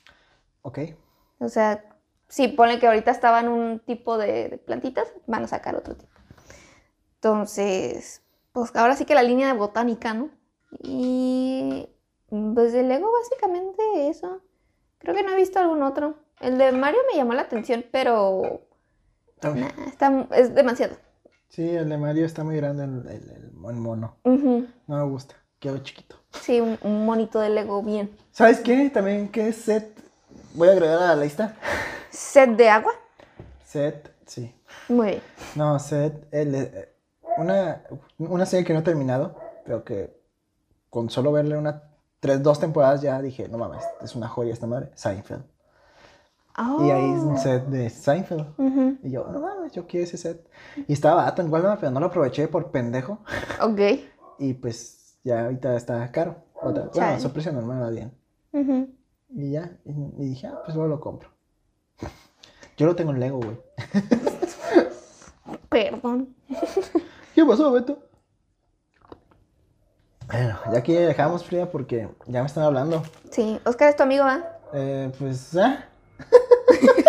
ok. 0.63 0.79
O 1.39 1.49
sea, 1.49 1.85
sí, 2.29 2.49
ponle 2.49 2.79
que 2.79 2.87
ahorita 2.87 3.11
estaban 3.11 3.49
un 3.49 3.81
tipo 3.81 4.17
de, 4.19 4.49
de 4.51 4.59
plantitas, 4.59 5.13
van 5.27 5.45
a 5.45 5.49
sacar 5.49 5.75
otro 5.77 5.97
tipo. 5.97 6.13
Entonces, 7.17 8.23
pues 8.53 8.75
ahora 8.77 8.97
sí 8.97 9.05
que 9.05 9.15
la 9.15 9.23
línea 9.23 9.49
de 9.49 9.59
botánica, 9.59 10.15
¿no? 10.15 10.31
Y 10.83 11.89
pues 12.55 12.73
de 12.73 12.83
Lego 12.83 13.11
básicamente 13.13 14.09
eso. 14.09 14.41
Creo 14.99 15.15
que 15.15 15.23
no 15.23 15.33
he 15.33 15.37
visto 15.37 15.59
algún 15.59 15.83
otro. 15.83 16.17
El 16.45 16.59
de 16.59 16.73
Mario 16.73 17.01
me 17.11 17.17
llamó 17.17 17.33
la 17.33 17.43
atención, 17.43 17.85
pero 17.91 18.61
Uy, 19.43 19.61
nah, 19.61 19.69
está, 19.87 20.27
es 20.33 20.55
demasiado. 20.55 20.95
Sí, 21.49 21.69
el 21.69 21.89
de 21.89 21.97
Mario 21.97 22.27
está 22.27 22.45
muy 22.45 22.57
grande, 22.57 22.85
el, 22.85 23.07
el, 23.09 23.31
el 23.31 23.53
mon- 23.53 23.81
mono. 23.81 24.17
No 24.25 24.67
me 24.87 25.03
gusta, 25.05 25.37
quiero 25.59 25.79
chiquito. 25.79 26.17
Sí, 26.43 26.61
un, 26.61 26.79
un 26.83 27.07
monito 27.07 27.41
de 27.41 27.49
Lego 27.49 27.83
bien. 27.83 28.15
¿Sabes 28.31 28.61
qué? 28.61 28.91
También, 28.91 29.29
¿qué 29.31 29.53
set? 29.53 29.99
Voy 30.55 30.69
a 30.69 30.73
agregar 30.73 31.03
a 31.03 31.15
la 31.17 31.23
lista. 31.25 31.55
Set 32.11 32.51
de 32.51 32.69
agua. 32.69 32.93
Set, 33.65 34.13
sí. 34.27 34.55
Muy 34.89 35.07
bien. 35.07 35.23
No, 35.55 35.79
set, 35.79 36.27
el, 36.31 36.55
eh, 36.55 36.95
una, 37.39 37.85
una 38.19 38.45
serie 38.47 38.67
que 38.67 38.73
no 38.75 38.81
he 38.81 38.83
terminado, 38.83 39.37
pero 39.65 39.83
que 39.85 40.15
con 40.91 41.09
solo 41.09 41.33
verle 41.33 41.57
una, 41.57 41.85
tres, 42.21 42.43
dos 42.43 42.61
temporadas 42.61 43.01
ya 43.01 43.23
dije, 43.23 43.49
no 43.49 43.57
mames, 43.59 43.85
es 44.03 44.15
una 44.15 44.29
joya 44.29 44.53
esta 44.53 44.67
madre, 44.67 44.91
Seinfeld. 44.95 45.45
Y 46.57 46.91
ahí 46.91 47.13
es 47.13 47.23
un 47.23 47.35
Oh. 47.35 47.39
set 47.39 47.65
de 47.67 47.91
Seinfeld. 47.91 48.47
Y 49.03 49.11
yo, 49.11 49.27
no 49.33 49.41
mames, 49.41 49.73
yo 49.73 49.87
quiero 49.87 50.05
ese 50.05 50.17
set. 50.17 50.47
Y 50.87 50.93
estaba 50.93 51.17
barato 51.17 51.43
en 51.43 51.53
Walmart, 51.53 51.81
pero 51.81 51.91
no 51.91 51.99
lo 52.01 52.07
aproveché 52.07 52.47
por 52.49 52.71
pendejo. 52.71 53.19
Ok. 53.61 53.81
Y 54.39 54.55
pues 54.55 55.17
ya 55.25 55.45
ahorita 55.45 55.77
está 55.77 56.11
caro. 56.13 56.37
Otra, 56.63 56.89
bueno, 56.95 57.19
su 57.21 57.33
precio 57.33 57.53
normal 57.53 57.83
va 57.83 57.91
bien. 57.91 58.13
Ujú. 58.53 58.89
Y 59.31 59.51
ya, 59.53 59.77
y, 59.85 59.91
y 59.91 60.29
dije, 60.31 60.47
ah, 60.47 60.61
pues 60.65 60.77
luego 60.77 60.89
lo 60.89 61.01
compro. 61.01 61.29
Yo 62.77 62.87
lo 62.87 62.95
tengo 62.97 63.11
en 63.11 63.21
Lego, 63.21 63.39
güey. 63.39 63.59
Perdón. 65.69 66.35
¿Qué 67.35 67.45
pasó, 67.45 67.73
Beto? 67.73 67.99
Bueno, 70.29 70.59
ya 70.73 70.79
aquí 70.79 70.93
dejamos, 70.95 71.45
Frida, 71.45 71.71
porque 71.71 72.09
ya 72.27 72.41
me 72.41 72.47
están 72.47 72.65
hablando. 72.65 73.03
Sí, 73.31 73.61
Oscar 73.65 73.91
es 73.91 73.97
tu 73.97 74.05
amigo, 74.05 74.25
¿va? 74.25 74.43
Eh, 74.73 75.13
pues, 75.19 75.55
¿ah? 75.57 75.85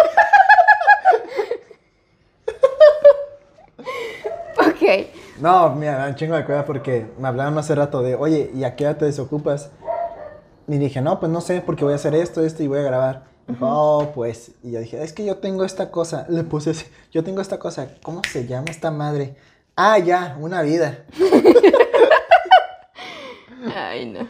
Ok. 4.57 5.07
No, 5.39 5.75
mira, 5.75 5.93
me 5.93 5.97
da 5.97 6.07
un 6.07 6.15
chingo 6.15 6.35
de 6.35 6.45
cuidado 6.45 6.65
porque 6.65 7.07
me 7.19 7.27
hablaron 7.27 7.57
hace 7.57 7.75
rato 7.75 8.01
de, 8.01 8.15
oye, 8.15 8.51
¿y 8.53 8.63
a 8.63 8.75
qué 8.75 8.85
hora 8.85 8.97
te 8.97 9.05
desocupas? 9.05 9.71
Y 10.67 10.77
dije, 10.77 11.01
no, 11.01 11.19
pues 11.19 11.31
no 11.31 11.41
sé, 11.41 11.61
porque 11.61 11.83
voy 11.83 11.93
a 11.93 11.97
hacer 11.97 12.15
esto, 12.15 12.43
esto 12.43 12.63
y 12.63 12.67
voy 12.67 12.79
a 12.79 12.83
grabar. 12.83 13.23
Dijo, 13.47 13.67
oh, 13.69 14.11
pues. 14.13 14.51
Y 14.63 14.71
yo 14.71 14.79
dije, 14.79 15.03
es 15.03 15.13
que 15.13 15.25
yo 15.25 15.37
tengo 15.37 15.63
esta 15.63 15.91
cosa. 15.91 16.25
Le 16.29 16.43
puse 16.43 16.71
así, 16.71 16.85
yo 17.11 17.23
tengo 17.23 17.41
esta 17.41 17.59
cosa. 17.59 17.89
¿Cómo 18.01 18.21
se 18.31 18.47
llama 18.47 18.67
esta 18.69 18.91
madre? 18.91 19.35
Ah, 19.75 19.99
ya, 19.99 20.37
una 20.39 20.61
vida. 20.61 21.05
Ay, 23.75 24.05
no. 24.05 24.27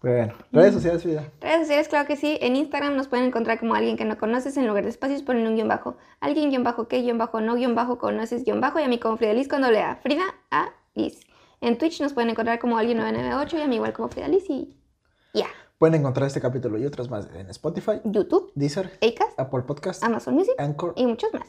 Bueno, 0.00 0.34
redes 0.52 0.74
sociales, 0.74 1.02
Frida. 1.02 1.24
Redes 1.40 1.60
sociales, 1.62 1.88
claro 1.88 2.06
que 2.06 2.16
sí. 2.16 2.38
En 2.40 2.54
Instagram 2.54 2.94
nos 2.94 3.08
pueden 3.08 3.26
encontrar 3.26 3.58
como 3.58 3.74
alguien 3.74 3.96
que 3.96 4.04
no 4.04 4.16
conoces. 4.16 4.56
En 4.56 4.66
lugar 4.68 4.84
de 4.84 4.90
espacios 4.90 5.22
ponen 5.22 5.46
un 5.46 5.56
guion 5.56 5.66
bajo. 5.68 5.96
Alguien 6.20 6.50
guion 6.50 6.62
bajo 6.62 6.86
que 6.86 7.02
guion 7.02 7.18
bajo 7.18 7.40
no 7.40 7.56
guion 7.56 7.74
bajo 7.74 7.98
conoces 7.98 8.44
guion 8.44 8.60
bajo. 8.60 8.78
Y 8.78 8.84
a 8.84 8.88
mí 8.88 8.98
como 9.00 9.16
Frida 9.16 9.32
Liz 9.34 9.48
con 9.48 9.62
doble 9.62 9.82
A. 9.82 9.96
Frida 9.96 10.22
A 10.52 10.70
Liz. 10.94 11.20
En 11.60 11.76
Twitch 11.78 12.00
nos 12.00 12.12
pueden 12.12 12.30
encontrar 12.30 12.60
como 12.60 12.78
alguien 12.78 12.98
998 12.98 13.58
y 13.58 13.60
a 13.62 13.66
mí 13.66 13.74
igual 13.76 13.92
como 13.92 14.08
Frida 14.08 14.28
Liz 14.28 14.48
y 14.48 14.76
ya. 15.34 15.46
Pueden 15.78 15.96
encontrar 15.96 16.28
este 16.28 16.40
capítulo 16.40 16.78
y 16.78 16.86
otros 16.86 17.10
más 17.10 17.28
en 17.34 17.50
Spotify, 17.50 18.00
YouTube, 18.04 18.52
Deezer, 18.54 18.98
Acast, 19.02 19.38
Apple 19.38 19.62
Podcast, 19.62 20.02
Amazon 20.04 20.34
Music 20.34 20.54
Anchor. 20.58 20.92
y 20.96 21.06
muchos 21.06 21.32
más. 21.34 21.46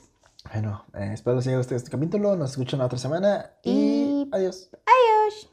Bueno, 0.53 0.85
eh, 0.95 1.11
espero 1.13 1.35
les 1.35 1.47
haya 1.47 1.57
gustado 1.57 1.77
este 1.77 1.91
capítulo. 1.91 2.35
Nos 2.35 2.51
escuchan 2.51 2.79
la 2.79 2.85
otra 2.87 2.97
semana 2.97 3.51
y, 3.63 3.71
Y- 3.71 4.29
adiós. 4.31 4.69
Adiós. 4.73 5.51